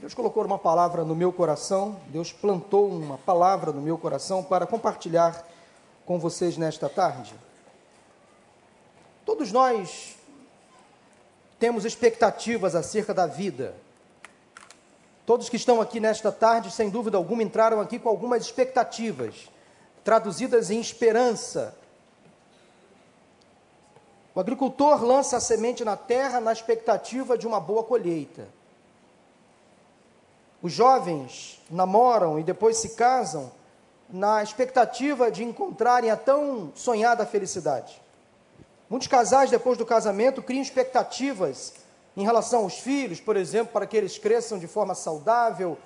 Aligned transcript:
Deus 0.00 0.14
colocou 0.14 0.42
uma 0.42 0.58
palavra 0.58 1.04
no 1.04 1.14
meu 1.14 1.30
coração, 1.30 2.00
Deus 2.06 2.32
plantou 2.32 2.88
uma 2.88 3.18
palavra 3.18 3.70
no 3.70 3.82
meu 3.82 3.98
coração 3.98 4.42
para 4.42 4.66
compartilhar 4.66 5.46
com 6.06 6.18
vocês 6.18 6.56
nesta 6.56 6.88
tarde. 6.88 7.34
Todos 9.26 9.52
nós 9.52 10.16
temos 11.58 11.84
expectativas 11.84 12.74
acerca 12.74 13.12
da 13.12 13.26
vida. 13.26 13.74
Todos 15.26 15.50
que 15.50 15.56
estão 15.56 15.82
aqui 15.82 16.00
nesta 16.00 16.32
tarde, 16.32 16.70
sem 16.70 16.88
dúvida 16.88 17.18
alguma, 17.18 17.42
entraram 17.42 17.78
aqui 17.78 17.98
com 17.98 18.08
algumas 18.08 18.42
expectativas, 18.42 19.50
traduzidas 20.02 20.70
em 20.70 20.80
esperança. 20.80 21.76
O 24.34 24.40
agricultor 24.40 25.04
lança 25.04 25.36
a 25.36 25.40
semente 25.40 25.84
na 25.84 25.94
terra 25.94 26.40
na 26.40 26.54
expectativa 26.54 27.36
de 27.36 27.46
uma 27.46 27.60
boa 27.60 27.84
colheita. 27.84 28.59
Os 30.62 30.72
jovens 30.72 31.60
namoram 31.70 32.38
e 32.38 32.42
depois 32.42 32.76
se 32.76 32.90
casam 32.90 33.50
na 34.08 34.42
expectativa 34.42 35.30
de 35.30 35.42
encontrarem 35.42 36.10
a 36.10 36.16
tão 36.16 36.72
sonhada 36.74 37.24
felicidade. 37.24 38.00
Muitos 38.88 39.08
casais, 39.08 39.50
depois 39.50 39.78
do 39.78 39.86
casamento, 39.86 40.42
criam 40.42 40.62
expectativas 40.62 41.74
em 42.16 42.24
relação 42.24 42.64
aos 42.64 42.78
filhos, 42.80 43.20
por 43.20 43.36
exemplo, 43.36 43.72
para 43.72 43.86
que 43.86 43.96
eles 43.96 44.18
cresçam 44.18 44.58
de 44.58 44.66
forma 44.66 44.94
saudável 44.94 45.78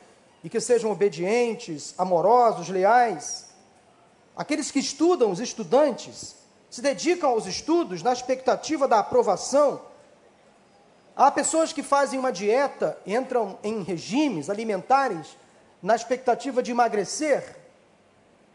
e 0.42 0.48
que 0.48 0.58
sejam 0.58 0.90
obedientes, 0.90 1.94
amorosos, 1.98 2.68
leais. 2.68 3.46
Aqueles 4.34 4.70
que 4.70 4.78
estudam, 4.78 5.30
os 5.30 5.38
estudantes, 5.38 6.34
se 6.68 6.82
dedicam 6.82 7.30
aos 7.30 7.46
estudos 7.46 8.02
na 8.02 8.12
expectativa 8.12 8.88
da 8.88 8.98
aprovação 8.98 9.80
Há 11.16 11.30
pessoas 11.30 11.72
que 11.72 11.82
fazem 11.82 12.18
uma 12.18 12.32
dieta, 12.32 12.98
entram 13.06 13.58
em 13.62 13.82
regimes 13.82 14.50
alimentares 14.50 15.36
na 15.80 15.94
expectativa 15.94 16.62
de 16.62 16.72
emagrecer. 16.72 17.56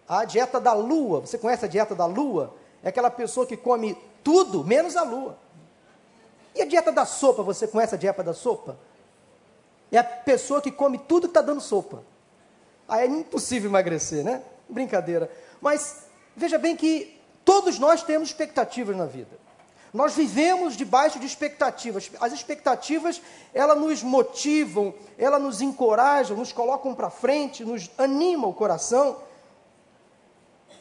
A 0.08 0.26
dieta 0.26 0.60
da 0.60 0.74
lua, 0.74 1.22
você 1.22 1.38
conhece 1.38 1.66
a 1.66 1.68
dieta 1.68 1.96
da 1.96 2.06
lua? 2.06 2.54
É 2.84 2.90
aquela 2.90 3.10
pessoa 3.10 3.46
que 3.46 3.56
come 3.56 3.98
tudo 4.24 4.64
menos 4.64 4.98
a 4.98 5.04
lua. 5.04 5.38
E 6.54 6.62
a 6.62 6.66
dieta 6.66 6.92
da 6.92 7.06
sopa, 7.06 7.44
você 7.44 7.68
conhece 7.68 7.96
a 7.96 7.98
dieta 7.98 8.24
da 8.24 8.34
sopa? 8.34 8.78
É 9.92 9.98
a 9.98 10.04
pessoa 10.04 10.62
que 10.62 10.72
come 10.72 10.98
tudo 10.98 11.28
que 11.28 11.32
está 11.32 11.42
dando 11.42 11.62
sopa. 11.62 12.04
Aí 12.88 13.08
é 13.08 13.08
impossível 13.08 13.70
emagrecer, 13.70 14.24
né? 14.24 14.44
Brincadeira. 14.68 15.32
Mas 15.62 16.08
veja 16.36 16.58
bem 16.58 16.76
que 16.76 17.20
todos 17.46 17.80
nós 17.80 18.04
temos 18.04 18.30
expectativas 18.30 18.98
na 18.98 19.06
vida. 19.06 19.49
Nós 19.94 20.14
vivemos 20.14 20.78
debaixo 20.78 21.20
de 21.20 21.26
expectativas. 21.26 22.12
As 22.20 22.32
expectativas, 22.32 23.22
elas 23.54 23.78
nos 23.78 24.04
motivam, 24.04 24.94
elas 25.18 25.42
nos 25.42 25.62
encorajam, 25.62 26.38
nos 26.38 26.52
colocam 26.52 26.94
para 26.94 27.10
frente, 27.10 27.66
nos 27.66 27.90
animam 27.98 28.52
o 28.52 28.54
coração. 28.54 29.18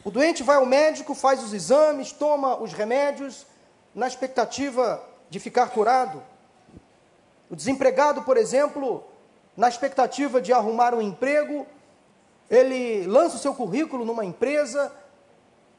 O 0.03 0.11
doente 0.11 0.43
vai 0.43 0.57
ao 0.57 0.65
médico, 0.65 1.15
faz 1.15 1.43
os 1.43 1.53
exames, 1.53 2.11
toma 2.11 2.55
os 2.61 2.71
remédios, 2.71 3.45
na 3.93 4.07
expectativa 4.07 5.03
de 5.29 5.39
ficar 5.39 5.69
curado. 5.69 6.23
O 7.49 7.55
desempregado, 7.55 8.21
por 8.21 8.37
exemplo, 8.37 9.03
na 9.57 9.67
expectativa 9.67 10.39
de 10.39 10.53
arrumar 10.53 10.93
um 10.93 11.01
emprego, 11.01 11.65
ele 12.49 13.05
lança 13.07 13.35
o 13.35 13.39
seu 13.39 13.53
currículo 13.53 14.05
numa 14.05 14.23
empresa, 14.23 14.91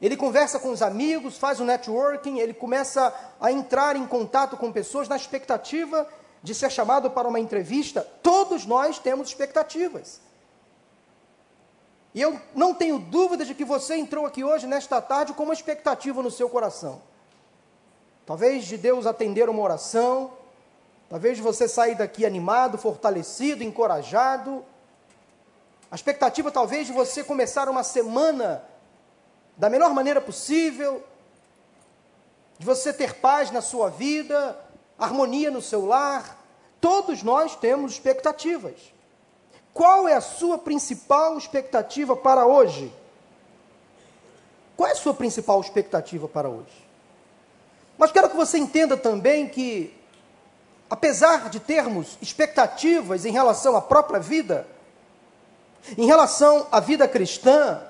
ele 0.01 0.17
conversa 0.17 0.59
com 0.59 0.71
os 0.71 0.81
amigos, 0.81 1.37
faz 1.37 1.59
o 1.59 1.63
networking, 1.63 2.39
ele 2.39 2.55
começa 2.55 3.13
a 3.39 3.51
entrar 3.51 3.95
em 3.95 4.07
contato 4.07 4.57
com 4.57 4.71
pessoas 4.71 5.07
na 5.07 5.15
expectativa 5.15 6.07
de 6.41 6.55
ser 6.55 6.71
chamado 6.71 7.11
para 7.11 7.27
uma 7.27 7.39
entrevista. 7.39 8.01
Todos 8.23 8.65
nós 8.65 8.97
temos 8.97 9.27
expectativas. 9.27 10.19
E 12.15 12.21
eu 12.21 12.41
não 12.55 12.73
tenho 12.73 12.97
dúvida 12.97 13.45
de 13.45 13.53
que 13.53 13.63
você 13.63 13.95
entrou 13.95 14.25
aqui 14.25 14.43
hoje, 14.43 14.65
nesta 14.65 14.99
tarde, 14.99 15.33
com 15.33 15.43
uma 15.43 15.53
expectativa 15.53 16.23
no 16.23 16.31
seu 16.31 16.49
coração. 16.49 17.01
Talvez 18.25 18.65
de 18.65 18.77
Deus 18.77 19.05
atender 19.05 19.49
uma 19.49 19.61
oração, 19.61 20.33
talvez 21.09 21.37
de 21.37 21.43
você 21.43 21.67
sair 21.67 21.95
daqui 21.95 22.25
animado, 22.25 22.77
fortalecido, 22.77 23.63
encorajado. 23.63 24.65
A 25.91 25.95
expectativa, 25.95 26.51
talvez, 26.51 26.87
de 26.87 26.93
você 26.93 27.23
começar 27.23 27.69
uma 27.69 27.83
semana 27.83 28.63
da 29.57 29.69
melhor 29.69 29.93
maneira 29.93 30.21
possível, 30.21 31.03
de 32.57 32.65
você 32.65 32.93
ter 32.93 33.15
paz 33.15 33.51
na 33.51 33.61
sua 33.61 33.89
vida, 33.89 34.57
harmonia 34.97 35.49
no 35.49 35.61
seu 35.61 35.85
lar. 35.85 36.37
Todos 36.79 37.23
nós 37.23 37.55
temos 37.55 37.93
expectativas. 37.93 38.75
Qual 39.73 40.07
é 40.07 40.13
a 40.13 40.21
sua 40.21 40.57
principal 40.57 41.37
expectativa 41.37 42.15
para 42.15 42.45
hoje? 42.45 42.93
Qual 44.75 44.87
é 44.87 44.91
a 44.91 44.95
sua 44.95 45.13
principal 45.13 45.59
expectativa 45.61 46.27
para 46.27 46.49
hoje? 46.49 46.87
Mas 47.97 48.11
quero 48.11 48.29
que 48.29 48.35
você 48.35 48.57
entenda 48.57 48.97
também 48.97 49.47
que, 49.47 49.95
apesar 50.89 51.49
de 51.49 51.59
termos 51.59 52.17
expectativas 52.21 53.25
em 53.25 53.31
relação 53.31 53.75
à 53.75 53.81
própria 53.81 54.19
vida, 54.19 54.67
em 55.97 56.05
relação 56.05 56.67
à 56.71 56.79
vida 56.79 57.07
cristã, 57.07 57.81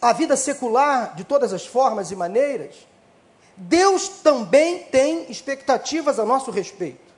a 0.00 0.12
vida 0.12 0.36
secular 0.36 1.14
de 1.14 1.24
todas 1.24 1.52
as 1.52 1.66
formas 1.66 2.10
e 2.10 2.16
maneiras, 2.16 2.74
Deus 3.56 4.08
também 4.08 4.84
tem 4.84 5.30
expectativas 5.30 6.18
a 6.18 6.24
nosso 6.24 6.50
respeito. 6.50 7.08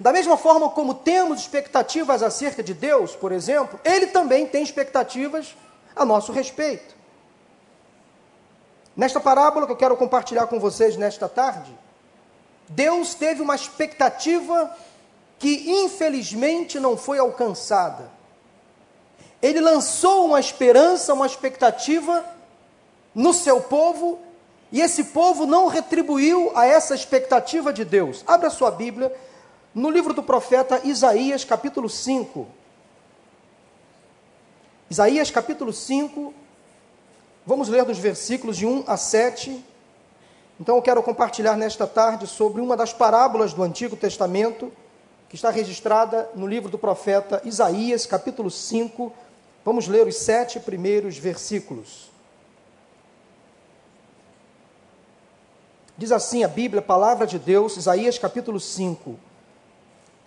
Da 0.00 0.12
mesma 0.12 0.36
forma 0.36 0.68
como 0.70 0.94
temos 0.94 1.40
expectativas 1.40 2.22
acerca 2.22 2.62
de 2.62 2.74
Deus, 2.74 3.14
por 3.14 3.32
exemplo, 3.32 3.78
Ele 3.84 4.08
também 4.08 4.46
tem 4.46 4.62
expectativas 4.62 5.56
a 5.94 6.04
nosso 6.04 6.32
respeito. 6.32 6.96
Nesta 8.96 9.20
parábola 9.20 9.64
que 9.64 9.72
eu 9.72 9.76
quero 9.76 9.96
compartilhar 9.96 10.48
com 10.48 10.58
vocês 10.58 10.96
nesta 10.96 11.28
tarde, 11.28 11.72
Deus 12.68 13.14
teve 13.14 13.40
uma 13.40 13.54
expectativa 13.54 14.76
que 15.38 15.70
infelizmente 15.84 16.80
não 16.80 16.96
foi 16.96 17.18
alcançada 17.18 18.17
ele 19.42 19.60
lançou 19.60 20.26
uma 20.26 20.40
esperança, 20.40 21.14
uma 21.14 21.26
expectativa 21.26 22.24
no 23.14 23.32
seu 23.32 23.60
povo, 23.60 24.18
e 24.70 24.80
esse 24.80 25.04
povo 25.04 25.46
não 25.46 25.66
retribuiu 25.66 26.52
a 26.54 26.66
essa 26.66 26.94
expectativa 26.94 27.72
de 27.72 27.84
Deus. 27.84 28.22
Abra 28.26 28.50
sua 28.50 28.70
Bíblia 28.70 29.14
no 29.74 29.90
livro 29.90 30.12
do 30.12 30.22
profeta 30.22 30.80
Isaías, 30.84 31.44
capítulo 31.44 31.88
5. 31.88 32.46
Isaías, 34.90 35.30
capítulo 35.30 35.72
5. 35.72 36.34
Vamos 37.46 37.68
ler 37.68 37.84
dos 37.84 37.98
versículos 37.98 38.56
de 38.56 38.66
1 38.66 38.84
a 38.86 38.96
7. 38.96 39.64
Então 40.60 40.76
eu 40.76 40.82
quero 40.82 41.02
compartilhar 41.02 41.56
nesta 41.56 41.86
tarde 41.86 42.26
sobre 42.26 42.60
uma 42.60 42.76
das 42.76 42.92
parábolas 42.92 43.54
do 43.54 43.62
Antigo 43.62 43.96
Testamento, 43.96 44.72
que 45.28 45.36
está 45.36 45.50
registrada 45.50 46.28
no 46.34 46.46
livro 46.46 46.68
do 46.68 46.78
profeta 46.78 47.40
Isaías, 47.44 48.04
capítulo 48.04 48.50
5, 48.50 49.12
Vamos 49.64 49.88
ler 49.88 50.06
os 50.06 50.16
sete 50.16 50.60
primeiros 50.60 51.18
versículos. 51.18 52.10
Diz 55.96 56.12
assim 56.12 56.44
a 56.44 56.48
Bíblia, 56.48 56.80
palavra 56.80 57.26
de 57.26 57.38
Deus, 57.38 57.76
Isaías 57.76 58.18
capítulo 58.18 58.60
5. 58.60 59.18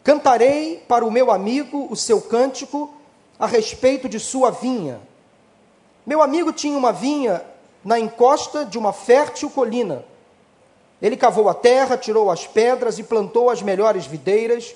Cantarei 0.04 0.84
para 0.88 1.06
o 1.06 1.12
meu 1.12 1.32
amigo 1.32 1.88
o 1.90 1.96
seu 1.96 2.22
cântico 2.22 2.94
a 3.40 3.48
respeito 3.48 4.10
de 4.10 4.20
sua 4.20 4.52
vinha. 4.52 5.00
Meu 6.06 6.22
amigo 6.22 6.52
tinha 6.52 6.78
uma 6.78 6.92
vinha 6.92 7.42
na 7.86 8.00
encosta 8.00 8.66
de 8.66 8.78
uma 8.78 8.92
fértil 8.92 9.50
colina. 9.50 10.04
Ele 11.02 11.18
cavou 11.18 11.50
a 11.50 11.54
terra, 11.54 11.98
tirou 11.98 12.30
as 12.30 12.46
pedras 12.46 13.00
e 13.00 13.04
plantou 13.04 13.50
as 13.50 13.62
melhores 13.62 14.06
videiras 14.06 14.76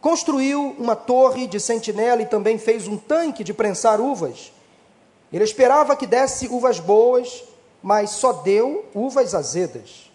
Construiu 0.00 0.74
uma 0.78 0.96
torre 0.96 1.46
de 1.46 1.60
sentinela 1.60 2.22
e 2.22 2.26
também 2.26 2.58
fez 2.58 2.88
um 2.88 2.96
tanque 2.96 3.44
de 3.44 3.52
prensar 3.52 4.00
uvas. 4.00 4.52
Ele 5.32 5.44
esperava 5.44 5.94
que 5.94 6.06
desse 6.06 6.48
uvas 6.48 6.80
boas, 6.80 7.44
mas 7.82 8.10
só 8.10 8.32
deu 8.32 8.86
uvas 8.94 9.34
azedas. 9.34 10.10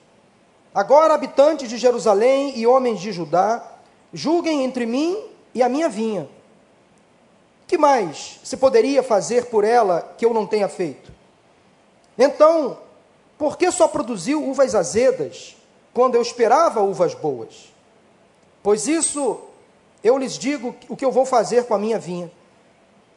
Agora, 0.73 1.13
habitantes 1.13 1.69
de 1.69 1.77
Jerusalém 1.77 2.57
e 2.57 2.67
homens 2.67 2.99
de 2.99 3.11
Judá, 3.11 3.63
julguem 4.11 4.63
entre 4.63 4.85
mim 4.85 5.17
e 5.53 5.63
a 5.63 5.69
minha 5.69 5.87
vinha. 5.87 6.27
Que 7.67 7.77
mais 7.77 8.39
se 8.43 8.57
poderia 8.57 9.01
fazer 9.01 9.45
por 9.45 9.63
ela 9.63 10.13
que 10.17 10.25
eu 10.25 10.33
não 10.33 10.45
tenha 10.45 10.67
feito? 10.67 11.13
Então, 12.17 12.77
por 13.37 13.57
que 13.57 13.71
só 13.71 13.87
produziu 13.87 14.43
uvas 14.43 14.75
azedas 14.75 15.55
quando 15.93 16.15
eu 16.15 16.21
esperava 16.21 16.81
uvas 16.81 17.13
boas? 17.13 17.73
Pois 18.61 18.87
isso 18.87 19.41
eu 20.05 20.17
lhes 20.17 20.37
digo 20.37 20.75
o 20.87 20.95
que 20.95 21.03
eu 21.03 21.11
vou 21.11 21.25
fazer 21.25 21.65
com 21.65 21.73
a 21.73 21.79
minha 21.79 21.99
vinha. 21.99 22.31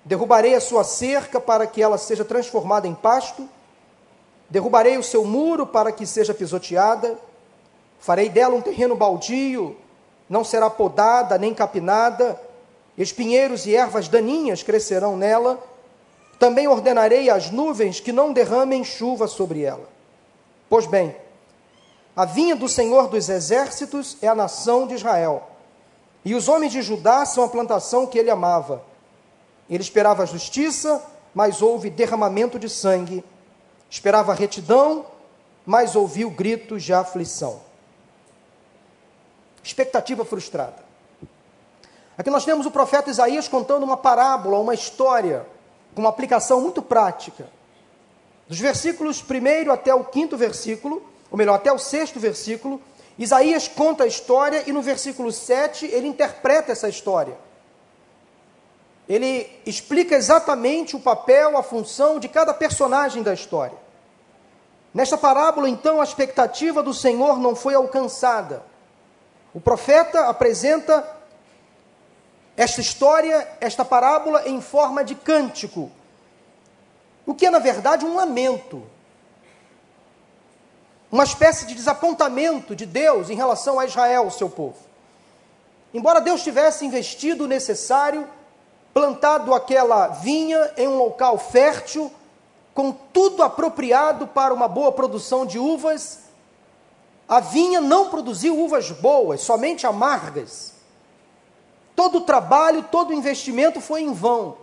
Derrubarei 0.04 0.54
a 0.54 0.60
sua 0.60 0.82
cerca 0.82 1.40
para 1.40 1.66
que 1.66 1.82
ela 1.82 1.98
seja 1.98 2.24
transformada 2.24 2.88
em 2.88 2.94
pasto, 2.94 3.48
derrubarei 4.50 4.98
o 4.98 5.02
seu 5.02 5.24
muro 5.24 5.66
para 5.66 5.92
que 5.92 6.06
seja 6.06 6.34
pisoteada, 6.34 7.18
farei 8.00 8.28
dela 8.28 8.56
um 8.56 8.62
terreno 8.62 8.96
baldio 8.96 9.76
não 10.28 10.44
será 10.44 10.68
podada 10.68 11.38
nem 11.38 11.54
capinada, 11.54 12.38
espinheiros 12.96 13.66
e 13.66 13.74
ervas 13.74 14.08
daninhas 14.08 14.62
crescerão 14.62 15.16
nela. 15.16 15.58
Também 16.38 16.68
ordenarei 16.68 17.30
às 17.30 17.50
nuvens 17.50 17.98
que 17.98 18.12
não 18.12 18.32
derramem 18.32 18.84
chuva 18.84 19.26
sobre 19.26 19.62
ela. 19.62 19.88
Pois 20.68 20.86
bem, 20.86 21.16
a 22.14 22.24
vinha 22.24 22.54
do 22.54 22.68
Senhor 22.68 23.08
dos 23.08 23.28
exércitos 23.28 24.18
é 24.20 24.28
a 24.28 24.34
nação 24.34 24.86
de 24.86 24.94
Israel, 24.94 25.47
e 26.24 26.34
os 26.34 26.48
homens 26.48 26.72
de 26.72 26.82
Judá 26.82 27.24
são 27.24 27.44
a 27.44 27.48
plantação 27.48 28.06
que 28.06 28.18
ele 28.18 28.30
amava. 28.30 28.82
Ele 29.68 29.82
esperava 29.82 30.26
justiça, 30.26 31.02
mas 31.34 31.62
houve 31.62 31.90
derramamento 31.90 32.58
de 32.58 32.68
sangue. 32.68 33.24
Esperava 33.90 34.34
retidão, 34.34 35.06
mas 35.64 35.94
ouviu 35.94 36.30
gritos 36.30 36.82
de 36.82 36.92
aflição. 36.92 37.60
Expectativa 39.62 40.24
frustrada. 40.24 40.88
Aqui 42.16 42.30
nós 42.30 42.44
temos 42.44 42.66
o 42.66 42.70
profeta 42.70 43.10
Isaías 43.10 43.46
contando 43.46 43.84
uma 43.84 43.96
parábola, 43.96 44.58
uma 44.58 44.74
história, 44.74 45.46
com 45.94 46.00
uma 46.00 46.10
aplicação 46.10 46.60
muito 46.60 46.82
prática. 46.82 47.48
Dos 48.48 48.58
versículos 48.58 49.22
1 49.22 49.70
até 49.70 49.94
o 49.94 50.04
quinto 50.04 50.36
versículo, 50.36 51.02
ou 51.30 51.38
melhor, 51.38 51.54
até 51.54 51.70
o 51.70 51.78
sexto 51.78 52.18
versículo, 52.18 52.80
Isaías 53.18 53.66
conta 53.66 54.04
a 54.04 54.06
história 54.06 54.62
e 54.66 54.72
no 54.72 54.80
versículo 54.80 55.32
7 55.32 55.86
ele 55.86 56.06
interpreta 56.06 56.70
essa 56.70 56.88
história. 56.88 57.36
Ele 59.08 59.50
explica 59.66 60.14
exatamente 60.14 60.94
o 60.94 61.00
papel, 61.00 61.56
a 61.56 61.62
função 61.62 62.20
de 62.20 62.28
cada 62.28 62.54
personagem 62.54 63.22
da 63.22 63.34
história. 63.34 63.76
Nesta 64.92 65.16
parábola, 65.16 65.68
então, 65.68 66.00
a 66.00 66.04
expectativa 66.04 66.82
do 66.82 66.94
Senhor 66.94 67.38
não 67.38 67.56
foi 67.56 67.74
alcançada. 67.74 68.62
O 69.54 69.60
profeta 69.60 70.28
apresenta 70.28 71.06
esta 72.56 72.80
história, 72.80 73.48
esta 73.60 73.84
parábola, 73.84 74.48
em 74.48 74.60
forma 74.60 75.02
de 75.02 75.14
cântico, 75.14 75.90
o 77.24 77.34
que 77.34 77.46
é, 77.46 77.50
na 77.50 77.58
verdade, 77.58 78.04
um 78.04 78.16
lamento. 78.16 78.82
Uma 81.10 81.24
espécie 81.24 81.66
de 81.66 81.74
desapontamento 81.74 82.76
de 82.76 82.84
Deus 82.84 83.30
em 83.30 83.34
relação 83.34 83.80
a 83.80 83.86
Israel, 83.86 84.30
seu 84.30 84.50
povo. 84.50 84.76
Embora 85.92 86.20
Deus 86.20 86.42
tivesse 86.42 86.84
investido 86.84 87.44
o 87.44 87.48
necessário, 87.48 88.28
plantado 88.92 89.54
aquela 89.54 90.08
vinha 90.08 90.70
em 90.76 90.86
um 90.86 90.98
local 90.98 91.38
fértil, 91.38 92.12
com 92.74 92.92
tudo 92.92 93.42
apropriado 93.42 94.26
para 94.26 94.52
uma 94.52 94.68
boa 94.68 94.92
produção 94.92 95.46
de 95.46 95.58
uvas, 95.58 96.20
a 97.28 97.40
vinha 97.40 97.80
não 97.80 98.08
produziu 98.08 98.58
uvas 98.58 98.90
boas, 98.90 99.40
somente 99.40 99.86
amargas. 99.86 100.74
Todo 101.96 102.18
o 102.18 102.20
trabalho, 102.22 102.84
todo 102.84 103.10
o 103.10 103.14
investimento 103.14 103.80
foi 103.80 104.02
em 104.02 104.12
vão. 104.12 104.56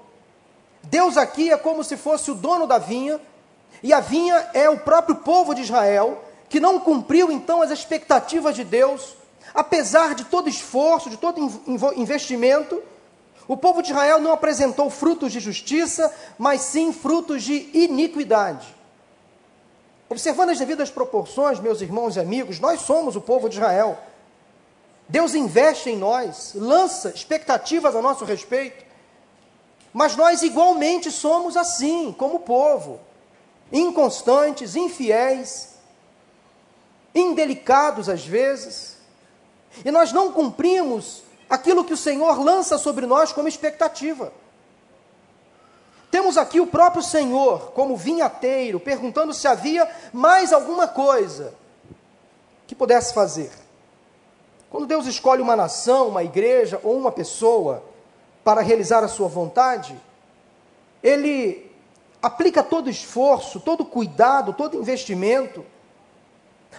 Deus 0.84 1.18
aqui 1.18 1.52
é 1.52 1.58
como 1.58 1.84
se 1.84 1.98
fosse 1.98 2.32
o 2.32 2.36
dono 2.36 2.68
da 2.68 2.78
vinha, 2.78 3.20
e 3.84 3.92
a 3.92 4.00
vinha 4.00 4.50
é 4.54 4.70
o 4.70 4.80
próprio 4.80 5.18
povo 5.18 5.54
de 5.54 5.62
Israel, 5.62 6.24
que 6.50 6.60
não 6.60 6.80
cumpriu 6.80 7.32
então 7.32 7.62
as 7.62 7.72
expectativas 7.72 8.56
de 8.56 8.64
Deus, 8.64 9.16
apesar 9.54 10.16
de 10.16 10.26
todo 10.26 10.50
esforço, 10.50 11.10
de 11.10 11.18
todo 11.18 11.40
investimento, 11.96 12.82
o 13.48 13.56
povo 13.56 13.82
de 13.82 13.92
Israel 13.92 14.20
não 14.20 14.32
apresentou 14.32 14.90
frutos 14.90 15.32
de 15.32 15.40
justiça, 15.40 16.12
mas 16.38 16.62
sim 16.62 16.92
frutos 16.92 17.44
de 17.44 17.70
iniquidade. 17.74 18.76
Observando 20.10 20.50
as 20.50 20.60
devidas 20.60 20.90
proporções, 20.90 21.60
meus 21.60 21.82
irmãos 21.82 22.16
e 22.16 22.20
amigos, 22.20 22.60
nós 22.60 22.82
somos 22.82 23.16
o 23.16 23.22
povo 23.22 23.48
de 23.50 23.58
Israel. 23.58 23.98
Deus 25.08 25.36
investe 25.36 25.90
em 25.90 25.98
nós, 25.98 26.54
lança 26.56 27.10
expectativas 27.10 27.96
a 27.96 28.02
nosso 28.02 28.26
respeito. 28.26 28.84
Mas 29.94 30.16
nós 30.16 30.42
igualmente 30.42 31.12
somos 31.12 31.56
assim, 31.56 32.12
como 32.12 32.40
povo, 32.40 33.00
inconstantes, 33.72 34.76
infiéis, 34.76 35.75
indelicados 37.16 38.10
às 38.10 38.26
vezes, 38.26 38.98
e 39.84 39.90
nós 39.90 40.12
não 40.12 40.32
cumprimos 40.32 41.24
aquilo 41.50 41.84
que 41.84 41.94
o 41.94 41.98
Senhor 41.98 42.40
lança 42.44 42.78
sobre 42.78 43.06
nós 43.06 43.32
como 43.32 43.48
expectativa. 43.48 44.32
Temos 46.12 46.38
aqui 46.38 46.60
o 46.60 46.68
próprio 46.68 47.02
Senhor, 47.02 47.72
como 47.72 47.98
vinhateiro, 47.98 48.80
perguntando 48.80 49.34
se 49.34 49.48
havia 49.48 49.90
mais 50.14 50.54
alguma 50.54 50.88
coisa 50.88 51.54
que 52.68 52.76
pudesse 52.76 53.14
fazer. 53.14 53.52
Quando 54.70 54.88
Deus 54.88 55.06
escolhe 55.06 55.42
uma 55.42 55.56
nação, 55.56 56.10
uma 56.10 56.24
igreja 56.24 56.80
ou 56.84 56.98
uma 56.98 57.12
pessoa, 57.12 57.84
para 58.44 58.62
realizar 58.62 59.04
a 59.04 59.08
sua 59.08 59.28
vontade, 59.28 60.00
ele 61.02 61.72
aplica 62.22 62.64
todo 62.64 62.90
esforço, 62.90 63.60
todo 63.60 63.84
cuidado, 63.84 64.54
todo 64.54 64.78
investimento, 64.78 65.66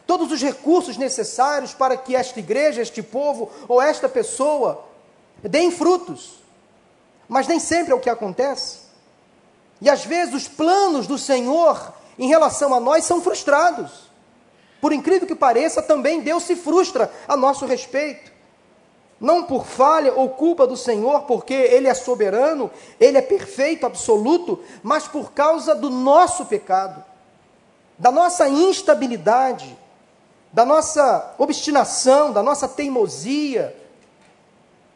todos 0.06 0.32
os 0.32 0.42
recursos 0.42 0.96
necessários 0.96 1.72
para 1.72 1.96
que 1.96 2.16
esta 2.16 2.38
igreja, 2.38 2.82
este 2.82 3.02
povo 3.02 3.50
ou 3.68 3.80
esta 3.80 4.08
pessoa 4.08 4.84
deem 5.42 5.70
frutos. 5.70 6.42
Mas 7.28 7.46
nem 7.46 7.60
sempre 7.60 7.92
é 7.92 7.94
o 7.94 8.00
que 8.00 8.10
acontece. 8.10 8.80
E 9.80 9.90
às 9.90 10.04
vezes 10.04 10.34
os 10.34 10.48
planos 10.48 11.06
do 11.06 11.18
Senhor 11.18 11.94
em 12.18 12.28
relação 12.28 12.72
a 12.74 12.80
nós 12.80 13.04
são 13.04 13.20
frustrados. 13.20 14.06
Por 14.80 14.92
incrível 14.92 15.26
que 15.26 15.34
pareça, 15.34 15.82
também 15.82 16.20
Deus 16.20 16.44
se 16.44 16.56
frustra 16.56 17.10
a 17.28 17.36
nosso 17.36 17.66
respeito 17.66 18.36
não 19.20 19.44
por 19.44 19.66
falha 19.66 20.12
ou 20.12 20.28
culpa 20.30 20.66
do 20.66 20.76
Senhor, 20.76 21.22
porque 21.22 21.54
Ele 21.54 21.88
é 21.88 21.94
soberano, 21.94 22.70
Ele 23.00 23.16
é 23.16 23.22
perfeito, 23.22 23.86
absoluto, 23.86 24.62
mas 24.82 25.08
por 25.08 25.32
causa 25.32 25.74
do 25.74 25.88
nosso 25.88 26.44
pecado, 26.46 27.02
da 27.98 28.12
nossa 28.12 28.48
instabilidade, 28.48 29.76
da 30.56 30.64
nossa 30.64 31.34
obstinação, 31.36 32.32
da 32.32 32.42
nossa 32.42 32.66
teimosia, 32.66 33.76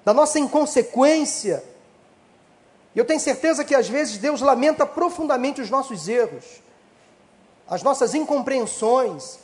da 0.03 0.15
nossa 0.15 0.39
inconsequência. 0.39 1.63
E 2.95 2.99
eu 2.99 3.05
tenho 3.05 3.21
certeza 3.21 3.63
que 3.63 3.75
às 3.75 3.87
vezes 3.87 4.17
Deus 4.17 4.41
lamenta 4.41 4.87
profundamente 4.87 5.61
os 5.61 5.69
nossos 5.69 6.09
erros, 6.09 6.63
as 7.69 7.83
nossas 7.83 8.15
incompreensões, 8.15 9.39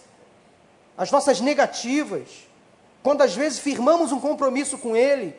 as 0.96 1.10
nossas 1.10 1.38
negativas. 1.38 2.48
Quando 3.02 3.20
às 3.20 3.34
vezes 3.34 3.58
firmamos 3.58 4.10
um 4.10 4.18
compromisso 4.18 4.78
com 4.78 4.96
Ele, 4.96 5.36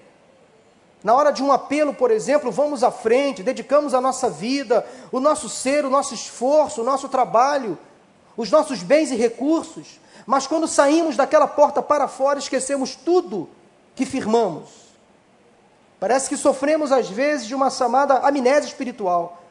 na 1.04 1.16
hora 1.16 1.32
de 1.32 1.42
um 1.42 1.52
apelo, 1.52 1.92
por 1.92 2.12
exemplo, 2.12 2.52
vamos 2.52 2.84
à 2.84 2.92
frente, 2.92 3.42
dedicamos 3.42 3.96
a 3.96 4.00
nossa 4.00 4.30
vida, 4.30 4.86
o 5.12 5.20
nosso 5.20 5.50
ser, 5.50 5.86
o 5.86 5.90
nosso 5.90 6.14
esforço, 6.14 6.82
o 6.82 6.86
nosso 6.86 7.10
trabalho, 7.10 7.80
os 8.38 8.52
nossos 8.52 8.84
bens 8.84 9.10
e 9.10 9.16
recursos, 9.16 10.00
mas 10.28 10.46
quando 10.46 10.68
saímos 10.68 11.16
daquela 11.16 11.48
porta 11.48 11.82
para 11.82 12.06
fora, 12.06 12.38
esquecemos 12.38 12.96
tudo 12.96 13.50
que 13.96 14.06
firmamos. 14.06 14.70
Parece 16.02 16.28
que 16.28 16.36
sofremos 16.36 16.92
às 16.92 17.10
vezes 17.10 17.48
de 17.48 17.56
uma 17.56 17.70
chamada 17.70 18.16
amnésia 18.20 18.68
espiritual. 18.68 19.42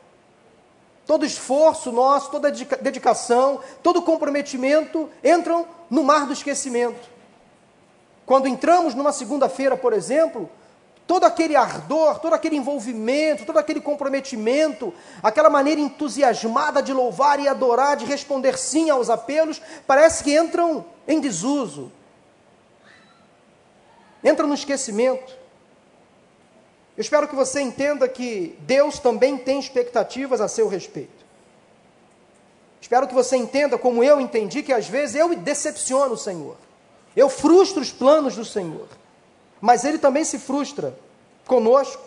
Todo 1.06 1.24
esforço 1.24 1.90
nosso, 1.90 2.30
toda 2.30 2.50
dedicação, 2.50 3.60
todo 3.82 4.02
comprometimento 4.02 5.08
entram 5.24 5.66
no 5.88 6.04
mar 6.04 6.26
do 6.26 6.34
esquecimento. 6.34 7.08
Quando 8.26 8.46
entramos 8.46 8.94
numa 8.94 9.12
segunda-feira, 9.12 9.78
por 9.78 9.94
exemplo, 9.94 10.50
todo 11.06 11.24
aquele 11.24 11.54
ardor, 11.54 12.18
todo 12.18 12.34
aquele 12.34 12.56
envolvimento, 12.56 13.44
todo 13.44 13.58
aquele 13.58 13.80
comprometimento, 13.80 14.92
aquela 15.22 15.48
maneira 15.48 15.80
entusiasmada 15.80 16.82
de 16.82 16.92
louvar 16.92 17.38
e 17.38 17.46
adorar, 17.46 17.96
de 17.96 18.04
responder 18.04 18.58
sim 18.58 18.90
aos 18.90 19.08
apelos, 19.08 19.62
parece 19.86 20.24
que 20.24 20.36
entram 20.36 20.84
em 21.06 21.20
desuso, 21.20 21.92
entram 24.22 24.48
no 24.48 24.54
esquecimento. 24.54 25.32
Eu 26.96 27.02
espero 27.02 27.28
que 27.28 27.36
você 27.36 27.60
entenda 27.60 28.08
que 28.08 28.56
Deus 28.60 28.98
também 28.98 29.36
tem 29.36 29.60
expectativas 29.60 30.40
a 30.40 30.48
seu 30.48 30.66
respeito. 30.66 31.24
Espero 32.80 33.06
que 33.06 33.14
você 33.14 33.36
entenda, 33.36 33.78
como 33.78 34.02
eu 34.02 34.20
entendi, 34.20 34.62
que 34.62 34.72
às 34.72 34.88
vezes 34.88 35.14
eu 35.14 35.34
decepciono 35.36 36.14
o 36.14 36.18
Senhor. 36.18 36.56
Eu 37.14 37.28
frustro 37.28 37.82
os 37.82 37.92
planos 37.92 38.34
do 38.36 38.44
Senhor, 38.44 38.88
mas 39.60 39.84
Ele 39.84 39.98
também 39.98 40.24
se 40.24 40.38
frustra 40.38 40.96
conosco. 41.46 42.02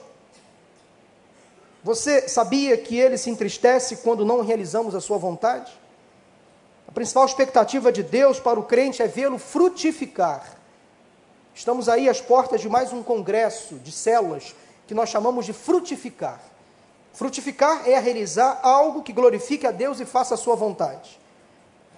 Você 1.84 2.28
sabia 2.28 2.78
que 2.78 2.98
Ele 2.98 3.18
se 3.18 3.30
entristece 3.30 3.98
quando 3.98 4.26
não 4.26 4.42
realizamos 4.42 4.94
a 4.96 5.02
Sua 5.02 5.18
vontade? 5.18 5.72
A 6.88 6.92
principal 6.92 7.26
expectativa 7.26 7.92
de 7.92 8.02
Deus 8.02 8.40
para 8.40 8.60
o 8.60 8.64
crente 8.64 9.02
é 9.02 9.08
vê-lo 9.08 9.38
frutificar. 9.38 10.58
Estamos 11.54 11.88
aí 11.88 12.10
às 12.10 12.20
portas 12.20 12.62
de 12.62 12.70
mais 12.70 12.92
um 12.92 13.04
congresso 13.04 13.76
de 13.76 13.92
células 13.92 14.56
que 14.88 14.94
nós 14.94 15.10
chamamos 15.10 15.46
de 15.46 15.54
frutificar. 15.54 16.42
Frutificar 17.14 17.88
é 17.88 18.00
realizar 18.00 18.60
algo 18.64 19.04
que 19.04 19.14
glorifique 19.14 19.68
a 19.68 19.72
Deus 19.72 20.00
e 20.00 20.06
faça 20.06 20.34
a 20.34 20.38
sua 20.38 20.56
vontade. 20.56 21.20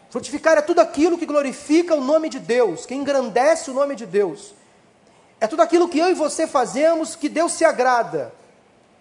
Frutificar 0.10 0.58
é 0.58 0.62
tudo 0.62 0.80
aquilo 0.80 1.18
que 1.18 1.26
glorifica 1.26 1.96
o 1.96 2.02
nome 2.02 2.28
de 2.28 2.40
Deus, 2.40 2.86
que 2.86 2.94
engrandece 2.94 3.72
o 3.72 3.74
nome 3.74 3.96
de 3.96 4.06
Deus. 4.06 4.54
É 5.42 5.48
tudo 5.48 5.64
aquilo 5.64 5.90
que 5.90 5.98
eu 5.98 6.12
e 6.12 6.14
você 6.14 6.46
fazemos 6.46 7.16
que 7.16 7.28
Deus 7.28 7.54
se 7.54 7.66
agrada. 7.66 8.32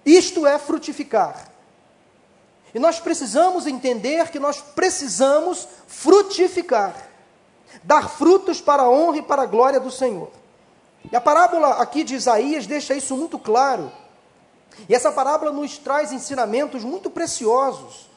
Isto 0.07 0.47
é 0.47 0.59
frutificar. 0.59 1.49
E 2.75 2.79
nós 2.79 2.99
precisamos 2.99 3.67
entender 3.67 4.31
que 4.31 4.39
nós 4.39 4.63
precisamos 4.63 5.69
frutificar, 5.87 6.95
dar 7.83 8.09
frutos 8.09 8.59
para 8.59 8.85
a 8.85 8.91
honra 8.91 9.19
e 9.19 9.23
para 9.23 9.43
a 9.43 9.47
glória 9.47 9.79
do 9.79 9.91
Senhor. 9.91 10.31
E 11.13 11.15
a 11.15 11.21
parábola 11.21 11.75
aqui 11.75 12.03
de 12.03 12.15
Isaías 12.15 12.67
deixa 12.67 12.95
isso 12.95 13.15
muito 13.15 13.39
claro. 13.39 13.93
E 14.89 14.95
essa 14.95 15.13
parábola 15.13 15.53
nos 15.53 15.77
traz 15.77 16.11
ensinamentos 16.11 16.83
muito 16.85 17.11
preciosos. 17.11 18.09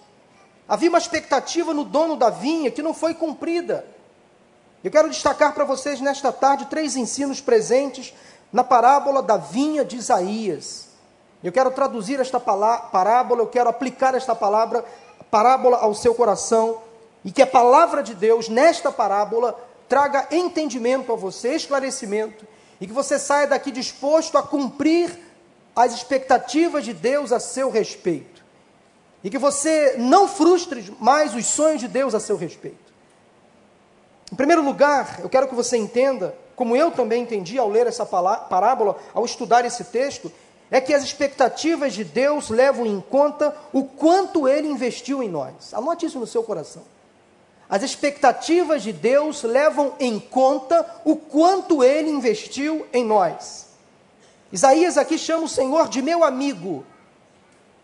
Havia 0.65 0.87
uma 0.87 0.97
expectativa 0.97 1.73
no 1.73 1.83
dono 1.83 2.15
da 2.15 2.29
vinha 2.29 2.71
que 2.71 2.81
não 2.81 2.93
foi 2.93 3.13
cumprida. 3.13 3.85
Eu 4.83 4.91
quero 4.91 5.09
destacar 5.09 5.53
para 5.53 5.63
vocês 5.63 6.01
nesta 6.01 6.29
tarde 6.29 6.65
três 6.65 6.97
ensinos 6.97 7.39
presentes 7.39 8.13
na 8.51 8.65
parábola 8.65 9.23
da 9.23 9.37
vinha 9.37 9.85
de 9.85 9.95
Isaías. 9.95 10.89
Eu 11.41 11.53
quero 11.53 11.71
traduzir 11.71 12.19
esta 12.19 12.37
parábola, 12.37 13.41
eu 13.41 13.47
quero 13.47 13.69
aplicar 13.69 14.13
esta 14.13 14.35
palavra, 14.35 14.83
parábola 15.31 15.77
ao 15.77 15.95
seu 15.95 16.13
coração, 16.13 16.81
e 17.23 17.31
que 17.31 17.41
a 17.41 17.47
palavra 17.47 18.03
de 18.03 18.13
Deus, 18.13 18.49
nesta 18.49 18.91
parábola, 18.91 19.57
traga 19.87 20.27
entendimento 20.31 21.13
a 21.13 21.15
você, 21.15 21.55
esclarecimento, 21.55 22.45
e 22.81 22.85
que 22.85 22.91
você 22.91 23.17
saia 23.17 23.47
daqui 23.47 23.71
disposto 23.71 24.37
a 24.37 24.43
cumprir 24.43 25.17
as 25.73 25.93
expectativas 25.93 26.83
de 26.83 26.93
Deus 26.93 27.31
a 27.31 27.39
seu 27.39 27.69
respeito. 27.69 28.43
E 29.23 29.29
que 29.29 29.37
você 29.37 29.95
não 29.97 30.27
frustre 30.27 30.93
mais 30.99 31.33
os 31.33 31.45
sonhos 31.45 31.79
de 31.79 31.87
Deus 31.87 32.13
a 32.13 32.19
seu 32.19 32.35
respeito. 32.35 32.82
Em 34.33 34.35
primeiro 34.35 34.63
lugar, 34.63 35.19
eu 35.21 35.29
quero 35.29 35.47
que 35.47 35.53
você 35.53 35.77
entenda, 35.77 36.35
como 36.55 36.75
eu 36.75 36.89
também 36.89 37.21
entendi 37.21 37.59
ao 37.59 37.69
ler 37.69 37.85
essa 37.85 38.03
parábola, 38.03 38.97
ao 39.13 39.23
estudar 39.23 39.63
esse 39.63 39.83
texto, 39.83 40.31
é 40.71 40.81
que 40.81 40.91
as 40.91 41.03
expectativas 41.03 41.93
de 41.93 42.03
Deus 42.03 42.49
levam 42.49 42.83
em 42.83 42.99
conta 42.99 43.55
o 43.71 43.83
quanto 43.83 44.47
Ele 44.47 44.67
investiu 44.67 45.21
em 45.21 45.29
nós. 45.29 45.71
Anote 45.71 46.07
isso 46.07 46.19
no 46.19 46.25
seu 46.25 46.41
coração. 46.41 46.81
As 47.69 47.83
expectativas 47.83 48.81
de 48.81 48.91
Deus 48.91 49.43
levam 49.43 49.93
em 49.99 50.19
conta 50.19 50.83
o 51.05 51.15
quanto 51.15 51.83
Ele 51.83 52.09
investiu 52.09 52.87
em 52.91 53.05
nós. 53.05 53.67
Isaías 54.51 54.97
aqui 54.97 55.15
chama 55.15 55.43
o 55.43 55.47
Senhor 55.47 55.87
de 55.87 56.01
meu 56.01 56.23
amigo, 56.23 56.83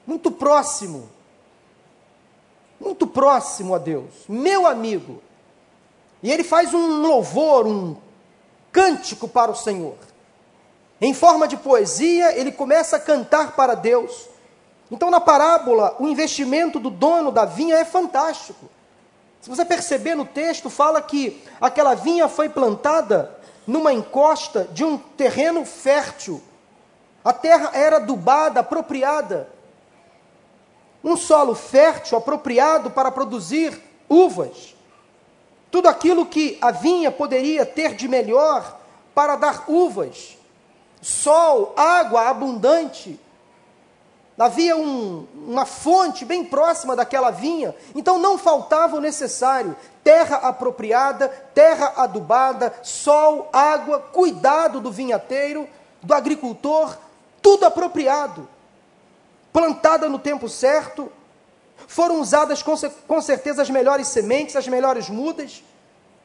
muito 0.03 0.31
próximo, 0.31 1.07
muito 2.81 3.05
próximo 3.05 3.75
a 3.75 3.77
Deus, 3.77 4.09
meu 4.27 4.65
amigo. 4.65 5.28
E 6.21 6.31
ele 6.31 6.43
faz 6.43 6.73
um 6.73 7.01
louvor, 7.01 7.65
um 7.65 7.95
cântico 8.71 9.27
para 9.27 9.51
o 9.51 9.55
Senhor. 9.55 9.97
Em 11.01 11.13
forma 11.13 11.47
de 11.47 11.55
poesia, 11.55 12.37
ele 12.37 12.51
começa 12.51 12.97
a 12.97 12.99
cantar 12.99 13.55
para 13.55 13.73
Deus. 13.73 14.27
Então, 14.91 15.09
na 15.09 15.21
parábola, 15.21 15.95
o 15.99 16.07
investimento 16.07 16.79
do 16.79 16.89
dono 16.89 17.31
da 17.31 17.45
vinha 17.45 17.77
é 17.77 17.85
fantástico. 17.85 18.69
Se 19.39 19.49
você 19.49 19.63
perceber 19.63 20.15
no 20.15 20.25
texto, 20.25 20.69
fala 20.69 21.01
que 21.01 21.41
aquela 21.61 21.93
vinha 21.93 22.27
foi 22.27 22.49
plantada 22.49 23.37
numa 23.65 23.93
encosta 23.93 24.67
de 24.73 24.83
um 24.83 24.97
terreno 24.97 25.63
fértil. 25.63 26.41
A 27.23 27.31
terra 27.31 27.71
era 27.73 27.97
adubada, 27.97 28.59
apropriada. 28.59 29.49
Um 31.01 31.15
solo 31.15 31.55
fértil, 31.55 32.17
apropriado 32.17 32.91
para 32.91 33.11
produzir 33.11 33.79
uvas. 34.09 34.75
Tudo 35.71 35.87
aquilo 35.87 36.25
que 36.25 36.57
a 36.61 36.71
vinha 36.71 37.11
poderia 37.11 37.65
ter 37.65 37.93
de 37.93 38.07
melhor 38.07 38.79
para 39.13 39.35
dar 39.35 39.65
uvas 39.67 40.39
sol, 41.01 41.73
água 41.75 42.29
abundante. 42.29 43.19
Havia 44.37 44.77
um, 44.77 45.27
uma 45.35 45.65
fonte 45.65 46.23
bem 46.23 46.45
próxima 46.45 46.95
daquela 46.95 47.29
vinha, 47.29 47.75
então 47.93 48.17
não 48.17 48.37
faltava 48.37 48.95
o 48.95 49.01
necessário: 49.01 49.75
terra 50.01 50.37
apropriada, 50.37 51.27
terra 51.53 51.93
adubada, 51.97 52.73
sol, 52.81 53.49
água, 53.51 53.99
cuidado 53.99 54.79
do 54.79 54.91
vinhateiro, 54.91 55.67
do 56.01 56.13
agricultor, 56.13 56.97
tudo 57.41 57.65
apropriado. 57.65 58.47
Plantada 59.51 60.07
no 60.07 60.19
tempo 60.19 60.47
certo, 60.47 61.11
foram 61.87 62.19
usadas 62.19 62.61
com, 62.61 62.75
com 63.07 63.21
certeza 63.21 63.61
as 63.61 63.69
melhores 63.69 64.07
sementes, 64.07 64.55
as 64.55 64.67
melhores 64.67 65.09
mudas. 65.09 65.63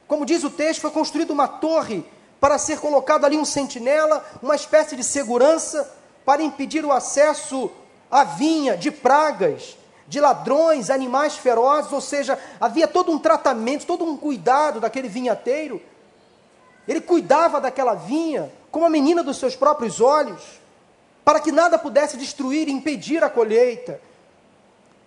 Como 0.06 0.26
diz 0.26 0.44
o 0.44 0.50
texto, 0.50 0.80
foi 0.80 0.90
construída 0.90 1.32
uma 1.32 1.48
torre 1.48 2.04
para 2.40 2.58
ser 2.58 2.78
colocado 2.78 3.24
ali 3.24 3.38
um 3.38 3.44
sentinela, 3.44 4.24
uma 4.42 4.54
espécie 4.54 4.96
de 4.96 5.02
segurança 5.02 5.90
para 6.24 6.42
impedir 6.42 6.84
o 6.84 6.92
acesso 6.92 7.70
à 8.10 8.24
vinha 8.24 8.76
de 8.76 8.90
pragas, 8.90 9.76
de 10.06 10.20
ladrões, 10.20 10.90
animais 10.90 11.36
ferozes, 11.36 11.92
ou 11.92 12.00
seja, 12.00 12.38
havia 12.60 12.86
todo 12.86 13.10
um 13.10 13.18
tratamento, 13.18 13.86
todo 13.86 14.04
um 14.04 14.16
cuidado 14.16 14.80
daquele 14.80 15.08
vinhateiro. 15.08 15.80
Ele 16.86 17.00
cuidava 17.00 17.60
daquela 17.60 17.94
vinha 17.94 18.52
como 18.70 18.84
a 18.84 18.90
menina 18.90 19.22
dos 19.22 19.36
seus 19.36 19.54
próprios 19.54 20.00
olhos, 20.00 20.42
para 21.24 21.38
que 21.38 21.52
nada 21.52 21.78
pudesse 21.78 22.16
destruir 22.16 22.68
e 22.68 22.72
impedir 22.72 23.22
a 23.22 23.30
colheita. 23.30 24.00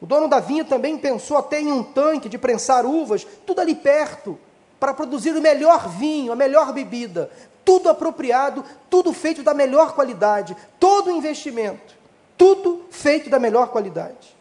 O 0.01 0.05
dono 0.05 0.27
da 0.27 0.39
vinha 0.39 0.63
também 0.63 0.97
pensou 0.97 1.37
até 1.37 1.59
em 1.59 1.71
um 1.71 1.83
tanque 1.83 2.29
de 2.29 2.37
prensar 2.37 2.85
uvas, 2.85 3.25
tudo 3.45 3.61
ali 3.61 3.73
perto 3.73 4.37
para 4.79 4.93
produzir 4.93 5.31
o 5.31 5.41
melhor 5.41 5.89
vinho, 5.89 6.31
a 6.31 6.35
melhor 6.35 6.71
bebida, 6.71 7.31
tudo 7.65 7.89
apropriado, 7.89 8.63
tudo 8.89 9.11
feito 9.11 9.41
da 9.41 9.53
melhor 9.53 9.93
qualidade, 9.93 10.55
todo 10.79 11.11
investimento, 11.11 11.95
tudo 12.37 12.85
feito 12.91 13.29
da 13.29 13.39
melhor 13.39 13.69
qualidade. 13.69 14.37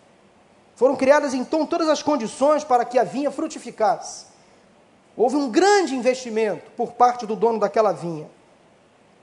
Foram 0.77 0.95
criadas 0.95 1.33
então 1.33 1.65
todas 1.65 1.89
as 1.89 2.03
condições 2.03 2.63
para 2.63 2.85
que 2.85 2.99
a 2.99 3.05
vinha 3.05 3.31
frutificasse. 3.31 4.27
Houve 5.17 5.37
um 5.37 5.51
grande 5.51 5.97
investimento 5.97 6.71
por 6.77 6.93
parte 6.93 7.25
do 7.25 7.35
dono 7.35 7.59
daquela 7.59 7.93
vinha. 7.93 8.29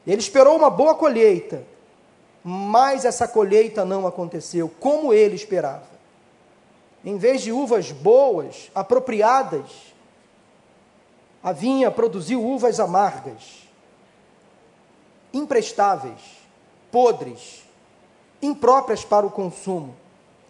Ele 0.06 0.20
esperou 0.20 0.58
uma 0.58 0.72
boa 0.72 0.96
colheita, 0.96 1.64
mas 2.44 3.06
essa 3.06 3.28
colheita 3.28 3.86
não 3.86 4.08
aconteceu 4.08 4.70
como 4.80 5.14
ele 5.14 5.36
esperava. 5.36 5.93
Em 7.04 7.18
vez 7.18 7.42
de 7.42 7.52
uvas 7.52 7.92
boas, 7.92 8.72
apropriadas, 8.74 9.94
a 11.44 11.52
vinha 11.52 11.92
produziu 11.92 12.42
uvas 12.42 12.80
amargas, 12.80 13.68
imprestáveis, 15.34 16.22
podres, 16.92 17.64
impróprias 18.42 19.04
para 19.04 19.26
o 19.26 19.32
consumo. 19.32 19.96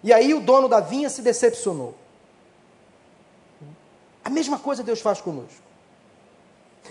E 0.04 0.14
aí 0.14 0.34
o 0.34 0.42
dono 0.42 0.68
da 0.68 0.80
vinha 0.80 1.10
se 1.10 1.22
decepcionou. 1.22 1.96
A 4.24 4.30
mesma 4.30 4.60
coisa 4.60 4.84
Deus 4.84 5.02
faz 5.02 5.20
conosco. 5.20 5.64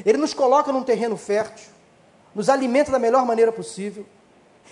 Ele 0.04 0.18
nos 0.18 0.34
coloca 0.34 0.72
num 0.72 0.82
terreno 0.82 1.16
fértil, 1.16 1.70
nos 2.34 2.48
alimenta 2.48 2.90
da 2.90 2.98
melhor 2.98 3.24
maneira 3.24 3.52
possível, 3.52 4.06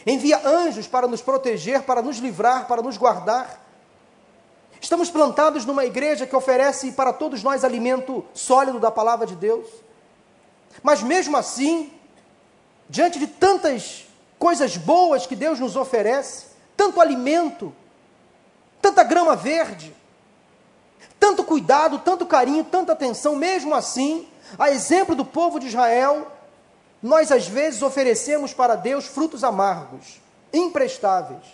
envia 0.06 0.40
anjos 0.46 0.86
para 0.86 1.06
nos 1.06 1.20
proteger, 1.20 1.82
para 1.82 2.02
nos 2.02 2.16
livrar, 2.18 2.66
para 2.66 2.82
nos 2.82 2.96
guardar. 2.96 3.69
Estamos 4.80 5.10
plantados 5.10 5.66
numa 5.66 5.84
igreja 5.84 6.26
que 6.26 6.34
oferece 6.34 6.92
para 6.92 7.12
todos 7.12 7.42
nós 7.42 7.64
alimento 7.64 8.24
sólido 8.32 8.80
da 8.80 8.90
palavra 8.90 9.26
de 9.26 9.36
Deus. 9.36 9.66
Mas 10.82 11.02
mesmo 11.02 11.36
assim, 11.36 11.92
diante 12.88 13.18
de 13.18 13.26
tantas 13.26 14.06
coisas 14.38 14.76
boas 14.78 15.26
que 15.26 15.36
Deus 15.36 15.60
nos 15.60 15.76
oferece, 15.76 16.46
tanto 16.76 17.00
alimento, 17.00 17.74
tanta 18.80 19.02
grama 19.04 19.36
verde, 19.36 19.94
tanto 21.18 21.44
cuidado, 21.44 21.98
tanto 21.98 22.24
carinho, 22.24 22.64
tanta 22.64 22.92
atenção, 22.92 23.36
mesmo 23.36 23.74
assim, 23.74 24.26
a 24.58 24.70
exemplo 24.70 25.14
do 25.14 25.26
povo 25.26 25.60
de 25.60 25.66
Israel, 25.66 26.26
nós 27.02 27.30
às 27.30 27.46
vezes 27.46 27.82
oferecemos 27.82 28.54
para 28.54 28.74
Deus 28.74 29.06
frutos 29.06 29.44
amargos, 29.44 30.20
imprestáveis, 30.52 31.44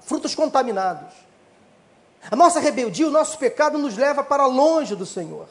frutos 0.00 0.34
contaminados. 0.34 1.31
A 2.30 2.36
nossa 2.36 2.60
rebeldia, 2.60 3.08
o 3.08 3.10
nosso 3.10 3.36
pecado 3.38 3.78
nos 3.78 3.96
leva 3.96 4.22
para 4.22 4.46
longe 4.46 4.94
do 4.94 5.04
Senhor. 5.04 5.48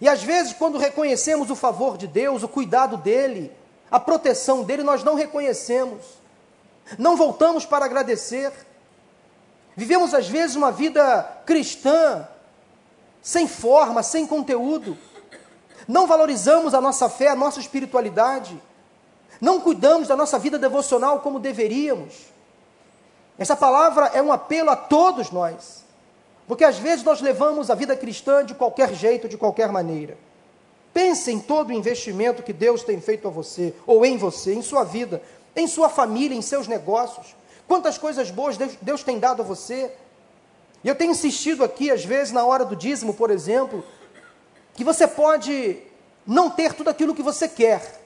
E 0.00 0.08
às 0.08 0.22
vezes, 0.22 0.52
quando 0.52 0.78
reconhecemos 0.78 1.50
o 1.50 1.56
favor 1.56 1.96
de 1.96 2.06
Deus, 2.06 2.42
o 2.42 2.48
cuidado 2.48 2.96
dEle, 2.96 3.52
a 3.90 4.00
proteção 4.00 4.62
dEle, 4.62 4.82
nós 4.82 5.02
não 5.04 5.14
reconhecemos, 5.14 6.02
não 6.98 7.16
voltamos 7.16 7.64
para 7.64 7.84
agradecer. 7.84 8.52
Vivemos, 9.76 10.14
às 10.14 10.28
vezes, 10.28 10.56
uma 10.56 10.70
vida 10.70 11.22
cristã, 11.46 12.26
sem 13.22 13.46
forma, 13.46 14.02
sem 14.02 14.26
conteúdo. 14.26 14.96
Não 15.86 16.06
valorizamos 16.06 16.74
a 16.74 16.80
nossa 16.80 17.08
fé, 17.08 17.28
a 17.28 17.36
nossa 17.36 17.60
espiritualidade. 17.60 18.60
Não 19.40 19.60
cuidamos 19.60 20.08
da 20.08 20.16
nossa 20.16 20.38
vida 20.38 20.58
devocional 20.58 21.20
como 21.20 21.40
deveríamos. 21.40 22.32
Essa 23.38 23.56
palavra 23.56 24.06
é 24.14 24.20
um 24.20 24.32
apelo 24.32 24.70
a 24.70 24.76
todos 24.76 25.30
nós, 25.30 25.84
porque 26.46 26.64
às 26.64 26.78
vezes 26.78 27.04
nós 27.04 27.20
levamos 27.20 27.70
a 27.70 27.74
vida 27.74 27.96
cristã 27.96 28.44
de 28.44 28.54
qualquer 28.54 28.94
jeito, 28.94 29.28
de 29.28 29.38
qualquer 29.38 29.70
maneira. 29.72 30.16
Pense 30.92 31.30
em 31.30 31.40
todo 31.40 31.70
o 31.70 31.72
investimento 31.72 32.42
que 32.42 32.52
Deus 32.52 32.82
tem 32.82 33.00
feito 33.00 33.26
a 33.26 33.30
você, 33.30 33.74
ou 33.86 34.04
em 34.04 34.18
você, 34.18 34.54
em 34.54 34.62
sua 34.62 34.84
vida, 34.84 35.22
em 35.56 35.66
sua 35.66 35.88
família, 35.88 36.36
em 36.36 36.42
seus 36.42 36.68
negócios. 36.68 37.34
Quantas 37.66 37.96
coisas 37.96 38.30
boas 38.30 38.56
Deus, 38.56 38.76
Deus 38.82 39.02
tem 39.02 39.18
dado 39.18 39.40
a 39.40 39.44
você. 39.44 39.90
E 40.84 40.88
eu 40.88 40.94
tenho 40.94 41.12
insistido 41.12 41.64
aqui, 41.64 41.90
às 41.90 42.04
vezes, 42.04 42.32
na 42.32 42.44
hora 42.44 42.64
do 42.64 42.76
dízimo, 42.76 43.14
por 43.14 43.30
exemplo, 43.30 43.84
que 44.74 44.84
você 44.84 45.06
pode 45.06 45.78
não 46.26 46.50
ter 46.50 46.74
tudo 46.74 46.90
aquilo 46.90 47.14
que 47.14 47.22
você 47.22 47.48
quer, 47.48 48.00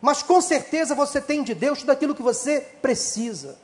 mas 0.00 0.22
com 0.22 0.40
certeza 0.40 0.94
você 0.94 1.20
tem 1.20 1.42
de 1.42 1.54
Deus 1.54 1.80
tudo 1.80 1.92
aquilo 1.92 2.14
que 2.14 2.22
você 2.22 2.60
precisa. 2.82 3.56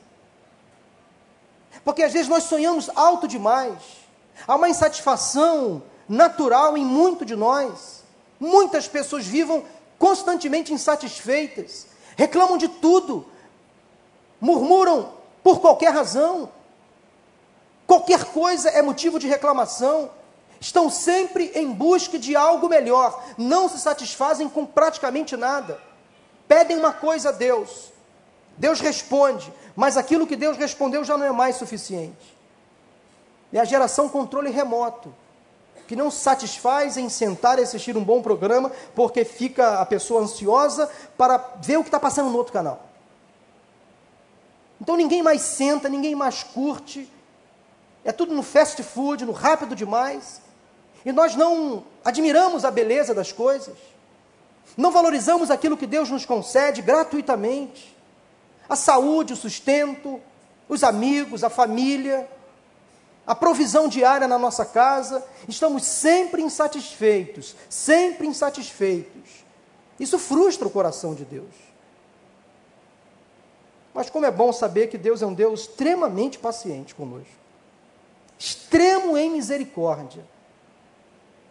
Porque 1.83 2.03
às 2.03 2.13
vezes 2.13 2.27
nós 2.27 2.43
sonhamos 2.43 2.89
alto 2.95 3.27
demais, 3.27 3.77
há 4.47 4.55
uma 4.55 4.69
insatisfação 4.69 5.81
natural 6.07 6.77
em 6.77 6.85
muito 6.85 7.25
de 7.25 7.35
nós. 7.35 8.03
Muitas 8.39 8.87
pessoas 8.87 9.25
vivam 9.25 9.63
constantemente 9.97 10.73
insatisfeitas, 10.73 11.87
reclamam 12.15 12.57
de 12.57 12.67
tudo, 12.67 13.25
murmuram 14.39 15.13
por 15.43 15.59
qualquer 15.59 15.93
razão, 15.93 16.51
qualquer 17.87 18.25
coisa 18.25 18.69
é 18.69 18.81
motivo 18.81 19.19
de 19.19 19.27
reclamação, 19.27 20.09
estão 20.59 20.89
sempre 20.89 21.51
em 21.55 21.71
busca 21.71 22.17
de 22.17 22.35
algo 22.35 22.67
melhor, 22.67 23.23
não 23.37 23.67
se 23.69 23.79
satisfazem 23.79 24.49
com 24.49 24.65
praticamente 24.65 25.35
nada. 25.35 25.81
Pedem 26.47 26.77
uma 26.77 26.93
coisa 26.93 27.29
a 27.29 27.31
Deus, 27.31 27.91
Deus 28.57 28.79
responde, 28.79 29.51
mas 29.75 29.97
aquilo 29.97 30.27
que 30.27 30.35
Deus 30.35 30.57
respondeu 30.57 31.03
já 31.03 31.17
não 31.17 31.25
é 31.25 31.31
mais 31.31 31.55
suficiente. 31.55 32.37
É 33.51 33.59
a 33.59 33.65
geração 33.65 34.07
controle 34.07 34.49
remoto, 34.49 35.13
que 35.87 35.95
não 35.95 36.09
satisfaz 36.09 36.95
em 36.95 37.09
sentar 37.09 37.59
e 37.59 37.63
assistir 37.63 37.97
um 37.97 38.03
bom 38.03 38.21
programa, 38.21 38.71
porque 38.95 39.25
fica 39.25 39.79
a 39.81 39.85
pessoa 39.85 40.21
ansiosa 40.21 40.89
para 41.17 41.37
ver 41.61 41.77
o 41.77 41.83
que 41.83 41.89
está 41.89 41.99
passando 41.99 42.29
no 42.29 42.37
outro 42.37 42.53
canal. 42.53 42.87
Então 44.79 44.95
ninguém 44.95 45.21
mais 45.21 45.41
senta, 45.41 45.89
ninguém 45.89 46.15
mais 46.15 46.43
curte, 46.43 47.11
é 48.03 48.11
tudo 48.11 48.33
no 48.33 48.41
fast 48.41 48.81
food, 48.81 49.25
no 49.25 49.31
rápido 49.31 49.75
demais, 49.75 50.41
e 51.05 51.11
nós 51.11 51.35
não 51.35 51.83
admiramos 52.03 52.65
a 52.65 52.71
beleza 52.71 53.13
das 53.13 53.31
coisas, 53.31 53.75
não 54.77 54.91
valorizamos 54.91 55.51
aquilo 55.51 55.77
que 55.77 55.85
Deus 55.85 56.09
nos 56.09 56.25
concede 56.25 56.81
gratuitamente, 56.81 57.90
a 58.67 58.75
saúde, 58.75 59.33
o 59.33 59.37
sustento, 59.37 60.21
os 60.67 60.83
amigos, 60.83 61.43
a 61.43 61.49
família, 61.49 62.27
a 63.25 63.35
provisão 63.35 63.87
diária 63.87 64.27
na 64.27 64.39
nossa 64.39 64.65
casa, 64.65 65.23
estamos 65.47 65.83
sempre 65.85 66.41
insatisfeitos, 66.41 67.55
sempre 67.69 68.27
insatisfeitos. 68.27 69.45
Isso 69.99 70.17
frustra 70.17 70.67
o 70.67 70.71
coração 70.71 71.13
de 71.13 71.23
Deus. 71.23 71.53
Mas 73.93 74.09
como 74.09 74.25
é 74.25 74.31
bom 74.31 74.51
saber 74.51 74.87
que 74.87 74.97
Deus 74.97 75.21
é 75.21 75.25
um 75.25 75.33
Deus 75.33 75.61
extremamente 75.61 76.39
paciente 76.39 76.95
conosco, 76.95 77.29
extremo 78.39 79.17
em 79.17 79.29
misericórdia. 79.29 80.25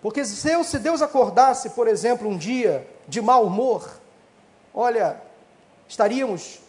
Porque 0.02 0.24
se 0.24 0.78
Deus 0.78 1.02
acordasse, 1.02 1.70
por 1.70 1.86
exemplo, 1.86 2.28
um 2.28 2.36
dia 2.36 2.88
de 3.06 3.20
mau 3.20 3.44
humor, 3.44 4.00
olha, 4.72 5.20
estaríamos 5.86 6.60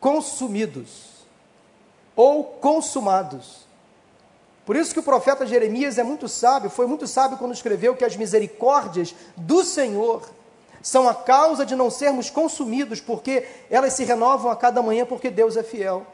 consumidos 0.00 1.10
ou 2.16 2.42
consumados. 2.42 3.66
Por 4.64 4.76
isso 4.76 4.92
que 4.92 5.00
o 5.00 5.02
profeta 5.02 5.46
Jeremias 5.46 5.98
é 5.98 6.02
muito 6.02 6.28
sábio, 6.28 6.70
foi 6.70 6.86
muito 6.86 7.06
sábio 7.06 7.38
quando 7.38 7.52
escreveu 7.52 7.96
que 7.96 8.04
as 8.04 8.16
misericórdias 8.16 9.14
do 9.36 9.64
Senhor 9.64 10.28
são 10.82 11.08
a 11.08 11.14
causa 11.14 11.66
de 11.66 11.76
não 11.76 11.90
sermos 11.90 12.30
consumidos, 12.30 13.00
porque 13.00 13.46
elas 13.68 13.92
se 13.92 14.04
renovam 14.04 14.50
a 14.50 14.56
cada 14.56 14.82
manhã, 14.82 15.04
porque 15.04 15.28
Deus 15.28 15.56
é 15.56 15.62
fiel. 15.62 16.06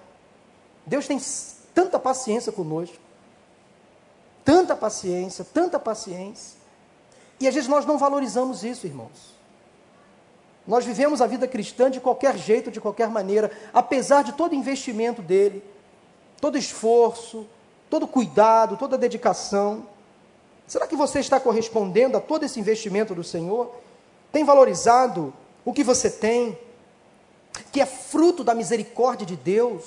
Deus 0.84 1.06
tem 1.06 1.21
tanta 1.75 1.99
paciência 1.99 2.50
conosco, 2.50 2.97
tanta 4.45 4.75
paciência, 4.75 5.45
tanta 5.45 5.78
paciência, 5.78 6.56
e 7.39 7.47
às 7.47 7.54
vezes 7.54 7.69
nós 7.69 7.84
não 7.84 7.99
valorizamos 7.99 8.65
isso, 8.65 8.87
irmãos. 8.87 9.35
Nós 10.67 10.85
vivemos 10.85 11.21
a 11.21 11.26
vida 11.26 11.47
cristã 11.47 11.91
de 11.91 12.00
qualquer 12.00 12.37
jeito, 12.37 12.71
de 12.71 12.81
qualquer 12.81 13.09
maneira, 13.09 13.50
apesar 13.73 14.23
de 14.23 14.33
todo 14.33 14.55
investimento 14.55 15.23
dele, 15.23 15.63
todo 16.41 16.59
esforço, 16.59 17.47
todo 17.89 18.07
cuidado, 18.07 18.76
toda 18.76 18.99
dedicação. 18.99 19.87
Será 20.67 20.87
que 20.87 20.97
você 20.97 21.21
está 21.21 21.39
correspondendo 21.39 22.17
a 22.17 22.21
todo 22.21 22.45
esse 22.45 22.59
investimento 22.59 23.15
do 23.15 23.23
Senhor? 23.23 23.73
Tem 24.33 24.45
valorizado 24.45 25.33
o 25.65 25.73
que 25.73 25.85
você 25.85 26.11
tem, 26.11 26.59
que 27.71 27.81
é 27.81 27.87
fruto 27.87 28.43
da 28.43 28.55
misericórdia 28.55 29.25
de 29.25 29.37
Deus? 29.37 29.85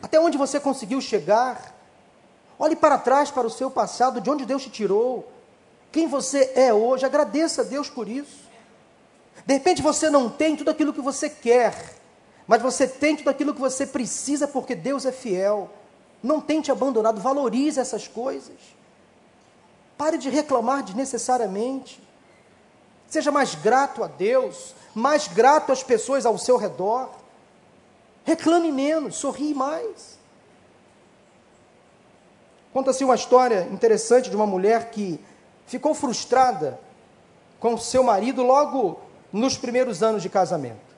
Até 0.00 0.18
onde 0.18 0.38
você 0.38 0.58
conseguiu 0.58 1.00
chegar? 1.00 1.74
Olhe 2.58 2.74
para 2.74 2.96
trás, 2.96 3.30
para 3.30 3.46
o 3.46 3.50
seu 3.50 3.70
passado, 3.70 4.20
de 4.20 4.30
onde 4.30 4.46
Deus 4.46 4.62
te 4.62 4.70
tirou, 4.70 5.30
quem 5.92 6.06
você 6.06 6.52
é 6.54 6.72
hoje, 6.72 7.04
agradeça 7.04 7.62
a 7.62 7.64
Deus 7.64 7.88
por 7.88 8.08
isso. 8.08 8.47
De 9.48 9.54
repente 9.54 9.80
você 9.80 10.10
não 10.10 10.28
tem 10.28 10.54
tudo 10.54 10.70
aquilo 10.70 10.92
que 10.92 11.00
você 11.00 11.30
quer, 11.30 11.94
mas 12.46 12.60
você 12.60 12.86
tem 12.86 13.16
tudo 13.16 13.30
aquilo 13.30 13.54
que 13.54 13.60
você 13.60 13.86
precisa 13.86 14.46
porque 14.46 14.74
Deus 14.74 15.06
é 15.06 15.10
fiel. 15.10 15.70
Não 16.22 16.38
tente 16.38 16.70
abandonado, 16.70 17.18
valorize 17.18 17.80
essas 17.80 18.06
coisas. 18.06 18.58
Pare 19.96 20.18
de 20.18 20.28
reclamar 20.28 20.82
desnecessariamente. 20.82 21.98
Seja 23.08 23.32
mais 23.32 23.54
grato 23.54 24.04
a 24.04 24.06
Deus, 24.06 24.74
mais 24.94 25.28
grato 25.28 25.72
às 25.72 25.82
pessoas 25.82 26.26
ao 26.26 26.36
seu 26.36 26.58
redor. 26.58 27.08
Reclame 28.24 28.70
menos, 28.70 29.16
sorri 29.16 29.54
mais. 29.54 30.18
Conta-se 32.70 33.02
uma 33.02 33.14
história 33.14 33.66
interessante 33.72 34.28
de 34.28 34.36
uma 34.36 34.46
mulher 34.46 34.90
que 34.90 35.18
ficou 35.66 35.94
frustrada 35.94 36.78
com 37.58 37.78
seu 37.78 38.04
marido 38.04 38.42
logo 38.42 39.07
nos 39.32 39.56
primeiros 39.56 40.02
anos 40.02 40.22
de 40.22 40.28
casamento. 40.28 40.88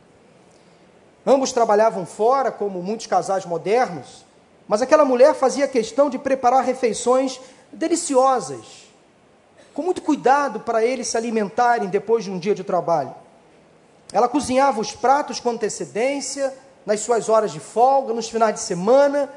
Ambos 1.26 1.52
trabalhavam 1.52 2.06
fora, 2.06 2.50
como 2.50 2.82
muitos 2.82 3.06
casais 3.06 3.44
modernos, 3.44 4.24
mas 4.66 4.80
aquela 4.80 5.04
mulher 5.04 5.34
fazia 5.34 5.68
questão 5.68 6.08
de 6.08 6.18
preparar 6.18 6.64
refeições 6.64 7.40
deliciosas, 7.72 8.88
com 9.74 9.82
muito 9.82 10.02
cuidado 10.02 10.60
para 10.60 10.84
eles 10.84 11.08
se 11.08 11.16
alimentarem 11.16 11.88
depois 11.88 12.24
de 12.24 12.30
um 12.30 12.38
dia 12.38 12.54
de 12.54 12.64
trabalho. 12.64 13.14
Ela 14.12 14.28
cozinhava 14.28 14.80
os 14.80 14.92
pratos 14.92 15.38
com 15.38 15.50
antecedência, 15.50 16.54
nas 16.86 17.00
suas 17.00 17.28
horas 17.28 17.52
de 17.52 17.60
folga, 17.60 18.12
nos 18.12 18.28
finais 18.28 18.54
de 18.54 18.60
semana, 18.60 19.28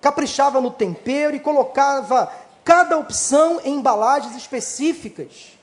caprichava 0.00 0.60
no 0.60 0.70
tempero 0.70 1.34
e 1.34 1.40
colocava 1.40 2.30
cada 2.62 2.96
opção 2.96 3.60
em 3.64 3.74
embalagens 3.74 4.36
específicas 4.36 5.58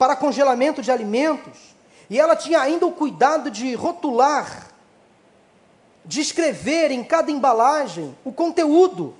para 0.00 0.16
congelamento 0.16 0.80
de 0.80 0.90
alimentos, 0.90 1.76
e 2.08 2.18
ela 2.18 2.34
tinha 2.34 2.58
ainda 2.58 2.86
o 2.86 2.92
cuidado 2.92 3.50
de 3.50 3.74
rotular, 3.74 4.68
de 6.06 6.22
escrever 6.22 6.90
em 6.90 7.04
cada 7.04 7.30
embalagem 7.30 8.16
o 8.24 8.32
conteúdo 8.32 9.14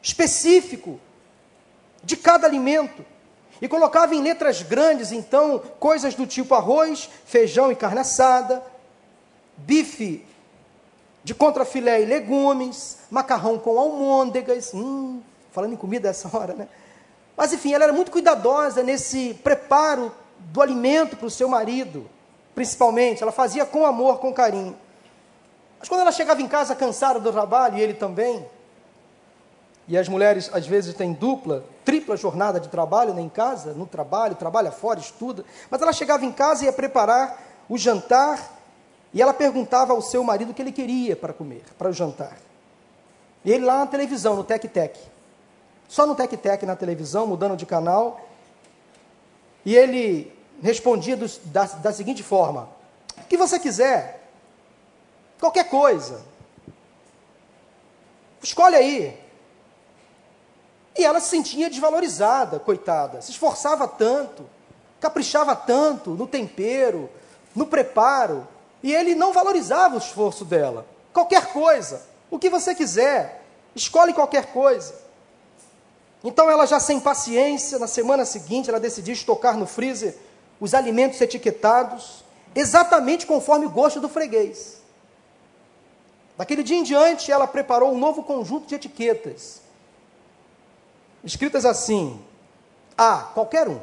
específico 0.00 1.00
de 2.04 2.16
cada 2.16 2.46
alimento. 2.46 3.04
E 3.60 3.66
colocava 3.66 4.14
em 4.14 4.22
letras 4.22 4.62
grandes, 4.62 5.10
então, 5.10 5.60
coisas 5.80 6.14
do 6.14 6.28
tipo 6.28 6.54
arroz, 6.54 7.10
feijão 7.26 7.72
e 7.72 7.74
carne 7.74 7.98
assada, 7.98 8.62
bife 9.56 10.24
de 11.24 11.34
contrafilé 11.34 12.02
e 12.02 12.06
legumes, 12.06 12.98
macarrão 13.10 13.58
com 13.58 13.76
almôndegas, 13.80 14.72
hum, 14.72 15.20
falando 15.50 15.72
em 15.72 15.76
comida 15.76 16.08
essa 16.08 16.30
hora, 16.34 16.54
né? 16.54 16.68
Mas 17.38 17.52
enfim, 17.52 17.72
ela 17.72 17.84
era 17.84 17.92
muito 17.92 18.10
cuidadosa 18.10 18.82
nesse 18.82 19.32
preparo 19.32 20.12
do 20.40 20.60
alimento 20.60 21.16
para 21.16 21.26
o 21.28 21.30
seu 21.30 21.48
marido, 21.48 22.10
principalmente. 22.52 23.22
Ela 23.22 23.30
fazia 23.30 23.64
com 23.64 23.86
amor, 23.86 24.18
com 24.18 24.34
carinho. 24.34 24.76
Mas 25.78 25.88
quando 25.88 26.00
ela 26.00 26.10
chegava 26.10 26.42
em 26.42 26.48
casa 26.48 26.74
cansada 26.74 27.20
do 27.20 27.30
trabalho, 27.30 27.78
e 27.78 27.80
ele 27.80 27.94
também, 27.94 28.44
e 29.86 29.96
as 29.96 30.08
mulheres 30.08 30.50
às 30.52 30.66
vezes 30.66 30.92
têm 30.96 31.12
dupla, 31.12 31.64
tripla 31.84 32.16
jornada 32.16 32.58
de 32.58 32.68
trabalho 32.68 33.14
né, 33.14 33.22
em 33.22 33.28
casa, 33.28 33.72
no 33.72 33.86
trabalho, 33.86 34.34
trabalha 34.34 34.72
fora, 34.72 34.98
estuda, 34.98 35.44
mas 35.70 35.80
ela 35.80 35.92
chegava 35.92 36.24
em 36.24 36.32
casa 36.32 36.64
e 36.64 36.66
ia 36.66 36.72
preparar 36.72 37.40
o 37.68 37.78
jantar, 37.78 38.58
e 39.14 39.22
ela 39.22 39.32
perguntava 39.32 39.92
ao 39.92 40.02
seu 40.02 40.24
marido 40.24 40.50
o 40.50 40.54
que 40.54 40.60
ele 40.60 40.72
queria 40.72 41.14
para 41.14 41.32
comer, 41.32 41.62
para 41.78 41.88
o 41.88 41.92
jantar. 41.92 42.36
E 43.44 43.52
ele 43.52 43.64
lá 43.64 43.78
na 43.78 43.86
televisão, 43.86 44.34
no 44.34 44.42
tec-tec 44.42 44.98
só 45.88 46.06
no 46.06 46.14
tec-tec 46.14 46.64
na 46.66 46.76
televisão, 46.76 47.26
mudando 47.26 47.56
de 47.56 47.64
canal. 47.64 48.20
E 49.64 49.74
ele 49.74 50.32
respondia 50.62 51.16
do, 51.16 51.26
da, 51.46 51.64
da 51.64 51.92
seguinte 51.92 52.22
forma: 52.22 52.68
O 53.16 53.24
que 53.24 53.36
você 53.36 53.58
quiser, 53.58 54.28
qualquer 55.40 55.64
coisa, 55.64 56.20
escolhe 58.42 58.76
aí. 58.76 59.28
E 60.96 61.04
ela 61.04 61.20
se 61.20 61.28
sentia 61.28 61.70
desvalorizada, 61.70 62.58
coitada. 62.58 63.22
Se 63.22 63.30
esforçava 63.30 63.86
tanto, 63.86 64.44
caprichava 65.00 65.54
tanto 65.54 66.10
no 66.10 66.26
tempero, 66.26 67.08
no 67.54 67.66
preparo, 67.66 68.46
e 68.82 68.92
ele 68.92 69.14
não 69.14 69.32
valorizava 69.32 69.94
o 69.94 69.98
esforço 69.98 70.44
dela. 70.44 70.84
Qualquer 71.12 71.52
coisa, 71.52 72.02
o 72.30 72.38
que 72.38 72.50
você 72.50 72.74
quiser, 72.74 73.42
escolhe 73.74 74.12
qualquer 74.12 74.46
coisa. 74.52 75.07
Então 76.22 76.50
ela 76.50 76.66
já 76.66 76.80
sem 76.80 76.98
paciência, 76.98 77.78
na 77.78 77.86
semana 77.86 78.24
seguinte, 78.24 78.68
ela 78.68 78.80
decidiu 78.80 79.14
estocar 79.14 79.56
no 79.56 79.66
freezer 79.66 80.16
os 80.60 80.74
alimentos 80.74 81.20
etiquetados, 81.20 82.24
exatamente 82.54 83.26
conforme 83.26 83.66
o 83.66 83.70
gosto 83.70 84.00
do 84.00 84.08
freguês. 84.08 84.78
Daquele 86.36 86.62
dia 86.62 86.76
em 86.76 86.82
diante, 86.82 87.30
ela 87.30 87.46
preparou 87.46 87.92
um 87.92 87.98
novo 87.98 88.22
conjunto 88.22 88.66
de 88.66 88.74
etiquetas, 88.74 89.60
escritas 91.22 91.64
assim: 91.64 92.20
A, 92.96 93.18
qualquer 93.34 93.68
um. 93.68 93.80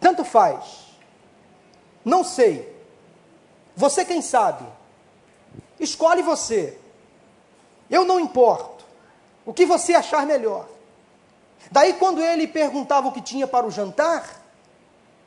Tanto 0.00 0.24
faz. 0.24 0.86
Não 2.04 2.22
sei. 2.22 2.76
Você 3.76 4.04
quem 4.04 4.22
sabe. 4.22 4.64
Escolhe 5.78 6.22
você. 6.22 6.78
Eu 7.90 8.04
não 8.04 8.20
importo. 8.20 8.77
O 9.48 9.54
que 9.54 9.64
você 9.64 9.94
achar 9.94 10.26
melhor. 10.26 10.68
Daí, 11.72 11.94
quando 11.94 12.20
ele 12.20 12.46
perguntava 12.46 13.08
o 13.08 13.12
que 13.12 13.22
tinha 13.22 13.46
para 13.46 13.66
o 13.66 13.70
jantar, 13.70 14.44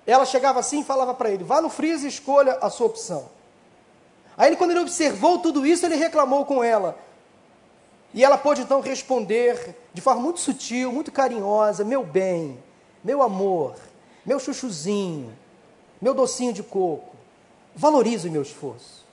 ela 0.05 0.25
chegava 0.25 0.60
assim 0.60 0.81
e 0.81 0.84
falava 0.84 1.12
para 1.12 1.31
ele: 1.31 1.43
vá 1.43 1.60
no 1.60 1.71
freezer 1.71 2.05
e 2.05 2.13
escolha 2.13 2.53
a 2.62 2.69
sua 2.69 2.86
opção. 2.86 3.27
Aí, 4.38 4.55
quando 4.55 4.71
ele 4.71 4.81
observou 4.81 5.39
tudo 5.39 5.65
isso, 5.65 5.88
ele 5.88 5.95
reclamou 5.95 6.45
com 6.45 6.63
ela. 6.63 6.99
E 8.13 8.23
ela 8.23 8.38
pôde 8.38 8.62
então 8.62 8.79
responder 8.79 9.75
de 9.91 10.01
forma 10.01 10.21
muito 10.21 10.39
sutil, 10.39 10.91
muito 10.91 11.12
carinhosa: 11.12 11.84
meu 11.84 12.03
bem, 12.03 12.63
meu 13.03 13.23
amor, 13.23 13.73
meu 14.23 14.39
chuchuzinho, 14.39 15.36
meu 15.99 16.13
docinho 16.13 16.53
de 16.53 16.62
coco. 16.62 17.15
Valorize 17.75 18.29
o 18.29 18.31
meu 18.31 18.43
esforço. 18.43 19.03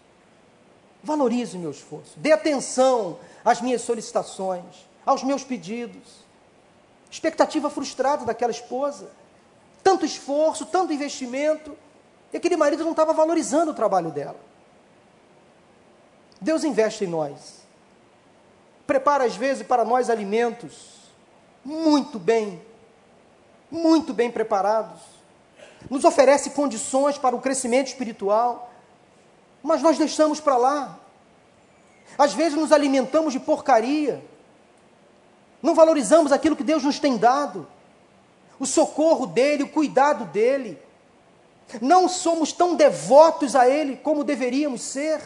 Valorize 1.02 1.56
o 1.56 1.60
meu 1.60 1.70
esforço. 1.70 2.12
Dê 2.18 2.30
atenção 2.30 3.18
às 3.42 3.62
minhas 3.62 3.80
solicitações, 3.80 4.86
aos 5.08 5.22
meus 5.22 5.42
pedidos. 5.42 6.26
Expectativa 7.10 7.70
frustrada 7.70 8.26
daquela 8.26 8.50
esposa. 8.50 9.10
Tanto 9.82 10.04
esforço, 10.04 10.66
tanto 10.66 10.92
investimento. 10.92 11.74
E 12.30 12.36
aquele 12.36 12.58
marido 12.58 12.84
não 12.84 12.90
estava 12.90 13.14
valorizando 13.14 13.70
o 13.70 13.74
trabalho 13.74 14.10
dela. 14.10 14.36
Deus 16.38 16.62
investe 16.62 17.04
em 17.04 17.06
nós. 17.06 17.62
Prepara 18.86 19.24
às 19.24 19.34
vezes 19.34 19.66
para 19.66 19.82
nós 19.82 20.10
alimentos 20.10 20.98
muito 21.64 22.18
bem, 22.18 22.60
muito 23.70 24.12
bem 24.12 24.30
preparados. 24.30 25.00
Nos 25.88 26.04
oferece 26.04 26.50
condições 26.50 27.16
para 27.16 27.34
o 27.34 27.40
crescimento 27.40 27.86
espiritual, 27.86 28.70
mas 29.62 29.80
nós 29.80 29.96
deixamos 29.96 30.38
para 30.38 30.58
lá. 30.58 30.98
Às 32.18 32.34
vezes 32.34 32.58
nos 32.58 32.72
alimentamos 32.72 33.32
de 33.32 33.40
porcaria, 33.40 34.22
não 35.62 35.74
valorizamos 35.74 36.32
aquilo 36.32 36.56
que 36.56 36.64
Deus 36.64 36.84
nos 36.84 36.98
tem 36.98 37.16
dado, 37.16 37.66
o 38.58 38.66
socorro 38.66 39.26
dEle, 39.26 39.64
o 39.64 39.68
cuidado 39.68 40.24
dEle. 40.26 40.78
Não 41.80 42.08
somos 42.08 42.52
tão 42.52 42.74
devotos 42.74 43.54
a 43.54 43.68
Ele 43.68 43.96
como 43.96 44.24
deveríamos 44.24 44.82
ser. 44.82 45.20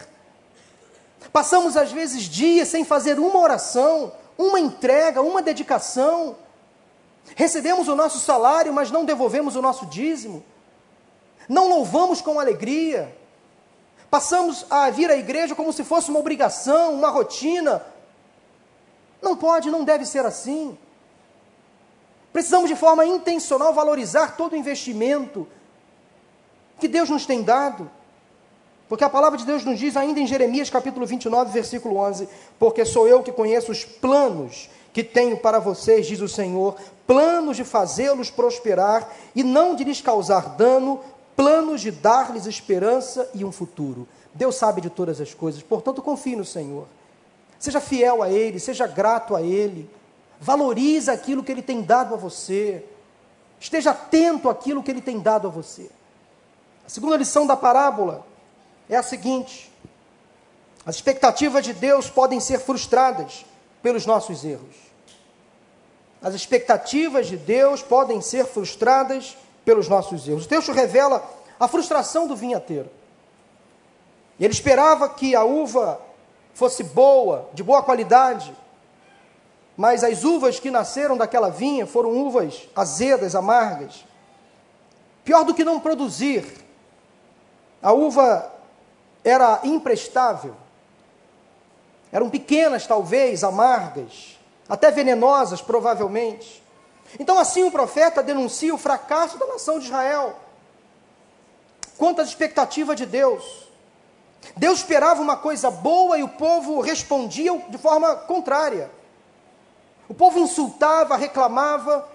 Passamos 1.31 1.77
às 1.77 1.91
vezes 1.91 2.23
dias 2.23 2.67
sem 2.67 2.83
fazer 2.83 3.17
uma 3.17 3.39
oração, 3.39 4.11
uma 4.37 4.59
entrega, 4.59 5.21
uma 5.21 5.41
dedicação. 5.41 6.35
Recebemos 7.35 7.87
o 7.87 7.95
nosso 7.95 8.19
salário, 8.19 8.73
mas 8.73 8.91
não 8.91 9.05
devolvemos 9.05 9.55
o 9.55 9.61
nosso 9.61 9.85
dízimo. 9.85 10.43
Não 11.47 11.69
louvamos 11.69 12.21
com 12.21 12.39
alegria. 12.39 13.15
Passamos 14.09 14.65
a 14.69 14.89
vir 14.89 15.09
à 15.09 15.15
igreja 15.15 15.55
como 15.55 15.73
se 15.73 15.83
fosse 15.83 16.09
uma 16.09 16.19
obrigação, 16.19 16.93
uma 16.93 17.09
rotina. 17.09 17.83
Não 19.23 19.37
pode, 19.37 19.71
não 19.71 19.83
deve 19.83 20.05
ser 20.05 20.25
assim. 20.25 20.77
Precisamos 22.33 22.69
de 22.69 22.75
forma 22.75 23.05
intencional 23.05 23.73
valorizar 23.73 24.35
todo 24.35 24.53
o 24.53 24.57
investimento 24.57 25.47
que 26.79 26.87
Deus 26.87 27.09
nos 27.09 27.25
tem 27.25 27.41
dado. 27.41 27.89
Porque 28.89 29.03
a 29.03 29.09
palavra 29.09 29.37
de 29.37 29.45
Deus 29.45 29.63
nos 29.63 29.79
diz 29.79 29.95
ainda 29.95 30.19
em 30.19 30.27
Jeremias 30.27 30.69
capítulo 30.69 31.05
29, 31.05 31.51
versículo 31.51 31.97
11: 31.97 32.27
Porque 32.59 32.83
sou 32.83 33.07
eu 33.07 33.23
que 33.23 33.31
conheço 33.31 33.71
os 33.71 33.85
planos 33.85 34.69
que 34.91 35.03
tenho 35.03 35.37
para 35.37 35.57
vocês, 35.57 36.05
diz 36.05 36.19
o 36.19 36.27
Senhor, 36.27 36.75
planos 37.07 37.55
de 37.55 37.63
fazê-los 37.63 38.29
prosperar 38.29 39.09
e 39.33 39.41
não 39.41 39.73
de 39.75 39.83
lhes 39.83 40.01
causar 40.01 40.49
dano, 40.49 40.99
planos 41.35 41.81
de 41.81 41.91
dar-lhes 41.91 42.45
esperança 42.45 43.27
e 43.33 43.45
um 43.45 43.51
futuro. 43.51 44.07
Deus 44.33 44.55
sabe 44.55 44.81
de 44.81 44.89
todas 44.89 45.21
as 45.21 45.33
coisas, 45.33 45.63
portanto, 45.63 46.01
confie 46.01 46.35
no 46.35 46.45
Senhor. 46.45 46.85
Seja 47.63 47.79
fiel 47.79 48.21
a 48.21 48.29
Ele, 48.29 48.59
seja 48.59 48.85
grato 48.85 49.37
a 49.37 49.41
Ele. 49.41 49.89
Valorize 50.37 51.09
aquilo 51.09 51.41
que 51.41 51.49
Ele 51.49 51.61
tem 51.61 51.81
dado 51.81 52.13
a 52.13 52.17
você. 52.17 52.83
Esteja 53.57 53.91
atento 53.91 54.49
àquilo 54.49 54.83
que 54.83 54.91
Ele 54.91 55.01
tem 55.01 55.17
dado 55.17 55.47
a 55.47 55.49
você. 55.49 55.89
A 56.85 56.89
segunda 56.89 57.15
lição 57.15 57.47
da 57.47 57.55
parábola 57.55 58.27
é 58.89 58.97
a 58.97 59.01
seguinte: 59.01 59.71
as 60.85 60.95
expectativas 60.95 61.63
de 61.63 61.71
Deus 61.71 62.09
podem 62.09 62.41
ser 62.41 62.59
frustradas 62.59 63.45
pelos 63.81 64.05
nossos 64.05 64.43
erros. 64.43 64.75
As 66.21 66.33
expectativas 66.33 67.27
de 67.27 67.37
Deus 67.37 67.81
podem 67.81 68.19
ser 68.19 68.45
frustradas 68.45 69.37
pelos 69.63 69.87
nossos 69.87 70.27
erros. 70.27 70.43
O 70.43 70.49
texto 70.49 70.73
revela 70.73 71.25
a 71.57 71.69
frustração 71.69 72.27
do 72.27 72.35
vinhateiro. 72.35 72.89
Ele 74.37 74.51
esperava 74.51 75.07
que 75.07 75.33
a 75.33 75.45
uva 75.45 76.01
fosse 76.53 76.83
boa, 76.83 77.49
de 77.53 77.63
boa 77.63 77.81
qualidade, 77.81 78.55
mas 79.75 80.03
as 80.03 80.23
uvas 80.23 80.59
que 80.59 80.69
nasceram 80.69 81.17
daquela 81.17 81.49
vinha 81.49 81.87
foram 81.87 82.11
uvas 82.11 82.67
azedas, 82.75 83.35
amargas. 83.35 84.05
Pior 85.23 85.43
do 85.43 85.53
que 85.53 85.63
não 85.63 85.79
produzir, 85.79 86.45
a 87.81 87.91
uva 87.91 88.51
era 89.23 89.61
imprestável. 89.63 90.55
Eram 92.11 92.29
pequenas, 92.29 92.85
talvez, 92.85 93.43
amargas, 93.43 94.39
até 94.69 94.91
venenosas, 94.91 95.61
provavelmente. 95.61 96.63
Então, 97.19 97.39
assim, 97.39 97.63
o 97.63 97.71
profeta 97.71 98.21
denuncia 98.21 98.73
o 98.73 98.77
fracasso 98.77 99.37
da 99.37 99.47
nação 99.47 99.79
de 99.79 99.85
Israel. 99.85 100.35
Quanto 101.97 102.21
às 102.21 102.29
expectativas 102.29 102.95
de 102.95 103.05
Deus. 103.05 103.67
Deus 104.55 104.79
esperava 104.79 105.21
uma 105.21 105.37
coisa 105.37 105.71
boa 105.71 106.17
e 106.17 106.23
o 106.23 106.27
povo 106.27 106.81
respondia 106.81 107.57
de 107.69 107.77
forma 107.77 108.15
contrária. 108.15 108.91
O 110.07 110.13
povo 110.13 110.39
insultava, 110.39 111.15
reclamava, 111.15 112.07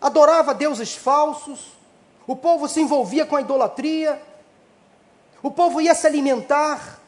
adorava 0.00 0.54
deuses 0.54 0.94
falsos, 0.94 1.72
o 2.26 2.36
povo 2.36 2.68
se 2.68 2.80
envolvia 2.80 3.26
com 3.26 3.36
a 3.36 3.40
idolatria, 3.40 4.22
o 5.42 5.50
povo 5.50 5.80
ia 5.80 5.94
se 5.94 6.06
alimentar 6.06 7.00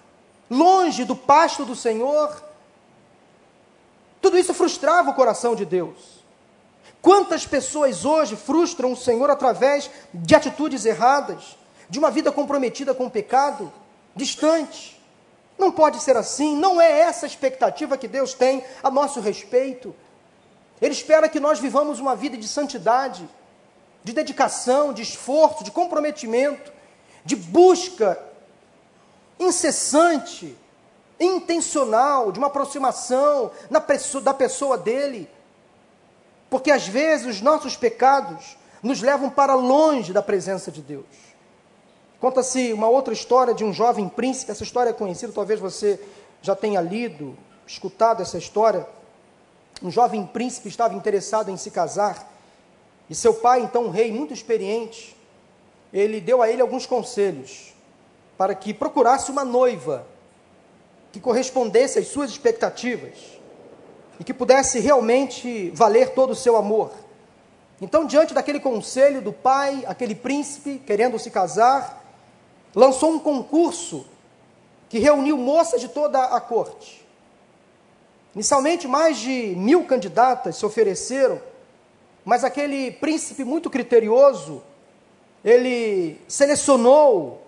longe 0.50 1.04
do 1.04 1.14
pasto 1.14 1.64
do 1.64 1.76
Senhor. 1.76 2.42
Tudo 4.20 4.38
isso 4.38 4.52
frustrava 4.52 5.10
o 5.10 5.14
coração 5.14 5.54
de 5.54 5.64
Deus. 5.64 6.24
Quantas 7.00 7.46
pessoas 7.46 8.04
hoje 8.04 8.34
frustram 8.34 8.92
o 8.92 8.96
Senhor 8.96 9.30
através 9.30 9.90
de 10.12 10.34
atitudes 10.34 10.84
erradas, 10.84 11.56
de 11.88 11.98
uma 11.98 12.10
vida 12.10 12.32
comprometida 12.32 12.94
com 12.94 13.06
o 13.06 13.10
pecado, 13.10 13.72
distante? 14.14 15.00
Não 15.58 15.70
pode 15.70 16.00
ser 16.00 16.16
assim, 16.16 16.56
não 16.56 16.80
é 16.80 17.00
essa 17.00 17.26
a 17.26 17.28
expectativa 17.28 17.96
que 17.96 18.08
Deus 18.08 18.34
tem 18.34 18.64
a 18.82 18.90
nosso 18.90 19.20
respeito. 19.20 19.94
Ele 20.80 20.92
espera 20.92 21.28
que 21.28 21.38
nós 21.38 21.58
vivamos 21.60 22.00
uma 22.00 22.16
vida 22.16 22.36
de 22.36 22.48
santidade, 22.48 23.28
de 24.02 24.12
dedicação, 24.12 24.92
de 24.92 25.02
esforço, 25.02 25.64
de 25.64 25.70
comprometimento 25.70 26.74
de 27.24 27.34
busca 27.34 28.18
incessante, 29.40 30.56
intencional, 31.18 32.30
de 32.30 32.38
uma 32.38 32.48
aproximação 32.48 33.50
pessoa, 33.80 34.22
da 34.22 34.34
pessoa 34.34 34.76
dele. 34.76 35.28
Porque 36.50 36.70
às 36.70 36.86
vezes 36.86 37.26
os 37.26 37.40
nossos 37.40 37.76
pecados 37.76 38.56
nos 38.82 39.00
levam 39.00 39.30
para 39.30 39.54
longe 39.54 40.12
da 40.12 40.22
presença 40.22 40.70
de 40.70 40.82
Deus. 40.82 41.06
Conta-se 42.24 42.72
uma 42.72 42.88
outra 42.88 43.12
história 43.12 43.52
de 43.52 43.62
um 43.62 43.70
jovem 43.70 44.08
príncipe, 44.08 44.50
essa 44.50 44.62
história 44.62 44.88
é 44.88 44.92
conhecida, 44.94 45.30
talvez 45.30 45.60
você 45.60 46.00
já 46.40 46.56
tenha 46.56 46.80
lido, 46.80 47.36
escutado 47.66 48.22
essa 48.22 48.38
história. 48.38 48.88
Um 49.82 49.90
jovem 49.90 50.24
príncipe 50.24 50.70
estava 50.70 50.94
interessado 50.94 51.50
em 51.50 51.56
se 51.58 51.70
casar, 51.70 52.26
e 53.10 53.14
seu 53.14 53.34
pai, 53.34 53.60
então 53.60 53.84
um 53.84 53.90
rei 53.90 54.10
muito 54.10 54.32
experiente, 54.32 55.14
ele 55.92 56.18
deu 56.18 56.40
a 56.40 56.48
ele 56.48 56.62
alguns 56.62 56.86
conselhos 56.86 57.74
para 58.38 58.54
que 58.54 58.72
procurasse 58.72 59.30
uma 59.30 59.44
noiva 59.44 60.06
que 61.12 61.20
correspondesse 61.20 61.98
às 61.98 62.08
suas 62.08 62.30
expectativas. 62.30 63.18
e 64.18 64.24
que 64.24 64.32
pudesse 64.32 64.80
realmente 64.80 65.70
valer 65.74 66.14
todo 66.14 66.30
o 66.30 66.34
seu 66.34 66.56
amor. 66.56 66.90
Então, 67.82 68.06
diante 68.06 68.32
daquele 68.32 68.60
conselho 68.60 69.20
do 69.20 69.32
pai, 69.32 69.84
aquele 69.86 70.14
príncipe 70.14 70.80
querendo 70.86 71.18
se 71.18 71.30
casar, 71.30 72.03
lançou 72.74 73.12
um 73.12 73.18
concurso 73.18 74.06
que 74.88 74.98
reuniu 74.98 75.36
moças 75.36 75.80
de 75.80 75.88
toda 75.88 76.22
a 76.22 76.40
corte. 76.40 77.04
Inicialmente, 78.34 78.88
mais 78.88 79.18
de 79.18 79.54
mil 79.56 79.84
candidatas 79.84 80.56
se 80.56 80.66
ofereceram, 80.66 81.40
mas 82.24 82.42
aquele 82.42 82.90
príncipe 82.90 83.44
muito 83.44 83.70
criterioso, 83.70 84.62
ele 85.44 86.20
selecionou, 86.26 87.42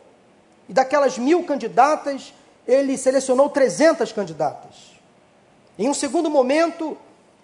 e 0.68 0.72
daquelas 0.72 1.18
mil 1.18 1.44
candidatas, 1.44 2.32
ele 2.66 2.96
selecionou 2.96 3.48
300 3.48 4.12
candidatas. 4.12 4.96
Em 5.78 5.88
um 5.88 5.94
segundo 5.94 6.30
momento, 6.30 6.96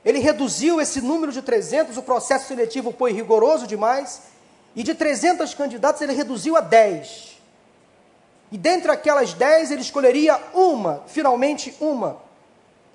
ele 0.05 0.19
reduziu 0.19 0.81
esse 0.81 1.01
número 1.01 1.33
de 1.33 1.43
300, 1.43 1.97
o 1.97 2.03
processo 2.03 2.49
seletivo 2.49 2.95
foi 2.97 3.13
rigoroso 3.13 3.67
demais, 3.67 4.23
e 4.75 4.83
de 4.83 4.95
300 4.95 5.55
candidatos 5.55 6.01
ele 6.03 6.13
reduziu 6.13 6.57
a 6.57 6.61
10. 6.61 7.32
E 8.53 8.59
dentre 8.59 8.93
aquelas 8.93 9.33
10 9.33 9.71
ele 9.71 9.81
escolheria 9.81 10.39
uma, 10.53 11.03
finalmente 11.07 11.75
uma. 11.81 12.19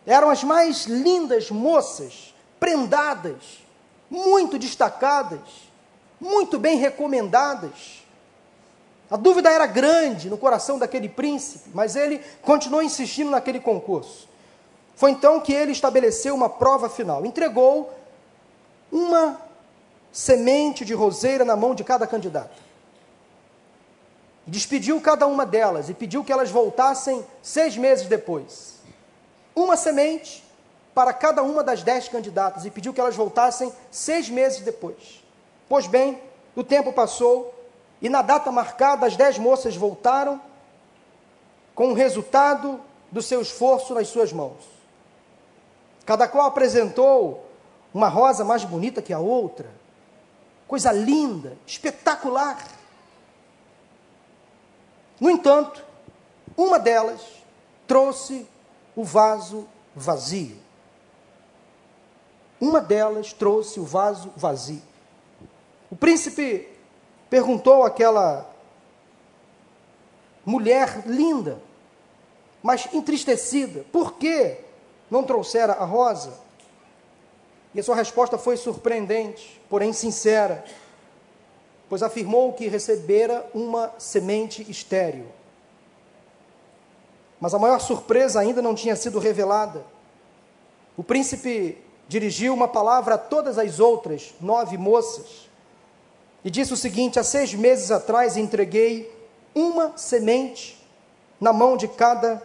Eram 0.06 0.30
as 0.30 0.44
mais 0.44 0.86
lindas 0.86 1.50
moças, 1.50 2.34
prendadas, 2.60 3.66
muito 4.08 4.60
destacadas, 4.60 5.40
muito 6.22 6.60
bem 6.60 6.78
recomendadas. 6.78 8.06
A 9.10 9.18
dúvida 9.18 9.50
era 9.50 9.66
grande 9.66 10.30
no 10.30 10.38
coração 10.38 10.78
daquele 10.78 11.10
príncipe, 11.10 11.72
mas 11.74 11.96
ele 11.96 12.22
continuou 12.44 12.84
insistindo 12.84 13.32
naquele 13.32 13.60
concurso. 13.60 14.30
Foi 14.96 15.10
então 15.10 15.40
que 15.40 15.54
ele 15.54 15.72
estabeleceu 15.72 16.36
uma 16.36 16.50
prova 16.50 16.88
final. 16.88 17.26
Entregou 17.26 17.92
uma 18.92 19.42
semente 20.12 20.86
de 20.86 20.94
roseira 20.94 21.44
na 21.44 21.56
mão 21.56 21.74
de 21.74 21.84
cada 21.84 22.06
candidato. 22.06 22.67
Despediu 24.48 25.02
cada 25.02 25.28
uma 25.28 25.46
delas 25.46 25.90
e 25.90 25.94
pediu 25.94 26.24
que 26.24 26.32
elas 26.32 26.50
voltassem 26.50 27.26
seis 27.42 27.76
meses 27.76 28.08
depois. 28.08 28.76
Uma 29.54 29.76
semente 29.76 30.44
para 30.96 31.12
cada 31.12 31.44
uma 31.44 31.62
das 31.64 31.84
dez 31.84 32.08
candidatas 32.08 32.66
e 32.66 32.72
pediu 32.72 32.94
que 32.94 33.02
elas 33.02 33.16
voltassem 33.16 33.72
seis 33.92 34.30
meses 34.30 34.62
depois. 34.62 35.24
Pois 35.68 35.86
bem, 35.86 36.22
o 36.56 36.64
tempo 36.64 36.94
passou 36.94 37.54
e 38.02 38.08
na 38.08 38.22
data 38.22 38.52
marcada 38.52 39.06
as 39.06 39.18
dez 39.18 39.38
moças 39.38 39.76
voltaram 39.76 40.42
com 41.76 41.90
o 41.90 41.94
resultado 41.94 42.80
do 43.12 43.22
seu 43.22 43.42
esforço 43.42 43.94
nas 43.94 44.08
suas 44.08 44.32
mãos. 44.32 44.64
Cada 46.06 46.28
qual 46.28 46.48
apresentou 46.48 47.46
uma 47.94 48.08
rosa 48.08 48.46
mais 48.46 48.64
bonita 48.64 49.02
que 49.02 49.12
a 49.12 49.20
outra. 49.20 49.70
Coisa 50.68 50.92
linda, 50.92 51.58
espetacular. 51.66 52.77
No 55.20 55.30
entanto, 55.30 55.84
uma 56.56 56.80
delas 56.80 57.22
trouxe 57.88 58.48
o 58.96 59.04
vaso 59.04 59.68
vazio. 59.96 60.58
Uma 62.60 62.82
delas 62.82 63.34
trouxe 63.34 63.80
o 63.80 63.86
vaso 63.86 64.32
vazio. 64.36 64.82
O 65.90 65.96
príncipe 65.96 66.68
perguntou 67.30 67.84
àquela 67.84 68.50
mulher 70.46 71.04
linda, 71.06 71.60
mas 72.64 72.88
entristecida: 72.94 73.86
por 73.92 74.14
que 74.14 74.58
não 75.10 75.24
trouxera 75.24 75.74
a 75.74 75.86
rosa? 75.86 76.34
E 77.74 77.80
a 77.80 77.84
sua 77.84 77.96
resposta 77.96 78.38
foi 78.38 78.58
surpreendente, 78.58 79.62
porém 79.70 79.94
sincera, 79.94 80.64
pois 81.90 82.04
afirmou 82.04 82.54
que 82.54 82.68
recebera 82.68 83.46
uma 83.54 83.94
semente 83.98 84.70
estéril. 84.70 85.26
Mas 87.40 87.54
a 87.54 87.60
maior 87.60 87.80
surpresa 87.80 88.40
ainda 88.40 88.62
não 88.62 88.76
tinha 88.76 88.96
sido 88.96 89.20
revelada. 89.20 89.86
O 90.96 91.04
príncipe 91.04 91.78
dirigiu 92.08 92.54
uma 92.54 92.68
palavra 92.68 93.16
a 93.16 93.18
todas 93.18 93.58
as 93.58 93.80
outras 93.80 94.34
nove 94.42 94.78
moças 94.78 95.48
e 96.44 96.50
disse 96.50 96.74
o 96.74 96.78
seguinte: 96.78 97.20
Há 97.20 97.24
seis 97.24 97.54
meses 97.54 97.92
atrás 97.92 98.38
entreguei 98.38 99.12
uma 99.54 99.98
semente 99.98 100.78
na 101.40 101.54
mão 101.54 101.78
de 101.78 101.88
cada 101.88 102.42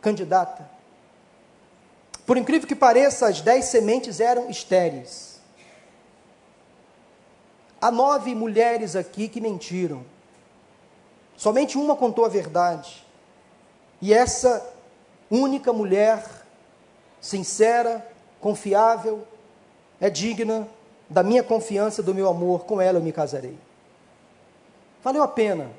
candidata. 0.00 0.68
Por 2.26 2.36
incrível 2.36 2.66
que 2.66 2.74
pareça, 2.74 3.28
as 3.28 3.40
dez 3.40 3.66
sementes 3.66 4.18
eram 4.18 4.48
estéreis. 4.48 5.33
Há 7.84 7.90
nove 7.90 8.34
mulheres 8.34 8.96
aqui 8.96 9.28
que 9.28 9.42
mentiram. 9.42 10.06
Somente 11.36 11.76
uma 11.76 11.94
contou 11.94 12.24
a 12.24 12.30
verdade. 12.30 13.04
E 14.00 14.14
essa 14.14 14.66
única 15.30 15.70
mulher, 15.70 16.24
sincera, 17.20 18.10
confiável, 18.40 19.28
é 20.00 20.08
digna 20.08 20.66
da 21.10 21.22
minha 21.22 21.42
confiança, 21.42 22.02
do 22.02 22.14
meu 22.14 22.26
amor, 22.26 22.64
com 22.64 22.80
ela 22.80 22.96
eu 22.96 23.02
me 23.02 23.12
casarei. 23.12 23.58
Valeu 25.02 25.22
a 25.22 25.28
pena 25.28 25.70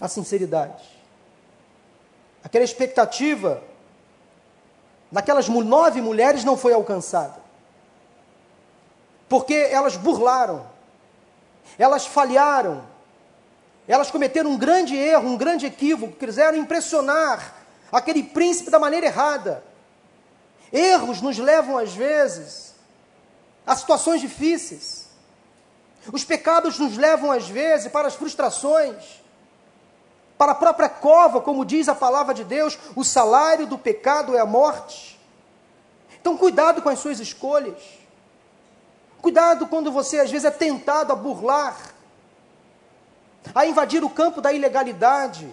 a 0.00 0.08
sinceridade. 0.08 0.84
Aquela 2.42 2.64
expectativa 2.64 3.62
naquelas 5.12 5.48
nove 5.48 6.00
mulheres 6.00 6.42
não 6.42 6.56
foi 6.56 6.72
alcançada. 6.72 7.40
Porque 9.28 9.54
elas 9.54 9.96
burlaram, 9.96 10.76
elas 11.76 12.06
falharam, 12.06 12.84
elas 13.86 14.10
cometeram 14.10 14.50
um 14.50 14.58
grande 14.58 14.96
erro, 14.96 15.28
um 15.28 15.36
grande 15.36 15.66
equívoco, 15.66 16.16
quiseram 16.16 16.56
impressionar 16.56 17.54
aquele 17.90 18.22
príncipe 18.22 18.70
da 18.70 18.78
maneira 18.78 19.06
errada. 19.06 19.64
Erros 20.72 21.20
nos 21.20 21.38
levam, 21.38 21.78
às 21.78 21.94
vezes, 21.94 22.74
a 23.66 23.74
situações 23.74 24.20
difíceis. 24.20 25.08
Os 26.12 26.24
pecados 26.24 26.78
nos 26.78 26.96
levam, 26.96 27.32
às 27.32 27.48
vezes, 27.48 27.90
para 27.90 28.06
as 28.06 28.14
frustrações 28.14 29.18
para 30.38 30.52
a 30.52 30.54
própria 30.54 30.88
cova, 30.88 31.40
como 31.40 31.64
diz 31.64 31.88
a 31.88 31.94
palavra 31.96 32.32
de 32.32 32.44
Deus, 32.44 32.78
o 32.94 33.02
salário 33.02 33.66
do 33.66 33.76
pecado 33.76 34.36
é 34.36 34.38
a 34.38 34.46
morte. 34.46 35.18
Então, 36.20 36.36
cuidado 36.36 36.80
com 36.80 36.88
as 36.88 37.00
suas 37.00 37.18
escolhas. 37.18 37.82
Cuidado 39.20 39.66
quando 39.66 39.90
você 39.90 40.20
às 40.20 40.30
vezes 40.30 40.44
é 40.44 40.50
tentado 40.50 41.12
a 41.12 41.16
burlar, 41.16 41.76
a 43.54 43.66
invadir 43.66 44.04
o 44.04 44.10
campo 44.10 44.40
da 44.40 44.52
ilegalidade. 44.52 45.48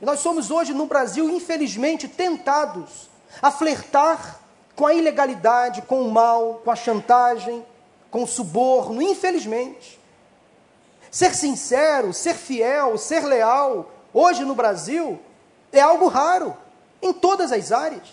Nós 0.00 0.20
somos 0.20 0.50
hoje 0.50 0.74
no 0.74 0.86
Brasil, 0.86 1.30
infelizmente, 1.30 2.06
tentados 2.06 3.08
a 3.40 3.50
flertar 3.50 4.40
com 4.76 4.86
a 4.86 4.94
ilegalidade, 4.94 5.82
com 5.82 6.02
o 6.02 6.10
mal, 6.10 6.60
com 6.64 6.70
a 6.70 6.76
chantagem, 6.76 7.64
com 8.10 8.24
o 8.24 8.26
suborno, 8.26 9.00
infelizmente. 9.00 10.00
Ser 11.10 11.34
sincero, 11.34 12.12
ser 12.12 12.34
fiel, 12.34 12.98
ser 12.98 13.24
leal, 13.24 13.90
hoje 14.12 14.44
no 14.44 14.54
Brasil, 14.54 15.20
é 15.72 15.80
algo 15.80 16.08
raro, 16.08 16.56
em 17.00 17.12
todas 17.12 17.52
as 17.52 17.72
áreas. 17.72 18.08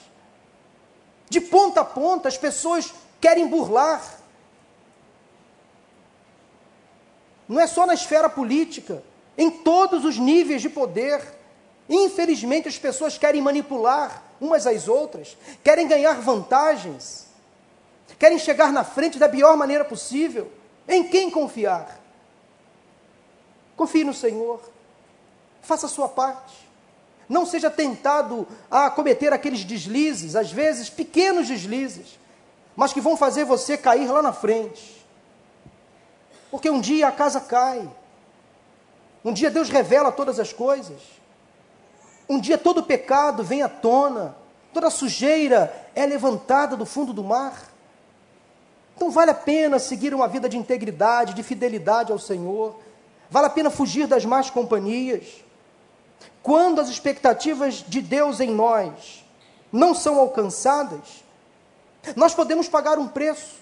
De 1.30 1.41
ponta 1.41 1.82
a 1.82 1.86
ponta, 1.86 2.27
as 2.27 2.38
pessoas 2.38 2.93
querem 3.21 3.47
burlar. 3.47 4.19
Não 7.47 7.62
é 7.62 7.67
só 7.67 7.86
na 7.86 7.93
esfera 7.93 8.29
política, 8.29 9.03
em 9.38 9.49
todos 9.49 10.03
os 10.03 10.17
níveis 10.17 10.62
de 10.62 10.69
poder. 10.69 11.21
Infelizmente, 11.88 12.67
as 12.67 12.77
pessoas 12.77 13.17
querem 13.17 13.41
manipular 13.41 14.23
umas 14.39 14.65
às 14.65 14.88
outras, 14.88 15.38
querem 15.63 15.88
ganhar 15.88 16.19
vantagens, 16.19 17.27
querem 18.17 18.39
chegar 18.39 18.73
na 18.73 18.84
frente 18.84 19.19
da 19.19 19.29
pior 19.29 19.55
maneira 19.55 19.86
possível. 19.86 20.51
Em 20.88 21.07
quem 21.07 21.29
confiar? 21.29 21.99
Confie 23.75 24.03
no 24.03 24.13
Senhor. 24.13 24.62
Faça 25.62 25.86
a 25.86 25.89
sua 25.89 26.10
parte. 26.10 26.55
Não 27.29 27.45
seja 27.45 27.69
tentado 27.69 28.47
a 28.69 28.89
cometer 28.89 29.31
aqueles 29.31 29.63
deslizes, 29.63 30.36
às 30.36 30.51
vezes 30.51 30.89
pequenos 30.89 31.47
deslizes, 31.47 32.19
mas 32.75 32.93
que 32.93 33.01
vão 33.01 33.17
fazer 33.17 33.45
você 33.45 33.77
cair 33.77 34.07
lá 34.07 34.21
na 34.21 34.34
frente. 34.34 35.05
Porque 36.49 36.69
um 36.69 36.81
dia 36.81 37.07
a 37.07 37.12
casa 37.12 37.39
cai. 37.39 37.89
Um 39.23 39.34
dia 39.34 39.51
Deus 39.51 39.69
revela 39.69 40.12
todas 40.12 40.39
as 40.39 40.51
coisas. 40.51 40.99
Um 42.27 42.39
dia 42.39 42.57
todo 42.57 42.84
pecado 42.84 43.43
vem 43.43 43.62
à 43.62 43.69
tona, 43.69 44.36
toda 44.73 44.89
sujeira 44.89 45.89
é 45.93 46.05
levantada 46.05 46.75
do 46.77 46.86
fundo 46.86 47.13
do 47.13 47.23
mar. 47.23 47.69
Então 48.95 49.12
vale 49.12 49.31
a 49.31 49.36
pena 49.36 49.79
seguir 49.79 50.13
uma 50.13 50.27
vida 50.27 50.47
de 50.47 50.57
integridade, 50.57 51.34
de 51.34 51.43
fidelidade 51.43 52.12
ao 52.12 52.19
Senhor 52.19 52.75
Vale 53.31 53.47
a 53.47 53.49
pena 53.49 53.69
fugir 53.69 54.07
das 54.07 54.25
más 54.25 54.49
companhias. 54.49 55.23
Quando 56.43 56.81
as 56.81 56.89
expectativas 56.89 57.75
de 57.75 58.01
Deus 58.01 58.41
em 58.41 58.51
nós 58.51 59.25
não 59.71 59.95
são 59.95 60.19
alcançadas, 60.19 61.20
nós 62.15 62.33
podemos 62.33 62.67
pagar 62.67 62.97
um 62.97 63.07
preço. 63.07 63.55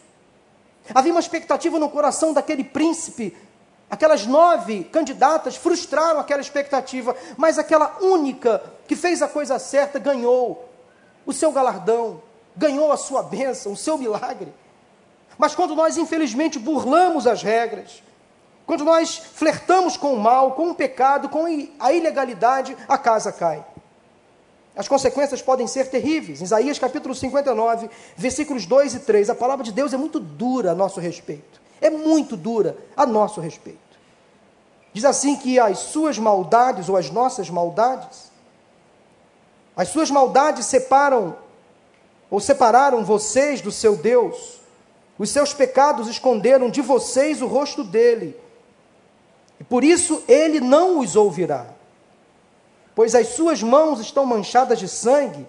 Havia 0.93 1.11
uma 1.11 1.19
expectativa 1.19 1.77
no 1.77 1.89
coração 1.89 2.33
daquele 2.33 2.63
príncipe. 2.63 3.35
Aquelas 3.89 4.25
nove 4.25 4.83
candidatas 4.85 5.55
frustraram 5.55 6.19
aquela 6.19 6.41
expectativa, 6.41 7.15
mas 7.37 7.57
aquela 7.57 7.97
única 8.01 8.61
que 8.87 8.95
fez 8.95 9.21
a 9.21 9.27
coisa 9.27 9.57
certa 9.57 9.97
ganhou 9.97 10.69
o 11.25 11.33
seu 11.33 11.51
galardão, 11.51 12.21
ganhou 12.55 12.91
a 12.91 12.97
sua 12.97 13.23
bênção, 13.23 13.73
o 13.73 13.77
seu 13.77 13.97
milagre. 13.97 14.53
Mas 15.37 15.55
quando 15.55 15.75
nós, 15.75 15.97
infelizmente, 15.97 16.59
burlamos 16.59 17.25
as 17.25 17.41
regras, 17.41 18.03
quando 18.65 18.83
nós 18.83 19.17
flertamos 19.17 19.97
com 19.97 20.13
o 20.13 20.19
mal, 20.19 20.51
com 20.51 20.69
o 20.69 20.75
pecado, 20.75 21.29
com 21.29 21.45
a 21.79 21.91
ilegalidade, 21.91 22.77
a 22.87 22.97
casa 22.97 23.31
cai. 23.31 23.65
As 24.79 24.87
consequências 24.87 25.41
podem 25.41 25.67
ser 25.67 25.89
terríveis. 25.89 26.39
Isaías 26.39 26.79
capítulo 26.79 27.13
59, 27.13 27.89
versículos 28.15 28.65
2 28.65 28.95
e 28.95 28.99
3. 29.01 29.29
A 29.29 29.35
palavra 29.35 29.65
de 29.65 29.73
Deus 29.73 29.93
é 29.93 29.97
muito 29.97 30.19
dura 30.19 30.71
a 30.71 30.75
nosso 30.75 31.01
respeito. 31.01 31.59
É 31.81 31.89
muito 31.89 32.37
dura 32.37 32.77
a 32.95 33.05
nosso 33.05 33.41
respeito. 33.41 33.77
Diz 34.93 35.03
assim 35.03 35.35
que 35.35 35.59
as 35.59 35.79
suas 35.79 36.17
maldades 36.17 36.87
ou 36.87 36.95
as 36.95 37.11
nossas 37.11 37.49
maldades, 37.49 38.31
as 39.75 39.89
suas 39.89 40.09
maldades 40.09 40.65
separam 40.65 41.35
ou 42.31 42.39
separaram 42.39 43.03
vocês 43.03 43.59
do 43.59 43.71
seu 43.71 43.97
Deus 43.97 44.59
os 45.19 45.29
seus 45.29 45.53
pecados 45.53 46.07
esconderam 46.07 46.69
de 46.69 46.81
vocês 46.81 47.41
o 47.41 47.45
rosto 47.45 47.83
dele. 47.83 48.39
E 49.59 49.65
por 49.65 49.83
isso 49.83 50.23
ele 50.29 50.61
não 50.61 50.99
os 50.99 51.17
ouvirá. 51.17 51.67
Pois 52.99 53.15
as 53.15 53.29
suas 53.29 53.63
mãos 53.63 54.01
estão 54.01 54.25
manchadas 54.25 54.77
de 54.77 54.85
sangue 54.85 55.47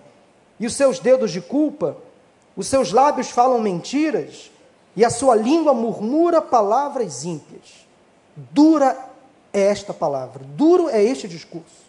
e 0.60 0.66
os 0.66 0.76
seus 0.76 1.00
dedos 1.00 1.32
de 1.32 1.40
culpa, 1.40 1.96
os 2.56 2.68
seus 2.68 2.92
lábios 2.92 3.28
falam 3.30 3.58
mentiras 3.58 4.52
e 4.94 5.04
a 5.04 5.10
sua 5.10 5.34
língua 5.34 5.74
murmura 5.74 6.40
palavras 6.40 7.24
ímpias. 7.24 7.88
Dura 8.36 8.96
é 9.52 9.62
esta 9.62 9.92
palavra, 9.92 10.44
duro 10.50 10.88
é 10.90 11.02
este 11.02 11.26
discurso. 11.26 11.82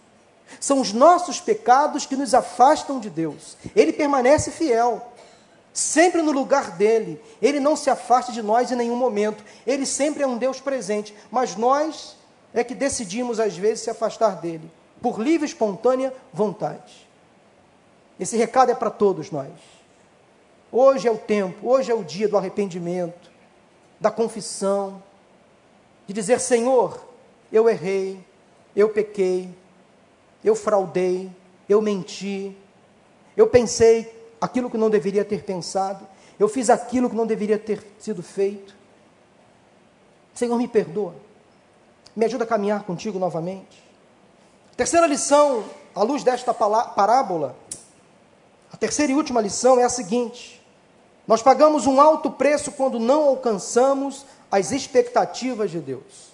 São 0.60 0.82
os 0.82 0.91
nossos 0.93 1.39
pecados 1.39 2.08
que 2.08 2.15
nos 2.15 2.34
afastam 2.34 3.00
de 3.00 3.12
Deus. 3.12 3.56
Ele 3.76 3.93
permanece 3.93 4.50
fiel 4.50 5.12
sempre 5.71 6.24
no 6.24 6.32
lugar 6.32 6.71
dele. 6.71 7.21
Ele 7.39 7.60
não 7.60 7.76
se 7.76 7.91
afasta 7.91 8.32
de 8.32 8.41
nós 8.41 8.71
em 8.71 8.76
nenhum 8.76 8.97
momento. 8.97 9.43
Ele 9.67 9.86
sempre 9.86 10.24
é 10.24 10.28
um 10.28 10.39
Deus 10.39 10.60
presente, 10.60 11.13
mas 11.30 11.56
nós 11.56 12.17
é 12.52 12.63
que 12.63 12.74
decidimos 12.74 13.39
às 13.39 13.56
vezes 13.56 13.84
se 13.84 13.91
afastar 13.91 14.41
dele, 14.41 14.67
por 15.01 15.19
livre 15.19 15.45
e 15.45 15.49
espontânea 15.49 16.13
vontade. 16.31 17.07
Esse 18.19 18.37
recado 18.37 18.71
é 18.71 18.75
para 18.75 18.91
todos 18.91 19.31
nós. 19.31 19.51
Hoje 20.71 21.07
é 21.07 21.11
o 21.11 21.17
tempo, 21.17 21.67
hoje 21.67 21.91
é 21.91 21.95
o 21.95 22.03
dia 22.03 22.27
do 22.27 22.37
arrependimento, 22.37 23.29
da 23.99 24.11
confissão, 24.11 25.01
de 26.07 26.13
dizer: 26.13 26.39
Senhor, 26.39 27.03
eu 27.51 27.67
errei, 27.67 28.23
eu 28.75 28.89
pequei, 28.89 29.49
eu 30.43 30.55
fraudei, 30.55 31.31
eu 31.67 31.81
menti, 31.81 32.55
eu 33.35 33.47
pensei 33.47 34.15
aquilo 34.39 34.69
que 34.69 34.77
não 34.77 34.89
deveria 34.89 35.25
ter 35.25 35.43
pensado, 35.43 36.07
eu 36.39 36.47
fiz 36.47 36.69
aquilo 36.69 37.09
que 37.09 37.15
não 37.15 37.27
deveria 37.27 37.57
ter 37.57 37.85
sido 37.99 38.23
feito. 38.23 38.75
Senhor, 40.33 40.57
me 40.57 40.67
perdoa. 40.67 41.15
Me 42.15 42.25
ajuda 42.25 42.43
a 42.43 42.47
caminhar 42.47 42.83
contigo 42.83 43.19
novamente. 43.19 43.90
Terceira 44.75 45.05
lição, 45.05 45.65
à 45.93 46.03
luz 46.03 46.23
desta 46.23 46.53
parábola, 46.53 47.55
a 48.71 48.77
terceira 48.77 49.12
e 49.12 49.15
última 49.15 49.41
lição 49.41 49.79
é 49.79 49.84
a 49.84 49.89
seguinte: 49.89 50.62
nós 51.27 51.41
pagamos 51.41 51.86
um 51.86 51.99
alto 51.99 52.31
preço 52.31 52.71
quando 52.71 52.99
não 52.99 53.23
alcançamos 53.23 54.25
as 54.49 54.71
expectativas 54.71 55.71
de 55.71 55.79
Deus. 55.79 56.31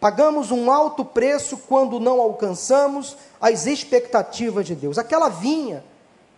Pagamos 0.00 0.50
um 0.50 0.70
alto 0.70 1.04
preço 1.04 1.56
quando 1.56 2.00
não 2.00 2.20
alcançamos 2.20 3.16
as 3.40 3.66
expectativas 3.66 4.66
de 4.66 4.74
Deus. 4.74 4.98
Aquela 4.98 5.28
vinha 5.28 5.84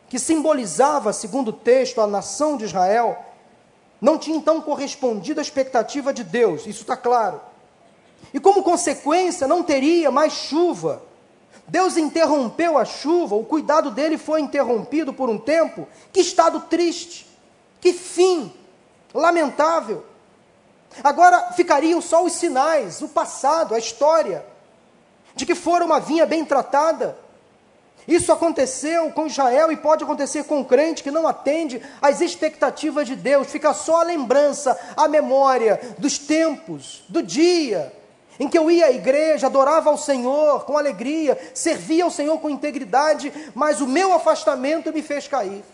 que 0.09 0.19
simbolizava, 0.19 1.13
segundo 1.13 1.49
o 1.49 1.53
texto, 1.53 2.01
a 2.01 2.07
nação 2.07 2.59
de 2.59 2.65
Israel, 2.65 3.25
não 4.01 4.19
tinha 4.19 4.37
então 4.37 4.61
correspondido 4.61 5.41
à 5.41 5.43
expectativa 5.43 6.13
de 6.13 6.23
Deus, 6.23 6.67
isso 6.67 6.83
está 6.83 6.97
claro. 6.97 7.41
E 8.35 8.41
como 8.41 8.65
consequência, 8.65 9.47
não 9.47 9.63
teria 9.63 10.11
mais 10.11 10.33
chuva. 10.33 11.01
Deus 11.69 11.97
interrompeu 11.97 12.77
a 12.77 12.85
chuva, 12.85 13.37
o 13.37 13.45
cuidado 13.45 13.93
dele 13.93 14.19
foi 14.19 14.41
interrompido 14.41 15.15
por 15.15 15.31
um 15.31 15.39
tempo. 15.39 15.87
Que 16.13 16.21
estado 16.21 16.63
triste, 16.63 17.29
que 17.81 17.93
fim 17.93 18.53
lamentável. 19.15 20.05
Agora 21.03 21.53
ficariam 21.53 22.01
só 22.01 22.25
os 22.25 22.33
sinais, 22.33 23.01
o 23.03 23.09
passado, 23.09 23.73
a 23.73 23.79
história, 23.79 24.45
de 25.37 25.47
que 25.47 25.55
fora 25.55 25.85
uma 25.85 26.01
vinha 26.01 26.27
bem 26.27 26.45
tratada, 26.45 27.17
isso 28.07 28.33
aconteceu 28.33 29.11
com 29.13 29.29
Israel 29.29 29.71
e 29.71 29.77
pode 29.77 30.03
acontecer 30.03 30.45
com 30.45 30.61
o 30.61 30.65
crente 30.65 31.05
que 31.05 31.11
não 31.11 31.27
atende 31.27 31.81
às 32.03 32.21
expectativas 32.21 33.07
de 33.07 33.15
Deus, 33.15 33.47
fica 33.47 33.73
só 33.73 34.01
a 34.01 34.05
lembrança, 34.05 34.79
a 34.97 35.07
memória 35.07 35.81
dos 35.99 36.19
tempos, 36.19 37.05
do 37.09 37.23
dia 37.23 37.93
em 38.39 38.49
que 38.49 38.59
eu 38.59 38.71
ia 38.71 38.87
à 38.87 38.93
igreja, 38.93 39.47
adorava 39.47 39.91
ao 39.91 39.99
Senhor 39.99 40.65
com 40.65 40.77
alegria, 40.77 41.39
servia 41.55 42.05
ao 42.05 42.11
Senhor 42.11 42.39
com 42.39 42.51
integridade, 42.51 43.33
mas 43.55 43.81
o 43.81 43.87
meu 43.87 44.13
afastamento 44.13 44.93
me 44.93 45.03
fez 45.03 45.29
cair. 45.29 45.65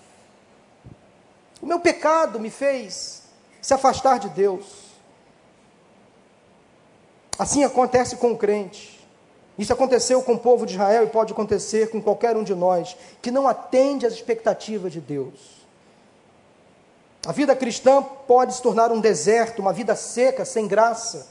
O 1.60 1.66
meu 1.66 1.80
pecado 1.80 2.38
me 2.38 2.50
fez 2.50 3.22
se 3.60 3.74
afastar 3.74 4.18
de 4.18 4.28
Deus. 4.30 4.90
Assim 7.38 7.64
acontece 7.64 8.16
com 8.16 8.32
o 8.32 8.36
crente. 8.36 9.00
Isso 9.58 9.72
aconteceu 9.72 10.22
com 10.22 10.34
o 10.34 10.38
povo 10.38 10.64
de 10.64 10.74
Israel 10.74 11.04
e 11.04 11.10
pode 11.10 11.32
acontecer 11.32 11.90
com 11.90 12.00
qualquer 12.00 12.36
um 12.36 12.42
de 12.42 12.54
nós 12.54 12.96
que 13.20 13.30
não 13.30 13.46
atende 13.46 14.06
às 14.06 14.14
expectativas 14.14 14.92
de 14.92 15.00
Deus. 15.00 15.60
A 17.26 17.32
vida 17.32 17.54
cristã 17.54 18.02
pode 18.02 18.54
se 18.54 18.62
tornar 18.62 18.90
um 18.90 19.00
deserto, 19.00 19.60
uma 19.60 19.72
vida 19.72 19.94
seca, 19.94 20.46
sem 20.46 20.66
graça, 20.66 21.28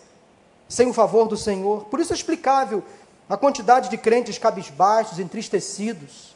sem 0.69 0.87
o 0.87 0.93
favor 0.93 1.27
do 1.27 1.35
Senhor. 1.35 1.85
Por 1.85 1.99
isso 1.99 2.13
é 2.13 2.15
explicável 2.15 2.83
a 3.27 3.35
quantidade 3.35 3.89
de 3.89 3.97
crentes 3.97 4.37
cabisbaixos, 4.37 5.19
entristecidos, 5.19 6.35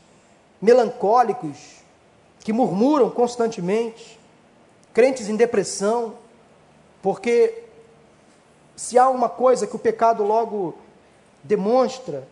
melancólicos, 0.59 1.57
que 2.39 2.51
murmuram 2.51 3.09
constantemente, 3.09 4.19
crentes 4.93 5.29
em 5.29 5.35
depressão, 5.35 6.15
porque 7.01 7.63
se 8.75 8.97
há 8.97 9.07
uma 9.09 9.29
coisa 9.29 9.67
que 9.67 9.75
o 9.75 9.79
pecado 9.79 10.23
logo 10.23 10.75
demonstra 11.43 12.27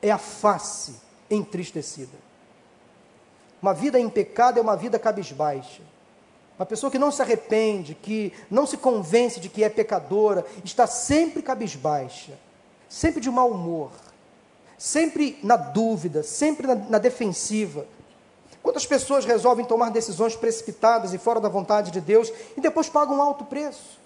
é 0.00 0.10
a 0.10 0.18
face 0.18 0.96
entristecida. 1.30 2.16
Uma 3.60 3.72
vida 3.72 3.98
em 3.98 4.08
pecado 4.08 4.58
é 4.58 4.62
uma 4.62 4.76
vida 4.76 4.98
cabisbaixa. 4.98 5.82
Uma 6.58 6.66
pessoa 6.66 6.90
que 6.90 6.98
não 6.98 7.10
se 7.10 7.22
arrepende, 7.22 7.94
que 7.94 8.32
não 8.50 8.66
se 8.66 8.76
convence 8.76 9.40
de 9.40 9.48
que 9.48 9.64
é 9.64 9.68
pecadora, 9.68 10.44
está 10.64 10.86
sempre 10.86 11.42
cabisbaixa, 11.42 12.38
sempre 12.88 13.20
de 13.20 13.30
mau 13.30 13.50
humor, 13.50 13.90
sempre 14.76 15.38
na 15.42 15.56
dúvida, 15.56 16.22
sempre 16.22 16.66
na, 16.66 16.74
na 16.74 16.98
defensiva. 16.98 17.86
Quantas 18.62 18.86
pessoas 18.86 19.24
resolvem 19.24 19.64
tomar 19.64 19.90
decisões 19.90 20.36
precipitadas 20.36 21.12
e 21.12 21.18
fora 21.18 21.40
da 21.40 21.48
vontade 21.48 21.90
de 21.90 22.00
Deus 22.00 22.32
e 22.56 22.60
depois 22.60 22.88
pagam 22.88 23.16
um 23.16 23.22
alto 23.22 23.44
preço? 23.44 23.98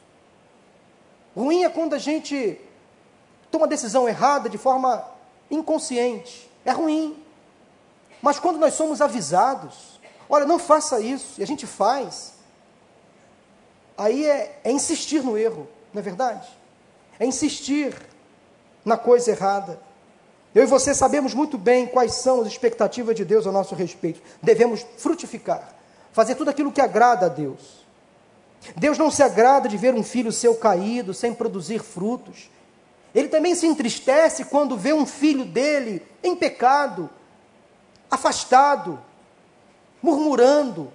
Ruim 1.37 1.65
é 1.65 1.69
quando 1.69 1.95
a 1.95 1.99
gente 1.99 2.59
toma 3.51 3.67
decisão 3.67 4.09
errada 4.09 4.49
de 4.49 4.57
forma 4.57 5.05
inconsciente. 5.51 6.51
É 6.65 6.73
ruim. 6.73 7.23
Mas 8.23 8.39
quando 8.39 8.59
nós 8.59 8.75
somos 8.75 9.03
avisados, 9.03 10.01
olha, 10.29 10.47
não 10.47 10.59
faça 10.59 11.01
isso, 11.01 11.38
e 11.38 11.42
a 11.42 11.47
gente 11.47 11.67
faz, 11.67 12.33
aí 13.97 14.27
é, 14.27 14.61
é 14.65 14.71
insistir 14.71 15.23
no 15.23 15.37
erro, 15.37 15.69
não 15.92 16.01
é 16.01 16.03
verdade? 16.03 16.49
É 17.19 17.27
insistir 17.27 17.94
na 18.85 18.97
coisa 18.97 19.31
errada. 19.31 19.81
Eu 20.55 20.63
e 20.63 20.67
você 20.67 20.94
sabemos 20.94 21.35
muito 21.35 21.59
bem 21.59 21.87
quais 21.87 22.15
são 22.15 22.40
as 22.40 22.47
expectativas 22.47 23.15
de 23.15 23.25
Deus 23.25 23.47
a 23.47 23.53
nosso 23.53 23.75
respeito. 23.75 24.23
Devemos 24.42 24.87
frutificar, 24.97 25.75
fazer 26.13 26.35
tudo 26.35 26.51
aquilo 26.51 26.73
que 26.73 26.81
agrada 26.81 27.27
a 27.27 27.29
Deus. 27.29 27.87
Deus 28.75 28.97
não 28.97 29.11
se 29.11 29.23
agrada 29.23 29.69
de 29.69 29.77
ver 29.77 29.94
um 29.94 30.03
filho 30.03 30.33
seu 30.33 30.55
caído, 30.55 31.13
sem 31.13 31.35
produzir 31.35 31.81
frutos. 31.81 32.51
Ele 33.15 33.29
também 33.29 33.55
se 33.55 33.67
entristece 33.67 34.44
quando 34.47 34.77
vê 34.77 34.92
um 34.92 35.07
filho 35.07 35.44
dele 35.44 36.03
em 36.23 36.35
pecado, 36.35 37.09
afastado, 38.11 38.99
murmurando. 40.03 40.92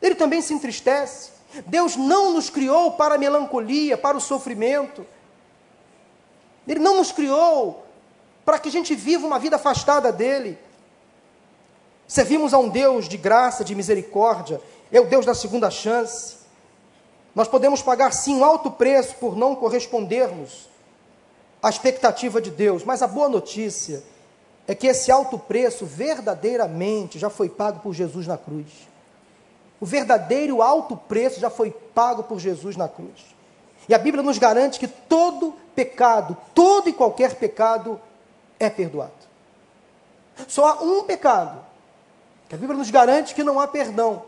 Ele 0.00 0.14
também 0.14 0.40
se 0.40 0.52
entristece. 0.54 1.37
Deus 1.66 1.96
não 1.96 2.32
nos 2.32 2.50
criou 2.50 2.92
para 2.92 3.14
a 3.14 3.18
melancolia, 3.18 3.96
para 3.96 4.16
o 4.16 4.20
sofrimento. 4.20 5.06
Ele 6.66 6.80
não 6.80 6.96
nos 6.96 7.10
criou 7.10 7.86
para 8.44 8.58
que 8.58 8.68
a 8.68 8.72
gente 8.72 8.94
viva 8.94 9.26
uma 9.26 9.38
vida 9.38 9.56
afastada 9.56 10.12
dele. 10.12 10.58
Servimos 12.06 12.54
a 12.54 12.58
um 12.58 12.68
Deus 12.68 13.08
de 13.08 13.16
graça, 13.16 13.64
de 13.64 13.74
misericórdia, 13.74 14.60
é 14.90 15.00
o 15.00 15.06
Deus 15.06 15.26
da 15.26 15.34
segunda 15.34 15.70
chance. 15.70 16.36
Nós 17.34 17.46
podemos 17.46 17.82
pagar 17.82 18.12
sim 18.12 18.36
um 18.36 18.44
alto 18.44 18.70
preço 18.70 19.16
por 19.16 19.36
não 19.36 19.54
correspondermos 19.54 20.68
à 21.62 21.68
expectativa 21.68 22.40
de 22.40 22.50
Deus, 22.50 22.84
mas 22.84 23.02
a 23.02 23.06
boa 23.06 23.28
notícia 23.28 24.02
é 24.66 24.74
que 24.74 24.86
esse 24.86 25.10
alto 25.10 25.38
preço 25.38 25.84
verdadeiramente 25.86 27.18
já 27.18 27.30
foi 27.30 27.48
pago 27.48 27.80
por 27.80 27.92
Jesus 27.92 28.26
na 28.26 28.36
cruz. 28.36 28.87
O 29.80 29.86
verdadeiro 29.86 30.62
alto 30.62 30.96
preço 30.96 31.40
já 31.40 31.50
foi 31.50 31.70
pago 31.70 32.22
por 32.24 32.38
Jesus 32.38 32.76
na 32.76 32.88
cruz. 32.88 33.36
E 33.88 33.94
a 33.94 33.98
Bíblia 33.98 34.22
nos 34.22 34.38
garante 34.38 34.78
que 34.78 34.88
todo 34.88 35.54
pecado, 35.74 36.36
todo 36.54 36.88
e 36.88 36.92
qualquer 36.92 37.34
pecado 37.36 38.00
é 38.58 38.68
perdoado. 38.68 39.12
Só 40.46 40.66
há 40.66 40.82
um 40.82 41.04
pecado, 41.04 41.64
que 42.48 42.54
a 42.54 42.58
Bíblia 42.58 42.78
nos 42.78 42.90
garante 42.90 43.34
que 43.34 43.42
não 43.42 43.60
há 43.60 43.66
perdão, 43.66 44.24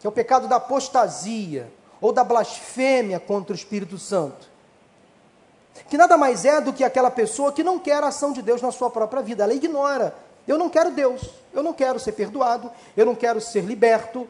que 0.00 0.06
é 0.06 0.10
o 0.10 0.12
pecado 0.12 0.48
da 0.48 0.56
apostasia 0.56 1.70
ou 2.00 2.12
da 2.12 2.24
blasfêmia 2.24 3.18
contra 3.18 3.52
o 3.52 3.56
Espírito 3.56 3.98
Santo 3.98 4.48
que 5.88 5.96
nada 5.96 6.16
mais 6.16 6.44
é 6.44 6.60
do 6.60 6.72
que 6.72 6.82
aquela 6.82 7.10
pessoa 7.10 7.52
que 7.52 7.62
não 7.62 7.78
quer 7.78 8.02
a 8.02 8.08
ação 8.08 8.32
de 8.32 8.42
Deus 8.42 8.60
na 8.60 8.72
sua 8.72 8.90
própria 8.90 9.22
vida, 9.22 9.44
ela 9.44 9.54
ignora. 9.54 10.14
Eu 10.48 10.56
não 10.56 10.70
quero 10.70 10.90
Deus, 10.90 11.22
eu 11.52 11.62
não 11.62 11.74
quero 11.74 12.00
ser 12.00 12.12
perdoado, 12.12 12.72
eu 12.96 13.04
não 13.04 13.14
quero 13.14 13.40
ser 13.40 13.60
liberto, 13.60 14.26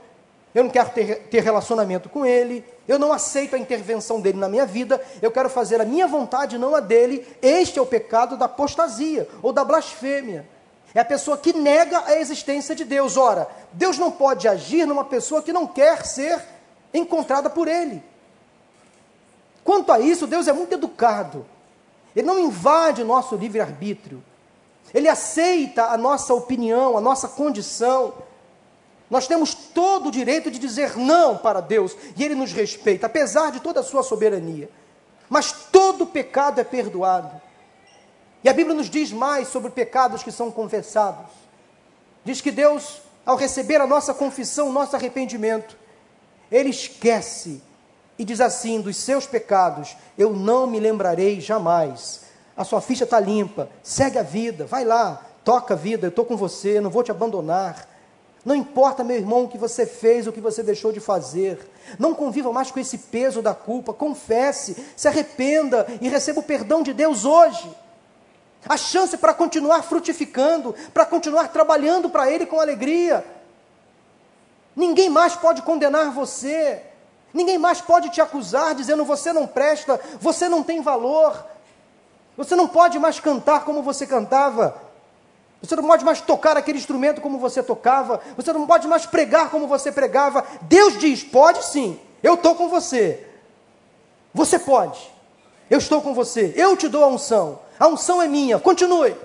eu 0.52 0.64
não 0.64 0.70
quero 0.70 0.90
ter, 0.90 1.28
ter 1.28 1.42
relacionamento 1.42 2.08
com 2.08 2.26
Ele, 2.26 2.64
eu 2.88 2.98
não 2.98 3.12
aceito 3.12 3.54
a 3.54 3.58
intervenção 3.58 4.20
dele 4.20 4.36
na 4.36 4.48
minha 4.48 4.66
vida, 4.66 5.00
eu 5.22 5.30
quero 5.30 5.48
fazer 5.48 5.80
a 5.80 5.84
minha 5.84 6.08
vontade, 6.08 6.58
não 6.58 6.74
a 6.74 6.80
dele. 6.80 7.24
Este 7.40 7.78
é 7.78 7.82
o 7.82 7.86
pecado 7.86 8.36
da 8.36 8.46
apostasia 8.46 9.28
ou 9.42 9.52
da 9.52 9.64
blasfêmia. 9.64 10.48
É 10.94 11.00
a 11.00 11.04
pessoa 11.04 11.38
que 11.38 11.52
nega 11.52 12.02
a 12.06 12.18
existência 12.18 12.74
de 12.74 12.84
Deus. 12.84 13.16
Ora, 13.16 13.46
Deus 13.72 13.98
não 13.98 14.10
pode 14.10 14.48
agir 14.48 14.86
numa 14.86 15.04
pessoa 15.04 15.42
que 15.42 15.52
não 15.52 15.66
quer 15.66 16.04
ser 16.04 16.42
encontrada 16.92 17.48
por 17.48 17.68
Ele. 17.68 18.02
Quanto 19.62 19.92
a 19.92 20.00
isso, 20.00 20.26
Deus 20.26 20.48
é 20.48 20.52
muito 20.52 20.72
educado. 20.72 21.46
Ele 22.16 22.26
não 22.26 22.38
invade 22.38 23.04
nosso 23.04 23.36
livre-arbítrio. 23.36 24.24
Ele 24.94 25.08
aceita 25.08 25.84
a 25.86 25.96
nossa 25.96 26.32
opinião, 26.34 26.96
a 26.96 27.00
nossa 27.00 27.28
condição. 27.28 28.14
Nós 29.10 29.26
temos 29.26 29.54
todo 29.54 30.08
o 30.08 30.12
direito 30.12 30.50
de 30.50 30.58
dizer 30.58 30.96
não 30.96 31.36
para 31.36 31.60
Deus 31.60 31.96
e 32.16 32.24
Ele 32.24 32.34
nos 32.34 32.52
respeita, 32.52 33.06
apesar 33.06 33.52
de 33.52 33.60
toda 33.60 33.80
a 33.80 33.82
sua 33.82 34.02
soberania. 34.02 34.70
Mas 35.28 35.52
todo 35.52 36.06
pecado 36.06 36.60
é 36.60 36.64
perdoado. 36.64 37.40
E 38.42 38.48
a 38.48 38.52
Bíblia 38.52 38.74
nos 38.74 38.88
diz 38.88 39.12
mais 39.12 39.48
sobre 39.48 39.70
pecados 39.70 40.22
que 40.22 40.32
são 40.32 40.50
confessados. 40.50 41.30
Diz 42.24 42.40
que 42.40 42.50
Deus, 42.50 43.00
ao 43.26 43.36
receber 43.36 43.80
a 43.80 43.86
nossa 43.86 44.14
confissão, 44.14 44.68
o 44.68 44.72
nosso 44.72 44.94
arrependimento, 44.96 45.76
Ele 46.50 46.70
esquece 46.70 47.62
e 48.18 48.24
diz 48.24 48.40
assim: 48.40 48.80
dos 48.80 48.96
seus 48.96 49.26
pecados 49.26 49.96
eu 50.16 50.32
não 50.32 50.66
me 50.66 50.80
lembrarei 50.80 51.40
jamais. 51.40 52.27
A 52.58 52.64
sua 52.64 52.80
ficha 52.80 53.04
está 53.04 53.20
limpa, 53.20 53.68
segue 53.84 54.18
a 54.18 54.22
vida, 54.24 54.66
vai 54.66 54.84
lá, 54.84 55.24
toca 55.44 55.74
a 55.74 55.76
vida, 55.76 56.06
eu 56.06 56.08
estou 56.08 56.24
com 56.24 56.36
você, 56.36 56.80
não 56.80 56.90
vou 56.90 57.04
te 57.04 57.12
abandonar. 57.12 57.88
Não 58.44 58.52
importa, 58.52 59.04
meu 59.04 59.16
irmão, 59.16 59.44
o 59.44 59.48
que 59.48 59.56
você 59.56 59.86
fez, 59.86 60.26
o 60.26 60.32
que 60.32 60.40
você 60.40 60.60
deixou 60.60 60.90
de 60.90 60.98
fazer. 60.98 61.70
Não 62.00 62.14
conviva 62.14 62.52
mais 62.52 62.72
com 62.72 62.80
esse 62.80 62.98
peso 62.98 63.40
da 63.40 63.54
culpa. 63.54 63.92
Confesse, 63.92 64.76
se 64.96 65.06
arrependa 65.06 65.86
e 66.00 66.08
receba 66.08 66.40
o 66.40 66.42
perdão 66.42 66.82
de 66.82 66.92
Deus 66.92 67.24
hoje. 67.24 67.70
A 68.68 68.76
chance 68.76 69.16
para 69.16 69.32
continuar 69.32 69.82
frutificando, 69.82 70.74
para 70.92 71.06
continuar 71.06 71.52
trabalhando 71.52 72.10
para 72.10 72.28
Ele 72.28 72.44
com 72.44 72.58
alegria. 72.58 73.24
Ninguém 74.74 75.08
mais 75.08 75.36
pode 75.36 75.62
condenar 75.62 76.10
você. 76.10 76.82
Ninguém 77.32 77.56
mais 77.56 77.80
pode 77.80 78.10
te 78.10 78.20
acusar 78.20 78.74
dizendo 78.74 79.04
você 79.04 79.32
não 79.32 79.46
presta, 79.46 80.00
você 80.20 80.48
não 80.48 80.64
tem 80.64 80.80
valor. 80.80 81.46
Você 82.38 82.54
não 82.54 82.68
pode 82.68 83.00
mais 83.00 83.18
cantar 83.18 83.64
como 83.64 83.82
você 83.82 84.06
cantava. 84.06 84.80
Você 85.60 85.74
não 85.74 85.82
pode 85.82 86.04
mais 86.04 86.20
tocar 86.20 86.56
aquele 86.56 86.78
instrumento 86.78 87.20
como 87.20 87.36
você 87.36 87.64
tocava. 87.64 88.20
Você 88.36 88.52
não 88.52 88.64
pode 88.64 88.86
mais 88.86 89.04
pregar 89.04 89.50
como 89.50 89.66
você 89.66 89.90
pregava. 89.90 90.46
Deus 90.62 90.96
diz: 90.98 91.24
pode 91.24 91.64
sim, 91.64 91.98
eu 92.22 92.34
estou 92.34 92.54
com 92.54 92.68
você. 92.68 93.26
Você 94.32 94.56
pode. 94.56 95.12
Eu 95.68 95.78
estou 95.78 96.00
com 96.00 96.14
você. 96.14 96.52
Eu 96.54 96.76
te 96.76 96.86
dou 96.86 97.02
a 97.02 97.08
unção. 97.08 97.58
A 97.76 97.88
unção 97.88 98.22
é 98.22 98.28
minha. 98.28 98.56
Continue. 98.60 99.16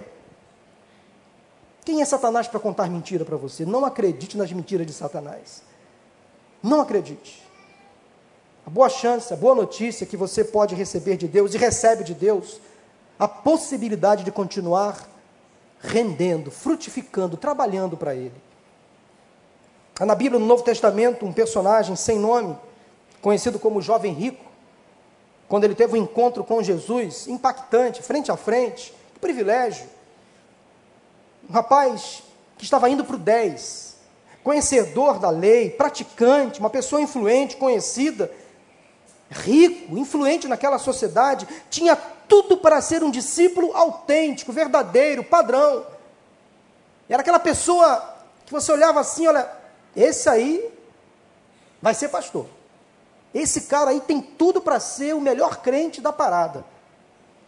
Quem 1.85 2.01
é 2.01 2.05
Satanás 2.05 2.47
para 2.47 2.59
contar 2.59 2.89
mentira 2.89 3.23
para 3.23 3.37
você? 3.37 3.63
Não 3.63 3.85
acredite 3.85 4.35
nas 4.35 4.51
mentiras 4.51 4.87
de 4.87 4.93
Satanás. 4.93 5.61
Não 6.63 6.81
acredite. 6.81 7.43
A 8.65 8.71
boa 8.71 8.89
chance, 8.89 9.31
a 9.31 9.37
boa 9.37 9.53
notícia 9.53 10.07
que 10.07 10.17
você 10.17 10.43
pode 10.43 10.73
receber 10.73 11.15
de 11.15 11.27
Deus 11.27 11.53
e 11.53 11.59
recebe 11.59 12.03
de 12.03 12.15
Deus 12.15 12.59
a 13.17 13.27
possibilidade 13.27 14.23
de 14.23 14.31
continuar 14.31 15.07
rendendo, 15.79 16.49
frutificando, 16.49 17.37
trabalhando 17.37 17.97
para 17.97 18.15
Ele. 18.15 18.33
Há 19.99 20.05
na 20.05 20.15
Bíblia, 20.15 20.39
no 20.39 20.45
Novo 20.45 20.63
Testamento, 20.63 21.25
um 21.25 21.31
personagem 21.31 21.95
sem 21.95 22.17
nome, 22.17 22.57
conhecido 23.21 23.59
como 23.59 23.81
jovem 23.81 24.11
rico, 24.13 24.43
quando 25.47 25.65
ele 25.65 25.75
teve 25.75 25.93
um 25.93 26.01
encontro 26.01 26.43
com 26.43 26.63
Jesus, 26.63 27.27
impactante, 27.27 28.01
frente 28.01 28.31
a 28.31 28.37
frente, 28.37 28.91
que 29.13 29.19
privilégio. 29.19 29.85
Um 31.47 31.53
rapaz 31.53 32.23
que 32.57 32.63
estava 32.63 32.89
indo 32.89 33.05
para 33.05 33.15
o 33.15 33.19
10, 33.19 33.97
conhecedor 34.43 35.19
da 35.19 35.29
lei, 35.29 35.69
praticante, 35.69 36.59
uma 36.59 36.71
pessoa 36.71 37.01
influente, 37.01 37.55
conhecida, 37.55 38.31
rico, 39.33 39.97
influente 39.97 40.47
naquela 40.47 40.79
sociedade, 40.79 41.47
tinha 41.69 41.95
tudo 41.95 42.57
para 42.57 42.81
ser 42.81 43.03
um 43.03 43.11
discípulo 43.11 43.75
autêntico, 43.75 44.53
verdadeiro, 44.53 45.23
padrão. 45.23 45.85
Era 47.09 47.21
aquela 47.21 47.39
pessoa 47.39 48.15
que 48.45 48.53
você 48.53 48.71
olhava 48.71 48.99
assim, 48.99 49.27
olha, 49.27 49.49
esse 49.95 50.29
aí 50.29 50.71
vai 51.81 51.93
ser 51.93 52.09
pastor. 52.09 52.47
Esse 53.33 53.61
cara 53.61 53.91
aí 53.91 53.99
tem 53.99 54.21
tudo 54.21 54.61
para 54.61 54.79
ser 54.79 55.13
o 55.15 55.21
melhor 55.21 55.57
crente 55.57 55.99
da 55.99 56.13
parada. 56.13 56.63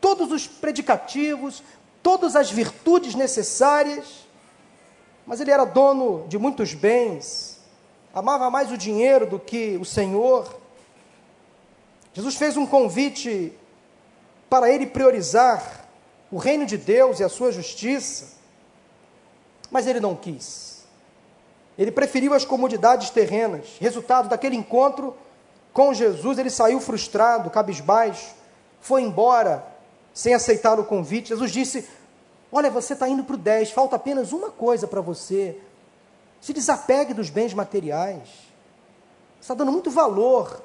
Todos 0.02 0.32
os 0.32 0.48
predicativos, 0.48 1.64
todas 2.02 2.36
as 2.36 2.52
virtudes 2.52 3.16
necessárias. 3.16 4.26
Mas 5.26 5.40
ele 5.40 5.52
era 5.52 5.66
dono 5.66 6.26
de 6.28 6.38
muitos 6.38 6.74
bens, 6.74 7.60
amava 8.14 8.50
mais 8.50 8.72
o 8.72 8.78
dinheiro 8.78 9.26
do 9.26 9.40
que 9.40 9.78
o 9.78 9.86
Senhor 9.86 10.65
Jesus 12.16 12.36
fez 12.36 12.56
um 12.56 12.66
convite 12.66 13.52
para 14.50 14.72
ele 14.72 14.88
priorizar 14.88 15.86
o 16.32 16.38
reino 16.38 16.66
de 16.66 16.78
Deus 16.78 17.20
e 17.20 17.26
a 17.26 17.30
sua 17.30 17.52
justiça, 17.52 18.38
mas 19.70 19.86
ele 19.86 20.00
não 20.00 20.16
quis. 20.16 20.86
Ele 21.78 21.92
preferiu 21.92 22.34
as 22.34 22.46
comodidades 22.46 23.10
terrenas. 23.10 23.68
Resultado 23.82 24.30
daquele 24.30 24.56
encontro 24.56 25.14
com 25.74 25.94
Jesus, 25.94 26.38
ele 26.38 26.50
saiu 26.50 26.80
frustrado, 26.80 27.50
cabisbaixo, 27.50 28.34
foi 28.80 29.02
embora 29.02 29.66
sem 30.14 30.34
aceitar 30.34 30.80
o 30.80 30.86
convite. 30.86 31.30
Jesus 31.30 31.52
disse: 31.52 31.86
Olha, 32.50 32.70
você 32.70 32.94
está 32.94 33.10
indo 33.10 33.26
para 33.26 33.36
o 33.36 33.38
10, 33.38 33.72
falta 33.72 33.98
apenas 33.98 34.32
uma 34.32 34.50
coisa 34.50 34.88
para 34.88 35.02
você. 35.02 35.60
Se 36.40 36.54
desapegue 36.54 37.14
dos 37.14 37.30
bens 37.30 37.54
materiais. 37.54 38.30
Está 39.42 39.54
dando 39.54 39.74
muito 39.74 39.92
valor 39.92 40.64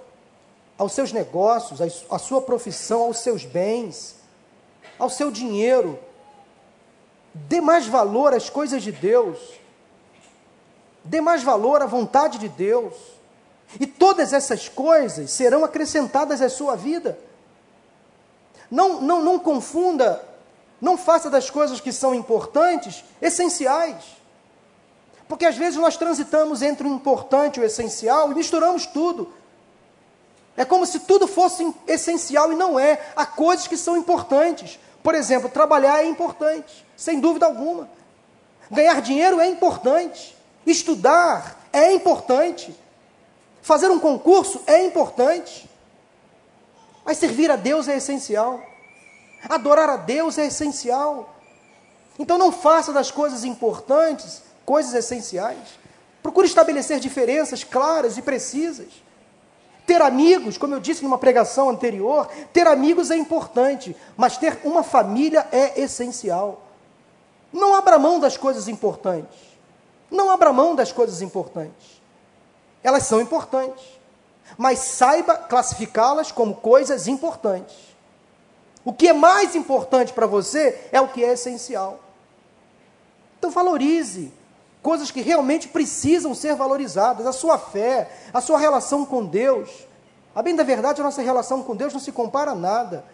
aos 0.81 0.93
seus 0.93 1.13
negócios, 1.13 1.79
à 2.09 2.19
sua 2.19 2.41
profissão, 2.41 3.03
aos 3.03 3.19
seus 3.19 3.45
bens, 3.45 4.17
ao 4.99 5.11
seu 5.11 5.31
dinheiro. 5.31 5.99
Dê 7.35 7.61
mais 7.61 7.87
valor 7.87 8.33
às 8.33 8.49
coisas 8.49 8.83
de 8.83 8.91
Deus. 8.91 9.39
Dê 11.05 11.21
mais 11.21 11.43
valor 11.43 11.83
à 11.83 11.87
vontade 11.87 12.39
de 12.39 12.49
Deus. 12.49 12.95
E 13.79 13.87
todas 13.87 14.33
essas 14.33 14.71
coisas 14.71 15.31
serão 15.31 15.67
acrescentadas 15.67 16.41
à 16.41 16.49
sua 16.49 16.77
vida. 16.77 17.19
Não, 18.71 19.03
não, 19.03 19.23
não 19.23 19.39
confunda, 19.39 20.25
não 20.81 20.97
faça 20.97 21.29
das 21.29 21.51
coisas 21.51 21.79
que 21.79 21.93
são 21.93 22.15
importantes 22.15 23.05
essenciais. 23.21 24.03
Porque 25.29 25.45
às 25.45 25.59
vezes 25.59 25.79
nós 25.79 25.99
transitamos 25.99 26.63
entre 26.63 26.89
o 26.89 26.91
importante 26.91 27.59
e 27.59 27.63
o 27.63 27.67
essencial 27.67 28.33
e 28.33 28.35
misturamos 28.35 28.87
tudo. 28.87 29.31
É 30.61 30.65
como 30.67 30.85
se 30.85 31.01
tudo 31.01 31.27
fosse 31.27 31.75
essencial 31.89 32.53
e 32.53 32.55
não 32.55 32.79
é. 32.79 33.01
Há 33.17 33.25
coisas 33.25 33.67
que 33.67 33.79
são 33.79 33.97
importantes. 33.97 34.79
Por 35.03 35.15
exemplo, 35.15 35.49
trabalhar 35.49 36.05
é 36.05 36.07
importante, 36.07 36.87
sem 36.95 37.19
dúvida 37.19 37.47
alguma. 37.47 37.89
Ganhar 38.71 39.01
dinheiro 39.01 39.41
é 39.41 39.47
importante. 39.47 40.37
Estudar 40.67 41.67
é 41.73 41.95
importante. 41.95 42.79
Fazer 43.63 43.91
um 43.91 43.99
concurso 43.99 44.61
é 44.67 44.85
importante. 44.85 45.67
Mas 47.07 47.17
servir 47.17 47.51
a 47.51 47.57
Deus 47.57 47.89
é 47.89 47.97
essencial. 47.97 48.61
Adorar 49.49 49.89
a 49.89 49.97
Deus 49.97 50.37
é 50.37 50.45
essencial. 50.45 51.35
Então 52.19 52.37
não 52.37 52.53
faça 52.53 52.93
das 52.93 53.11
coisas 53.11 53.45
importantes 53.45 54.43
coisas 54.67 54.93
essenciais. 54.93 55.81
Procure 56.23 56.47
estabelecer 56.47 57.01
diferenças 57.01 57.65
claras 57.65 58.19
e 58.19 58.23
precisas. 58.23 58.89
Ter 59.91 60.03
amigos, 60.03 60.57
como 60.57 60.73
eu 60.73 60.79
disse 60.79 61.03
numa 61.03 61.19
pregação 61.19 61.69
anterior, 61.69 62.29
ter 62.53 62.65
amigos 62.69 63.11
é 63.11 63.17
importante, 63.17 63.97
mas 64.17 64.37
ter 64.37 64.61
uma 64.63 64.85
família 64.85 65.49
é 65.51 65.81
essencial. 65.81 66.63
Não 67.53 67.75
abra 67.75 67.99
mão 67.99 68.21
das 68.21 68.37
coisas 68.37 68.69
importantes. 68.69 69.37
Não 70.09 70.31
abra 70.31 70.53
mão 70.53 70.77
das 70.77 70.93
coisas 70.93 71.21
importantes. 71.23 72.01
Elas 72.85 73.03
são 73.03 73.21
importantes, 73.21 73.85
mas 74.57 74.79
saiba 74.79 75.35
classificá-las 75.35 76.31
como 76.31 76.55
coisas 76.55 77.09
importantes. 77.09 77.77
O 78.85 78.93
que 78.93 79.09
é 79.09 79.13
mais 79.13 79.57
importante 79.57 80.13
para 80.13 80.25
você 80.29 80.89
é 80.93 81.01
o 81.01 81.09
que 81.09 81.25
é 81.25 81.33
essencial. 81.33 81.99
Então 83.41 83.51
valorize 83.51 84.33
coisas 84.83 85.11
que 85.11 85.21
realmente 85.21 85.69
precisam 85.69 86.35
ser 86.35 86.55
valorizadas, 86.55 87.27
a 87.27 87.33
sua 87.33 87.59
fé, 87.59 88.11
a 88.33 88.41
sua 88.41 88.59
relação 88.59 89.05
com 89.05 89.25
Deus. 89.25 89.87
A 90.35 90.43
bem 90.43 90.55
da 90.55 90.63
verdade, 90.63 91.01
a 91.01 91.05
nossa 91.05 91.23
relação 91.23 91.63
com 91.63 91.77
Deus 91.77 91.93
não 91.93 92.01
se 92.01 92.13
compara 92.13 92.53
a 92.53 92.55
nada. 92.55 93.05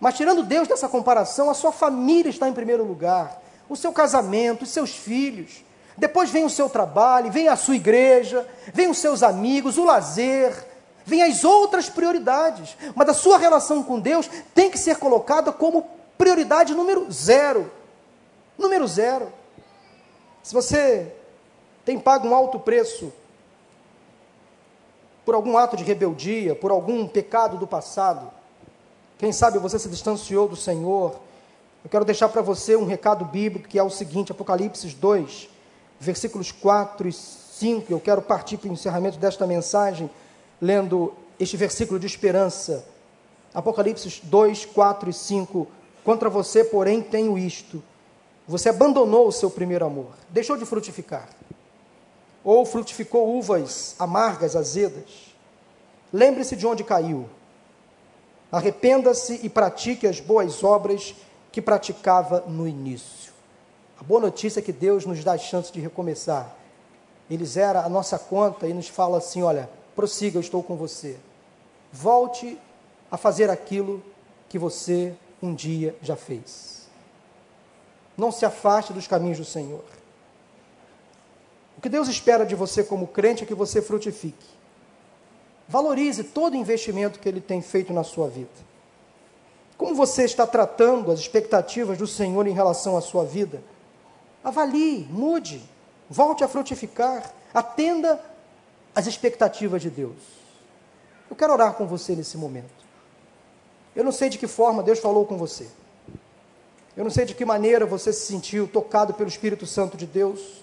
Mas 0.00 0.16
tirando 0.16 0.42
Deus 0.42 0.66
dessa 0.66 0.88
comparação, 0.88 1.48
a 1.48 1.54
sua 1.54 1.72
família 1.72 2.28
está 2.28 2.48
em 2.48 2.52
primeiro 2.52 2.84
lugar, 2.84 3.40
o 3.68 3.76
seu 3.76 3.92
casamento, 3.92 4.62
os 4.62 4.70
seus 4.70 4.90
filhos. 4.90 5.64
Depois 5.96 6.30
vem 6.30 6.44
o 6.44 6.50
seu 6.50 6.68
trabalho, 6.68 7.30
vem 7.30 7.48
a 7.48 7.56
sua 7.56 7.76
igreja, 7.76 8.46
vem 8.74 8.88
os 8.88 8.98
seus 8.98 9.22
amigos, 9.22 9.78
o 9.78 9.84
lazer, 9.84 10.52
vem 11.04 11.22
as 11.22 11.44
outras 11.44 11.88
prioridades. 11.88 12.76
Mas 12.94 13.08
a 13.10 13.14
sua 13.14 13.38
relação 13.38 13.82
com 13.82 14.00
Deus 14.00 14.28
tem 14.54 14.70
que 14.70 14.78
ser 14.78 14.96
colocada 14.96 15.52
como 15.52 15.86
prioridade 16.18 16.74
número 16.74 17.10
zero. 17.10 17.70
Número 18.58 18.86
zero. 18.88 19.32
Se 20.42 20.52
você 20.52 21.12
tem 21.84 21.98
pago 21.98 22.26
um 22.26 22.34
alto 22.34 22.58
preço 22.58 23.12
por 25.24 25.34
algum 25.34 25.56
ato 25.56 25.76
de 25.76 25.84
rebeldia, 25.84 26.54
por 26.54 26.70
algum 26.70 27.06
pecado 27.06 27.56
do 27.56 27.66
passado, 27.66 28.28
quem 29.18 29.30
sabe 29.32 29.58
você 29.58 29.78
se 29.78 29.88
distanciou 29.88 30.48
do 30.48 30.56
Senhor, 30.56 31.20
eu 31.84 31.90
quero 31.90 32.04
deixar 32.04 32.28
para 32.28 32.42
você 32.42 32.74
um 32.74 32.84
recado 32.84 33.24
bíblico 33.24 33.68
que 33.68 33.78
é 33.78 33.82
o 33.82 33.90
seguinte: 33.90 34.32
Apocalipse 34.32 34.88
2, 34.88 35.48
versículos 36.00 36.50
4 36.50 37.08
e 37.08 37.12
5. 37.12 37.92
Eu 37.92 38.00
quero 38.00 38.20
partir 38.20 38.56
para 38.56 38.70
o 38.70 38.72
encerramento 38.72 39.18
desta 39.18 39.46
mensagem 39.46 40.10
lendo 40.60 41.14
este 41.38 41.56
versículo 41.56 42.00
de 42.00 42.06
esperança. 42.06 42.84
Apocalipse 43.54 44.22
2, 44.24 44.64
4 44.66 45.10
e 45.10 45.12
5. 45.12 45.68
Contra 46.04 46.28
você, 46.28 46.64
porém, 46.64 47.00
tenho 47.00 47.38
isto 47.38 47.82
você 48.52 48.68
abandonou 48.68 49.26
o 49.26 49.32
seu 49.32 49.50
primeiro 49.50 49.86
amor, 49.86 50.10
deixou 50.28 50.58
de 50.58 50.66
frutificar, 50.66 51.26
ou 52.44 52.66
frutificou 52.66 53.34
uvas 53.34 53.96
amargas, 53.98 54.54
azedas. 54.54 55.34
Lembre-se 56.12 56.54
de 56.54 56.66
onde 56.66 56.84
caiu. 56.84 57.26
Arrependa-se 58.50 59.40
e 59.42 59.48
pratique 59.48 60.06
as 60.06 60.20
boas 60.20 60.62
obras 60.62 61.14
que 61.50 61.62
praticava 61.62 62.44
no 62.46 62.68
início. 62.68 63.32
A 63.98 64.04
boa 64.04 64.20
notícia 64.20 64.60
é 64.60 64.62
que 64.62 64.70
Deus 64.70 65.06
nos 65.06 65.24
dá 65.24 65.32
a 65.32 65.38
chance 65.38 65.72
de 65.72 65.80
recomeçar. 65.80 66.54
Ele 67.30 67.46
zera 67.46 67.80
a 67.80 67.88
nossa 67.88 68.18
conta 68.18 68.68
e 68.68 68.74
nos 68.74 68.88
fala 68.88 69.16
assim: 69.16 69.42
olha, 69.42 69.70
prossiga, 69.96 70.36
eu 70.36 70.42
estou 70.42 70.62
com 70.62 70.76
você. 70.76 71.16
Volte 71.90 72.58
a 73.10 73.16
fazer 73.16 73.48
aquilo 73.48 74.02
que 74.46 74.58
você 74.58 75.14
um 75.42 75.54
dia 75.54 75.96
já 76.02 76.16
fez. 76.16 76.81
Não 78.16 78.30
se 78.30 78.44
afaste 78.44 78.92
dos 78.92 79.06
caminhos 79.06 79.38
do 79.38 79.44
Senhor. 79.44 79.84
O 81.76 81.80
que 81.80 81.88
Deus 81.88 82.08
espera 82.08 82.44
de 82.44 82.54
você 82.54 82.84
como 82.84 83.06
crente 83.06 83.44
é 83.44 83.46
que 83.46 83.54
você 83.54 83.80
frutifique. 83.80 84.46
Valorize 85.68 86.24
todo 86.24 86.54
o 86.54 86.56
investimento 86.56 87.18
que 87.18 87.28
Ele 87.28 87.40
tem 87.40 87.62
feito 87.62 87.92
na 87.92 88.04
sua 88.04 88.28
vida. 88.28 88.50
Como 89.76 89.94
você 89.94 90.24
está 90.24 90.46
tratando 90.46 91.10
as 91.10 91.18
expectativas 91.18 91.98
do 91.98 92.06
Senhor 92.06 92.46
em 92.46 92.52
relação 92.52 92.96
à 92.96 93.00
sua 93.00 93.24
vida? 93.24 93.62
Avalie, 94.44 95.08
mude, 95.10 95.62
volte 96.08 96.44
a 96.44 96.48
frutificar, 96.48 97.32
atenda 97.52 98.20
às 98.94 99.06
expectativas 99.06 99.82
de 99.82 99.90
Deus. 99.90 100.16
Eu 101.28 101.34
quero 101.34 101.52
orar 101.52 101.74
com 101.74 101.86
você 101.86 102.14
nesse 102.14 102.36
momento. 102.36 102.70
Eu 103.96 104.04
não 104.04 104.12
sei 104.12 104.28
de 104.28 104.38
que 104.38 104.46
forma 104.46 104.82
Deus 104.82 104.98
falou 104.98 105.26
com 105.26 105.36
você. 105.36 105.68
Eu 106.94 107.04
não 107.04 107.10
sei 107.10 107.24
de 107.24 107.34
que 107.34 107.44
maneira 107.44 107.86
você 107.86 108.12
se 108.12 108.26
sentiu 108.26 108.68
tocado 108.68 109.14
pelo 109.14 109.28
Espírito 109.28 109.66
Santo 109.66 109.96
de 109.96 110.06
Deus. 110.06 110.62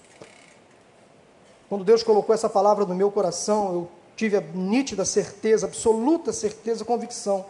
Quando 1.68 1.84
Deus 1.84 2.04
colocou 2.04 2.32
essa 2.32 2.48
palavra 2.48 2.84
no 2.84 2.94
meu 2.94 3.10
coração, 3.10 3.72
eu 3.72 3.90
tive 4.14 4.36
a 4.36 4.40
nítida 4.40 5.04
certeza, 5.04 5.66
absoluta 5.66 6.32
certeza, 6.32 6.84
convicção, 6.84 7.44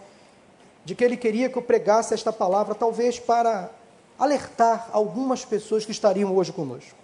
de 0.83 0.95
que 0.95 1.05
Ele 1.05 1.17
queria 1.17 1.51
que 1.51 1.59
eu 1.59 1.63
pregasse 1.63 2.15
esta 2.15 2.33
palavra, 2.33 2.75
talvez 2.75 3.19
para 3.19 3.71
alertar 4.19 4.89
algumas 4.93 5.45
pessoas 5.45 5.85
que 5.85 5.93
estariam 5.93 6.35
hoje 6.35 6.53
conosco 6.53 6.99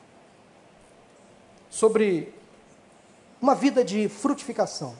sobre 1.68 2.32
uma 3.40 3.54
vida 3.54 3.84
de 3.84 4.08
frutificação, 4.08 4.94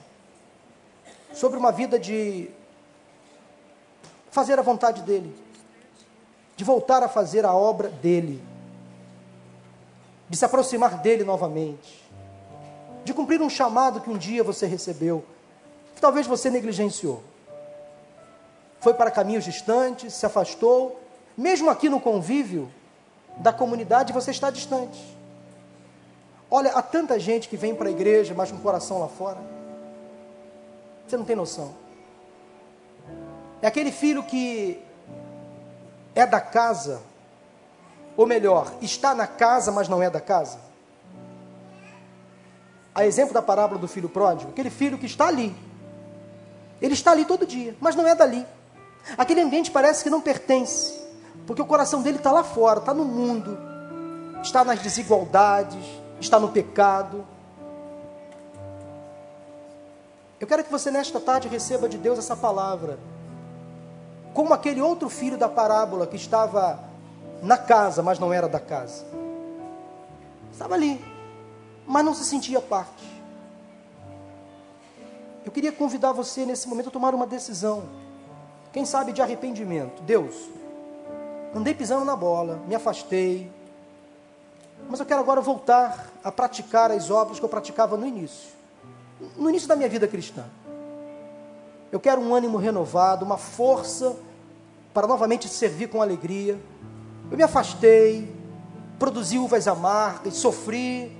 sobre 1.33 1.57
uma 1.57 1.71
vida 1.71 1.97
de 1.97 2.51
fazer 4.29 4.59
a 4.59 4.61
vontade 4.61 5.01
dEle 5.01 5.46
de 6.57 6.63
voltar 6.63 7.03
a 7.03 7.07
fazer 7.07 7.45
a 7.45 7.53
obra 7.53 7.87
dele, 7.87 8.43
de 10.27 10.35
se 10.35 10.43
aproximar 10.43 10.97
dele 10.97 11.23
novamente, 11.23 12.03
de 13.05 13.13
cumprir 13.13 13.41
um 13.41 13.49
chamado 13.49 14.01
que 14.01 14.09
um 14.09 14.17
dia 14.17 14.43
você 14.43 14.65
recebeu, 14.65 15.23
que 15.93 16.01
talvez 16.01 16.25
você 16.25 16.49
negligenciou. 16.49 17.23
Foi 18.79 18.93
para 18.93 19.11
caminhos 19.11 19.45
distantes, 19.45 20.15
se 20.15 20.25
afastou, 20.25 20.99
mesmo 21.37 21.69
aqui 21.69 21.89
no 21.89 22.01
convívio 22.01 22.69
da 23.37 23.53
comunidade 23.53 24.11
você 24.11 24.31
está 24.31 24.49
distante. 24.49 24.99
Olha, 26.49 26.71
há 26.71 26.81
tanta 26.81 27.19
gente 27.19 27.47
que 27.47 27.55
vem 27.55 27.75
para 27.75 27.87
a 27.87 27.91
igreja, 27.91 28.33
mas 28.35 28.51
com 28.51 28.57
o 28.57 28.61
coração 28.61 28.99
lá 28.99 29.07
fora. 29.07 29.37
Você 31.07 31.15
não 31.17 31.25
tem 31.25 31.35
noção. 31.35 31.75
É 33.61 33.67
aquele 33.67 33.91
filho 33.91 34.23
que 34.23 34.86
é 36.17 36.25
da 36.25 36.41
casa, 36.41 36.99
ou 38.15 38.25
melhor, 38.25 38.73
está 38.81 39.13
na 39.13 39.27
casa, 39.27 39.71
mas 39.71 39.87
não 39.87 40.01
é 40.01 40.09
da 40.09 40.19
casa? 40.19 40.59
A 42.93 43.05
exemplo 43.05 43.35
da 43.35 43.41
parábola 43.41 43.79
do 43.79 43.87
filho 43.87 44.09
pródigo, 44.09 44.49
aquele 44.49 44.71
filho 44.71 44.97
que 44.97 45.05
está 45.05 45.27
ali. 45.27 45.55
Ele 46.81 46.95
está 46.95 47.11
ali 47.11 47.23
todo 47.23 47.45
dia, 47.45 47.77
mas 47.79 47.95
não 47.95 48.07
é 48.07 48.15
dali. 48.15 48.43
Aquele 49.15 49.41
ambiente 49.41 49.69
parece 49.69 50.03
que 50.03 50.09
não 50.09 50.19
pertence, 50.19 50.99
porque 51.45 51.61
o 51.61 51.65
coração 51.65 52.01
dele 52.01 52.17
está 52.17 52.31
lá 52.31 52.43
fora, 52.43 52.79
está 52.79 52.95
no 52.95 53.05
mundo, 53.05 53.55
está 54.41 54.63
nas 54.63 54.79
desigualdades, 54.79 55.85
está 56.19 56.39
no 56.39 56.49
pecado. 56.49 57.23
Eu 60.39 60.47
quero 60.47 60.63
que 60.63 60.71
você 60.71 60.89
nesta 60.89 61.19
tarde 61.19 61.47
receba 61.47 61.87
de 61.87 61.99
Deus 61.99 62.17
essa 62.17 62.35
palavra 62.35 62.97
como 64.37 64.53
aquele 64.53 64.79
outro 64.79 65.09
filho 65.09 65.35
da 65.35 65.49
parábola 65.49 66.05
que 66.05 66.15
estava 66.15 66.79
na 67.41 67.57
casa, 67.57 68.03
mas 68.03 68.19
não 68.19 68.31
era 68.31 68.47
da 68.47 68.59
casa. 68.59 69.03
Estava 70.53 70.75
ali, 70.75 71.03
mas 71.87 72.05
não 72.05 72.13
se 72.13 72.23
sentia 72.23 72.61
parte. 72.61 73.03
Eu 75.43 75.51
queria 75.51 75.71
convidar 75.71 76.11
você 76.11 76.45
nesse 76.45 76.69
momento 76.69 76.89
a 76.89 76.91
tomar 76.91 77.15
uma 77.15 77.25
decisão, 77.25 77.85
quem 78.71 78.85
sabe 78.85 79.11
de 79.11 79.23
arrependimento. 79.23 80.03
Deus, 80.03 80.35
andei 81.55 81.73
pisando 81.73 82.05
na 82.05 82.15
bola, 82.15 82.61
me 82.67 82.75
afastei, 82.75 83.51
mas 84.87 84.99
eu 84.99 85.05
quero 85.07 85.19
agora 85.19 85.41
voltar 85.41 86.11
a 86.23 86.31
praticar 86.31 86.91
as 86.91 87.09
obras 87.09 87.39
que 87.39 87.45
eu 87.45 87.49
praticava 87.49 87.97
no 87.97 88.05
início, 88.05 88.51
no 89.35 89.49
início 89.49 89.67
da 89.67 89.75
minha 89.75 89.89
vida 89.89 90.07
cristã. 90.07 90.45
Eu 91.91 91.99
quero 91.99 92.21
um 92.21 92.35
ânimo 92.35 92.59
renovado, 92.59 93.25
uma 93.25 93.37
força 93.37 94.26
para 94.97 95.05
novamente 95.05 95.47
servir 95.47 95.89
com 95.89 96.01
alegria. 96.01 96.59
Eu 97.29 97.37
me 97.37 97.43
afastei, 97.43 98.35
produzi 98.97 99.37
uvas 99.37 99.67
amargas, 99.67 100.33
sofri, 100.33 101.15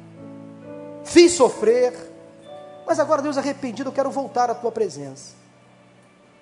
fiz 1.04 1.34
sofrer, 1.34 1.94
mas 2.88 3.00
agora, 3.00 3.22
Deus, 3.22 3.38
arrependido, 3.38 3.90
eu 3.90 3.94
quero 3.94 4.10
voltar 4.10 4.50
à 4.50 4.56
tua 4.56 4.72
presença. 4.72 5.36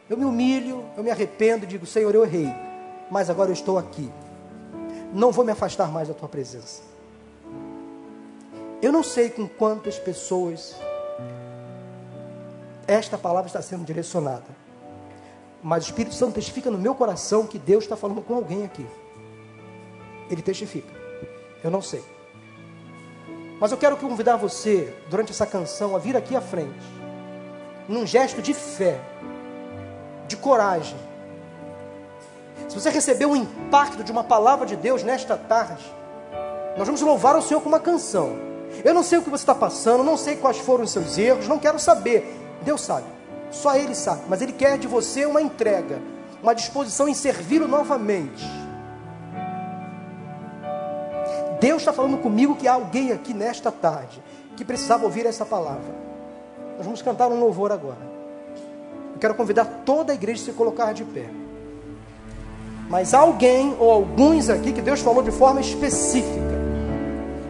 Eu 0.09 0.15
me 0.15 0.23
humilho, 0.23 0.85
eu 0.95 1.03
me 1.03 1.11
arrependo, 1.11 1.67
digo, 1.67 1.85
Senhor, 1.85 2.15
eu 2.15 2.23
errei, 2.23 2.55
mas 3.11 3.29
agora 3.29 3.49
eu 3.49 3.53
estou 3.53 3.77
aqui. 3.77 4.09
Não 5.13 5.29
vou 5.29 5.43
me 5.43 5.51
afastar 5.51 5.91
mais 5.91 6.07
da 6.07 6.13
tua 6.13 6.29
presença. 6.29 6.83
Eu 8.81 8.93
não 8.93 9.03
sei 9.03 9.29
com 9.29 9.45
quantas 9.45 9.99
pessoas 9.99 10.73
esta 12.87 13.17
palavra 13.17 13.47
está 13.47 13.61
sendo 13.61 13.83
direcionada 13.83 14.64
mas 15.65 15.83
o 15.83 15.87
Espírito 15.87 16.13
Santo 16.13 16.35
testifica 16.35 16.69
no 16.69 16.77
meu 16.77 16.93
coração 16.93 17.47
que 17.47 17.57
Deus 17.57 17.85
está 17.85 17.97
falando 17.97 18.21
com 18.21 18.35
alguém 18.35 18.63
aqui. 18.63 18.85
Ele 20.29 20.43
testifica. 20.43 20.93
Eu 21.63 21.71
não 21.71 21.81
sei. 21.81 22.03
Mas 23.59 23.71
eu 23.71 23.77
quero 23.79 23.97
convidar 23.97 24.35
você, 24.35 24.93
durante 25.09 25.31
essa 25.31 25.43
canção, 25.47 25.95
a 25.95 25.97
vir 25.99 26.15
aqui 26.15 26.35
à 26.35 26.41
frente, 26.41 26.85
num 27.89 28.05
gesto 28.05 28.43
de 28.43 28.53
fé, 28.53 29.01
de 30.27 30.37
coragem. 30.37 30.99
Se 32.69 32.79
você 32.79 32.91
recebeu 32.91 33.31
o 33.31 33.35
impacto 33.35 34.03
de 34.03 34.11
uma 34.11 34.23
palavra 34.23 34.67
de 34.67 34.75
Deus 34.75 35.01
nesta 35.01 35.35
tarde, 35.35 35.83
nós 36.77 36.85
vamos 36.85 37.01
louvar 37.01 37.35
o 37.35 37.41
Senhor 37.41 37.59
com 37.59 37.69
uma 37.69 37.79
canção. 37.79 38.35
Eu 38.83 38.93
não 38.93 39.01
sei 39.01 39.17
o 39.17 39.23
que 39.23 39.31
você 39.31 39.41
está 39.41 39.55
passando, 39.55 40.03
não 40.03 40.15
sei 40.15 40.35
quais 40.35 40.59
foram 40.59 40.83
os 40.83 40.91
seus 40.91 41.17
erros, 41.17 41.47
não 41.47 41.57
quero 41.57 41.79
saber. 41.79 42.39
Deus 42.61 42.81
sabe, 42.81 43.14
só 43.55 43.75
Ele 43.75 43.95
sabe, 43.95 44.23
mas 44.27 44.41
Ele 44.41 44.51
quer 44.51 44.77
de 44.77 44.87
você 44.87 45.25
uma 45.25 45.41
entrega, 45.41 46.01
uma 46.43 46.53
disposição 46.53 47.07
em 47.07 47.13
servi-lo 47.13 47.67
novamente. 47.67 48.45
Deus 51.59 51.81
está 51.81 51.93
falando 51.93 52.17
comigo 52.17 52.55
que 52.55 52.67
há 52.67 52.73
alguém 52.73 53.11
aqui 53.11 53.33
nesta 53.33 53.71
tarde 53.71 54.21
que 54.57 54.65
precisava 54.65 55.05
ouvir 55.05 55.25
essa 55.25 55.45
palavra. 55.45 55.95
Nós 56.75 56.85
vamos 56.85 57.01
cantar 57.01 57.29
um 57.29 57.39
louvor 57.39 57.71
agora. 57.71 58.13
Eu 59.13 59.19
quero 59.19 59.33
convidar 59.33 59.83
toda 59.85 60.11
a 60.11 60.15
igreja 60.15 60.41
a 60.43 60.45
se 60.45 60.51
colocar 60.51 60.93
de 60.93 61.05
pé. 61.05 61.29
Mas 62.89 63.13
alguém 63.13 63.75
ou 63.79 63.89
alguns 63.89 64.49
aqui 64.49 64.73
que 64.73 64.81
Deus 64.81 64.99
falou 64.99 65.23
de 65.23 65.31
forma 65.31 65.61
específica. 65.61 66.55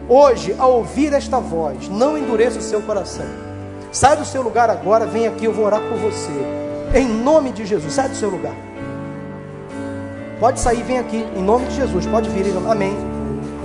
Hoje, 0.08 0.54
ao 0.56 0.74
ouvir 0.74 1.12
esta 1.12 1.40
voz, 1.40 1.88
não 1.88 2.16
endureça 2.16 2.60
o 2.60 2.62
seu 2.62 2.80
coração. 2.80 3.45
Sai 3.96 4.14
do 4.14 4.26
seu 4.26 4.42
lugar 4.42 4.68
agora, 4.68 5.06
vem 5.06 5.26
aqui, 5.26 5.46
eu 5.46 5.54
vou 5.54 5.64
orar 5.64 5.80
por 5.80 5.96
você. 5.96 6.30
Em 6.94 7.08
nome 7.08 7.50
de 7.50 7.64
Jesus, 7.64 7.94
sai 7.94 8.10
do 8.10 8.14
seu 8.14 8.28
lugar. 8.28 8.52
Pode 10.38 10.60
sair, 10.60 10.82
vem 10.82 10.98
aqui, 10.98 11.24
em 11.34 11.42
nome 11.42 11.64
de 11.64 11.76
Jesus. 11.76 12.04
Pode 12.04 12.28
vir, 12.28 12.44
amém. 12.68 12.94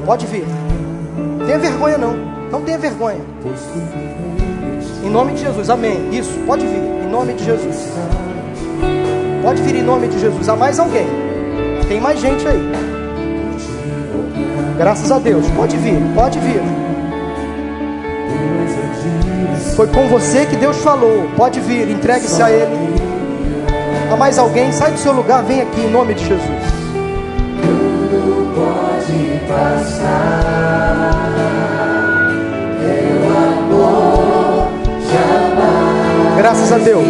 Pode 0.06 0.26
vir. 0.28 0.46
Não 1.38 1.46
tenha 1.46 1.60
vergonha, 1.60 1.98
não. 1.98 2.14
Não 2.50 2.62
tenha 2.62 2.78
vergonha. 2.78 3.20
Em 5.04 5.10
nome 5.10 5.34
de 5.34 5.42
Jesus, 5.42 5.70
amém. 5.70 6.00
Isso, 6.14 6.32
pode 6.48 6.66
vir, 6.66 6.80
em 6.80 7.10
nome 7.10 7.34
de 7.34 7.44
Jesus. 7.44 7.90
Pode 9.44 9.62
vir 9.62 9.76
em 9.76 9.84
nome 9.84 10.08
de 10.08 10.18
Jesus. 10.18 10.48
Há 10.48 10.56
mais 10.56 10.80
alguém. 10.80 11.08
Tem 11.90 12.00
mais 12.00 12.22
gente 12.22 12.48
aí. 12.48 12.72
Graças 14.78 15.12
a 15.12 15.20
Deus. 15.20 15.46
Pode 15.58 15.76
vir, 15.76 16.00
pode 16.16 16.40
vir. 16.40 16.91
Foi 19.76 19.88
com 19.88 20.08
você 20.08 20.46
que 20.46 20.56
Deus 20.56 20.78
falou. 20.78 21.30
Pode 21.36 21.60
vir, 21.60 21.90
entregue-se 21.90 22.42
a 22.42 22.52
Ele. 22.52 23.12
Há 24.12 24.16
mais 24.18 24.38
alguém? 24.38 24.72
Sai 24.72 24.92
do 24.92 25.00
seu 25.00 25.14
lugar, 25.14 25.44
vem 25.44 25.62
aqui 25.62 25.82
em 25.82 25.90
nome 25.90 26.14
de 26.14 26.26
Jesus. 26.26 26.64
Tudo 27.62 28.52
pode 28.54 29.40
passar. 29.48 31.12
Teu 32.82 33.24
amor 33.38 34.68
jamais. 35.12 36.38
Graças 36.38 36.72
a 36.74 36.78
Deus. 36.78 37.06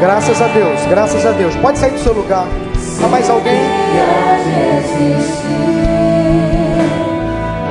Graças 0.00 0.42
a 0.42 0.48
Deus, 0.48 0.80
graças 0.88 1.24
a 1.24 1.30
Deus. 1.30 1.56
Pode 1.56 1.78
sair 1.78 1.92
do 1.92 1.98
seu 2.00 2.12
lugar. 2.12 2.46
Há 3.02 3.08
mais 3.08 3.30
alguém? 3.30 3.60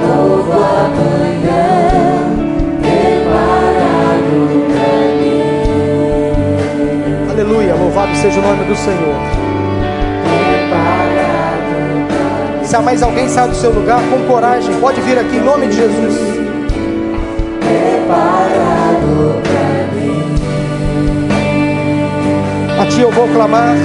Novo 0.01 0.51
amanhã 0.53 2.10
louvado 8.01 8.15
seja 8.15 8.39
o 8.39 8.43
nome 8.43 8.63
do 8.65 8.75
Senhor. 8.75 9.15
Se 12.63 12.75
há 12.75 12.81
mais 12.81 13.03
alguém, 13.03 13.27
sai 13.27 13.47
do 13.47 13.55
seu 13.55 13.71
lugar 13.71 14.01
com 14.09 14.27
coragem. 14.27 14.73
Pode 14.79 15.01
vir 15.01 15.19
aqui 15.19 15.35
em 15.37 15.41
nome 15.41 15.67
de 15.67 15.75
Jesus. 15.75 16.15
preparado 17.59 19.41
pra 19.43 19.87
mim. 19.95 20.23
A 22.79 22.85
ti 22.87 23.01
eu 23.01 23.11
vou 23.11 23.27
clamar. 23.27 23.75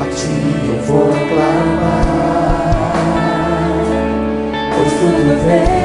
A 0.00 0.04
ti 0.14 0.28
eu 0.68 0.78
vou 0.82 1.08
clamar, 1.08 2.12
pois 4.74 4.92
tudo 4.92 5.46
vem 5.46 5.77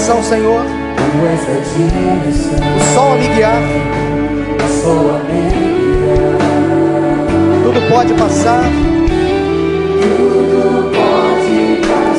direção, 0.00 0.22
Senhor. 0.22 0.62
tu 0.96 1.26
és 1.26 1.42
a 1.42 1.60
direção, 1.60 2.62
O 2.76 2.94
sol 2.94 3.12
a 3.12 3.16
me 3.16 3.28
guiar. 3.28 3.62
tudo 7.62 7.80
pode 7.90 8.14
passar. 8.14 8.62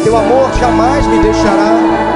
Teu 0.04 0.18
amor 0.18 0.52
jamais 0.60 1.08
me 1.08 1.20
deixará. 1.22 2.12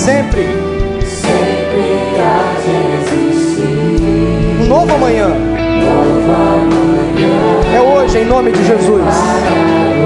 Sempre. 0.00 0.46
Sempre 1.04 1.84
há 2.18 2.54
de 2.62 2.72
existir 3.12 4.62
Um 4.62 4.66
novo 4.66 4.94
amanhã. 4.94 5.28
nova 5.28 6.56
manhã. 6.56 7.76
É 7.76 7.80
hoje, 7.82 8.18
em 8.20 8.24
nome 8.24 8.50
de 8.50 8.64
Jesus. 8.64 9.02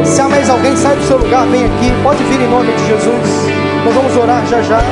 Se 0.05 0.21
há 0.21 0.29
mais 0.29 0.51
alguém, 0.51 0.75
sai 0.77 0.97
do 0.97 1.03
seu 1.05 1.19
lugar, 1.19 1.47
vem 1.47 1.65
aqui. 1.65 1.93
Pode 2.03 2.25
vir 2.25 2.41
em 2.41 2.51
nome 2.51 2.73
de 2.73 2.87
Jesus. 2.89 3.49
Nós 3.85 3.95
vamos 3.95 4.17
orar 4.17 4.45
já 4.47 4.61
já. 4.63 4.83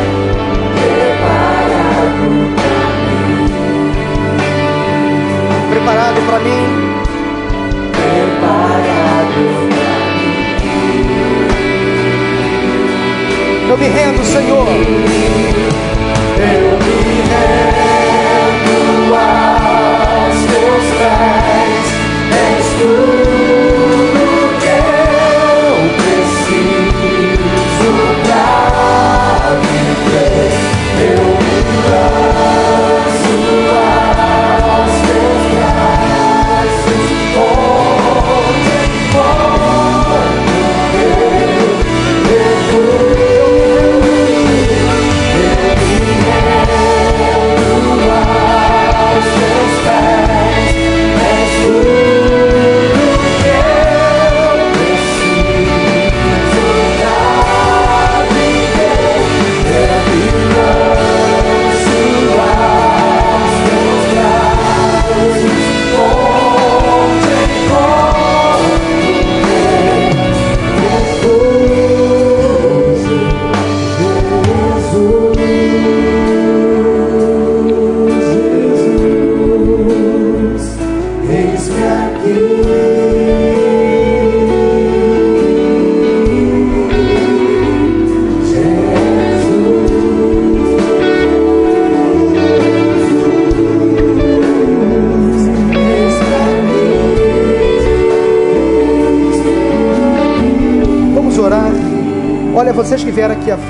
Preparado 5.69 6.27
para 6.29 6.39
mim. 6.39 6.93
Eu 13.73 13.79
me 13.79 13.89
rendo, 13.89 14.23
Senhor. 14.23 14.69
Eu 14.69 14.77
me 16.77 17.23
rendo 17.33 18.75
aos 19.15 20.39
teus 20.45 20.87
pés, 20.99 21.87
és 22.37 22.67
tudo 22.79 24.29
que 24.61 24.69
eu 24.69 25.89
preciso 25.97 27.93
pra 28.25 28.47
viver. 29.63 30.53
Eu 31.01 31.25
me 31.41 31.57
lanço 31.89 32.22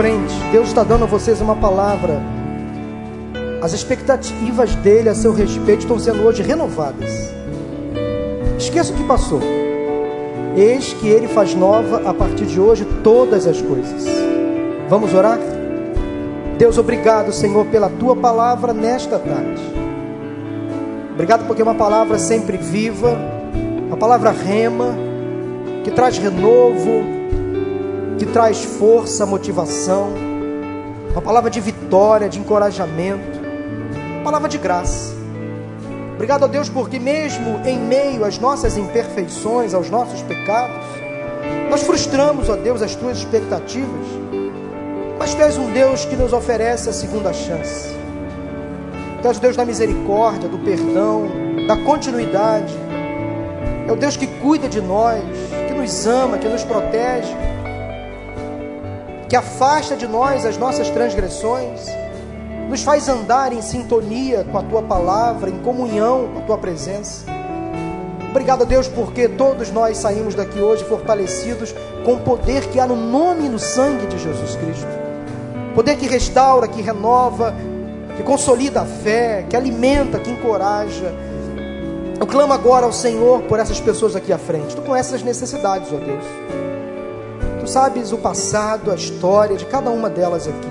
frente, 0.02 0.34
Deus 0.50 0.66
está 0.66 0.82
dando 0.82 1.04
a 1.04 1.06
vocês 1.06 1.40
uma 1.40 1.54
palavra 1.54 2.20
As 3.62 3.72
expectativas 3.72 4.74
dele 4.74 5.08
a 5.08 5.14
seu 5.14 5.32
respeito 5.32 5.82
estão 5.82 5.96
sendo 5.96 6.24
hoje 6.26 6.42
renovadas. 6.42 7.08
Esqueça 8.58 8.92
o 8.92 8.96
que 8.96 9.04
passou. 9.04 9.38
Eis 10.56 10.92
que 10.94 11.06
ele 11.06 11.28
faz 11.28 11.54
nova 11.54 12.02
a 12.04 12.12
partir 12.12 12.46
de 12.46 12.58
hoje 12.58 12.84
todas 13.04 13.46
as 13.46 13.62
coisas. 13.62 14.04
Vamos 14.88 15.14
orar? 15.14 15.38
Deus, 16.58 16.78
obrigado, 16.78 17.32
Senhor, 17.32 17.64
pela 17.66 17.88
tua 17.88 18.16
palavra 18.16 18.72
nesta 18.72 19.20
tarde. 19.20 19.62
Obrigado 21.14 21.46
porque 21.46 21.62
é 21.62 21.64
uma 21.64 21.76
palavra 21.76 22.18
sempre 22.18 22.56
viva, 22.56 23.16
uma 23.86 23.96
palavra 23.96 24.32
rema, 24.32 24.96
que 25.84 25.92
traz 25.92 26.18
renovo, 26.18 27.21
traz 28.32 28.64
força, 28.64 29.26
motivação, 29.26 30.14
uma 31.10 31.20
palavra 31.20 31.50
de 31.50 31.60
vitória, 31.60 32.30
de 32.30 32.38
encorajamento, 32.38 33.38
uma 34.14 34.24
palavra 34.24 34.48
de 34.48 34.56
graça. 34.56 35.14
Obrigado 36.14 36.44
a 36.44 36.46
Deus 36.46 36.68
porque, 36.70 36.98
mesmo 36.98 37.60
em 37.66 37.78
meio 37.78 38.24
às 38.24 38.38
nossas 38.38 38.78
imperfeições, 38.78 39.74
aos 39.74 39.90
nossos 39.90 40.22
pecados, 40.22 40.86
nós 41.68 41.82
frustramos, 41.82 42.48
ó 42.48 42.56
Deus, 42.56 42.80
as 42.80 42.94
tuas 42.94 43.18
expectativas, 43.18 44.06
mas 45.18 45.34
tu 45.34 45.42
és 45.42 45.58
um 45.58 45.70
Deus 45.70 46.06
que 46.06 46.16
nos 46.16 46.32
oferece 46.32 46.88
a 46.88 46.92
segunda 46.92 47.34
chance. 47.34 47.94
Tu 49.20 49.28
és 49.28 49.36
o 49.36 49.40
Deus 49.40 49.56
da 49.56 49.66
misericórdia, 49.66 50.48
do 50.48 50.58
perdão, 50.58 51.28
da 51.66 51.76
continuidade. 51.76 52.74
É 53.86 53.92
o 53.92 53.96
Deus 53.96 54.16
que 54.16 54.26
cuida 54.26 54.68
de 54.68 54.80
nós, 54.80 55.22
que 55.68 55.74
nos 55.74 56.06
ama, 56.06 56.38
que 56.38 56.48
nos 56.48 56.64
protege, 56.64 57.36
que 59.32 59.36
afasta 59.36 59.96
de 59.96 60.06
nós 60.06 60.44
as 60.44 60.58
nossas 60.58 60.90
transgressões 60.90 61.86
nos 62.68 62.82
faz 62.82 63.08
andar 63.08 63.50
em 63.50 63.62
sintonia 63.62 64.44
com 64.52 64.58
a 64.58 64.62
tua 64.62 64.82
palavra, 64.82 65.48
em 65.48 65.58
comunhão 65.60 66.28
com 66.34 66.40
a 66.40 66.42
tua 66.42 66.58
presença. 66.58 67.24
Obrigado 68.28 68.66
Deus 68.66 68.88
porque 68.88 69.30
todos 69.30 69.70
nós 69.70 69.96
saímos 69.96 70.34
daqui 70.34 70.60
hoje 70.60 70.84
fortalecidos 70.84 71.74
com 72.04 72.16
o 72.16 72.20
poder 72.20 72.68
que 72.68 72.78
há 72.78 72.86
no 72.86 72.94
nome 72.94 73.46
e 73.46 73.48
no 73.48 73.58
sangue 73.58 74.06
de 74.06 74.18
Jesus 74.18 74.54
Cristo. 74.56 74.86
Poder 75.74 75.96
que 75.96 76.06
restaura, 76.06 76.68
que 76.68 76.82
renova, 76.82 77.54
que 78.18 78.22
consolida 78.22 78.82
a 78.82 78.84
fé, 78.84 79.46
que 79.48 79.56
alimenta, 79.56 80.18
que 80.18 80.30
encoraja. 80.30 81.10
Eu 82.20 82.26
clamo 82.26 82.52
agora 82.52 82.84
ao 82.84 82.92
Senhor 82.92 83.40
por 83.44 83.58
essas 83.58 83.80
pessoas 83.80 84.14
aqui 84.14 84.30
à 84.30 84.36
frente. 84.36 84.76
Tu 84.76 84.82
conheces 84.82 85.14
as 85.14 85.22
necessidades, 85.22 85.90
ó 85.90 85.96
Deus. 85.96 86.71
Sabes 87.72 88.12
o 88.12 88.18
passado, 88.18 88.90
a 88.90 88.94
história 88.94 89.56
de 89.56 89.64
cada 89.64 89.88
uma 89.88 90.10
delas 90.10 90.46
aqui. 90.46 90.68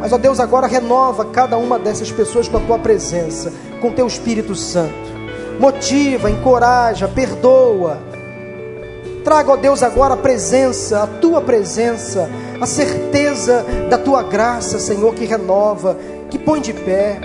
Mas, 0.00 0.10
ó 0.10 0.16
Deus, 0.16 0.40
agora 0.40 0.66
renova 0.66 1.26
cada 1.26 1.58
uma 1.58 1.78
dessas 1.78 2.10
pessoas 2.10 2.48
com 2.48 2.56
a 2.56 2.60
tua 2.60 2.78
presença, 2.78 3.52
com 3.78 3.92
teu 3.92 4.06
Espírito 4.06 4.54
Santo. 4.54 4.94
Motiva, 5.60 6.30
encoraja, 6.30 7.06
perdoa. 7.06 7.98
Traga, 9.22 9.52
ó 9.52 9.56
Deus, 9.56 9.82
agora 9.82 10.14
a 10.14 10.16
presença, 10.16 11.02
a 11.02 11.06
tua 11.06 11.42
presença, 11.42 12.30
a 12.58 12.64
certeza 12.64 13.66
da 13.90 13.98
tua 13.98 14.22
graça, 14.22 14.78
Senhor, 14.78 15.14
que 15.14 15.26
renova, 15.26 15.98
que 16.30 16.38
põe 16.38 16.58
de 16.58 16.72
pé. 16.72 17.20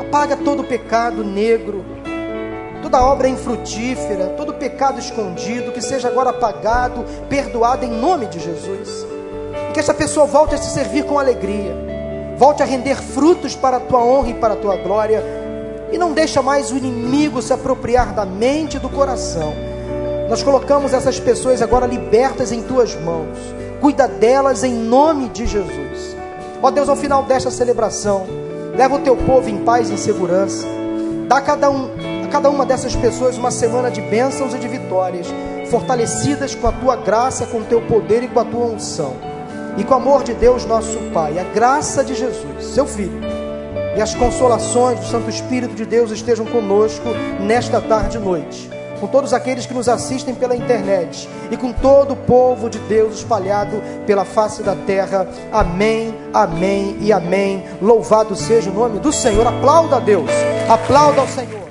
Apaga 0.00 0.36
todo 0.36 0.62
o 0.62 0.66
pecado 0.66 1.22
negro, 1.22 1.84
toda 2.82 3.00
obra 3.00 3.28
infrutífera, 3.28 4.34
todo 4.36 4.51
pecado 4.62 5.00
escondido, 5.00 5.72
que 5.72 5.80
seja 5.80 6.08
agora 6.08 6.30
apagado, 6.30 7.04
perdoado 7.28 7.84
em 7.84 7.90
nome 7.90 8.26
de 8.26 8.38
Jesus 8.38 9.12
que 9.72 9.80
essa 9.80 9.94
pessoa 9.94 10.26
volte 10.26 10.54
a 10.54 10.58
se 10.58 10.70
servir 10.70 11.04
com 11.04 11.18
alegria, 11.18 11.74
volte 12.36 12.62
a 12.62 12.66
render 12.66 12.96
frutos 12.96 13.56
para 13.56 13.78
a 13.78 13.80
tua 13.80 14.04
honra 14.04 14.30
e 14.30 14.34
para 14.34 14.54
a 14.54 14.56
tua 14.56 14.76
glória, 14.76 15.22
e 15.90 15.98
não 15.98 16.12
deixa 16.12 16.42
mais 16.42 16.70
o 16.70 16.76
inimigo 16.76 17.40
se 17.40 17.52
apropriar 17.52 18.14
da 18.14 18.24
mente 18.24 18.76
e 18.76 18.80
do 18.80 18.88
coração. 18.88 19.54
Nós 20.28 20.42
colocamos 20.42 20.92
essas 20.92 21.18
pessoas 21.18 21.60
agora 21.60 21.86
libertas 21.86 22.52
em 22.52 22.62
tuas 22.62 22.94
mãos. 22.94 23.38
Cuida 23.80 24.06
delas 24.06 24.62
em 24.62 24.72
nome 24.72 25.28
de 25.28 25.46
Jesus. 25.46 26.16
Ó 26.62 26.70
Deus, 26.70 26.88
ao 26.88 26.96
final 26.96 27.24
desta 27.24 27.50
celebração, 27.50 28.26
leva 28.74 28.94
o 28.94 29.00
teu 29.00 29.16
povo 29.16 29.50
em 29.50 29.58
paz 29.58 29.90
e 29.90 29.94
em 29.94 29.96
segurança. 29.96 30.66
Dá 31.28 31.38
a 31.38 31.40
cada, 31.42 31.70
um, 31.70 31.90
cada 32.32 32.48
uma 32.48 32.64
dessas 32.64 32.96
pessoas 32.96 33.36
uma 33.36 33.50
semana 33.50 33.90
de 33.90 34.00
bênçãos 34.00 34.54
e 34.54 34.58
de 34.58 34.66
vitórias, 34.66 35.26
fortalecidas 35.70 36.54
com 36.54 36.66
a 36.66 36.72
tua 36.72 36.96
graça, 36.96 37.44
com 37.44 37.58
o 37.58 37.64
teu 37.64 37.82
poder 37.82 38.22
e 38.22 38.28
com 38.28 38.40
a 38.40 38.44
tua 38.44 38.64
unção 38.64 39.14
e 39.76 39.84
com 39.84 39.94
o 39.94 39.96
amor 39.96 40.22
de 40.22 40.34
Deus, 40.34 40.64
nosso 40.66 40.98
Pai, 41.14 41.38
a 41.38 41.44
graça 41.44 42.04
de 42.04 42.14
Jesus, 42.14 42.64
seu 42.74 42.86
Filho, 42.86 43.20
e 43.96 44.00
as 44.00 44.14
consolações 44.14 45.00
do 45.00 45.06
Santo 45.06 45.30
Espírito 45.30 45.74
de 45.74 45.84
Deus 45.84 46.10
estejam 46.10 46.46
conosco 46.46 47.08
nesta 47.40 47.80
tarde 47.80 48.18
e 48.18 48.20
noite, 48.20 48.70
com 49.00 49.06
todos 49.06 49.32
aqueles 49.32 49.66
que 49.66 49.74
nos 49.74 49.88
assistem 49.88 50.34
pela 50.34 50.54
internet 50.54 51.28
e 51.50 51.56
com 51.56 51.72
todo 51.72 52.12
o 52.12 52.16
povo 52.16 52.68
de 52.68 52.78
Deus 52.80 53.16
espalhado 53.16 53.82
pela 54.06 54.24
face 54.24 54.62
da 54.62 54.74
terra. 54.74 55.26
Amém, 55.50 56.14
amém 56.32 56.96
e 57.00 57.12
amém. 57.12 57.64
Louvado 57.80 58.36
seja 58.36 58.70
o 58.70 58.74
nome 58.74 59.00
do 59.00 59.12
Senhor. 59.12 59.46
Aplauda 59.46 59.96
a 59.96 60.00
Deus, 60.00 60.30
aplauda 60.68 61.22
ao 61.22 61.28
Senhor. 61.28 61.61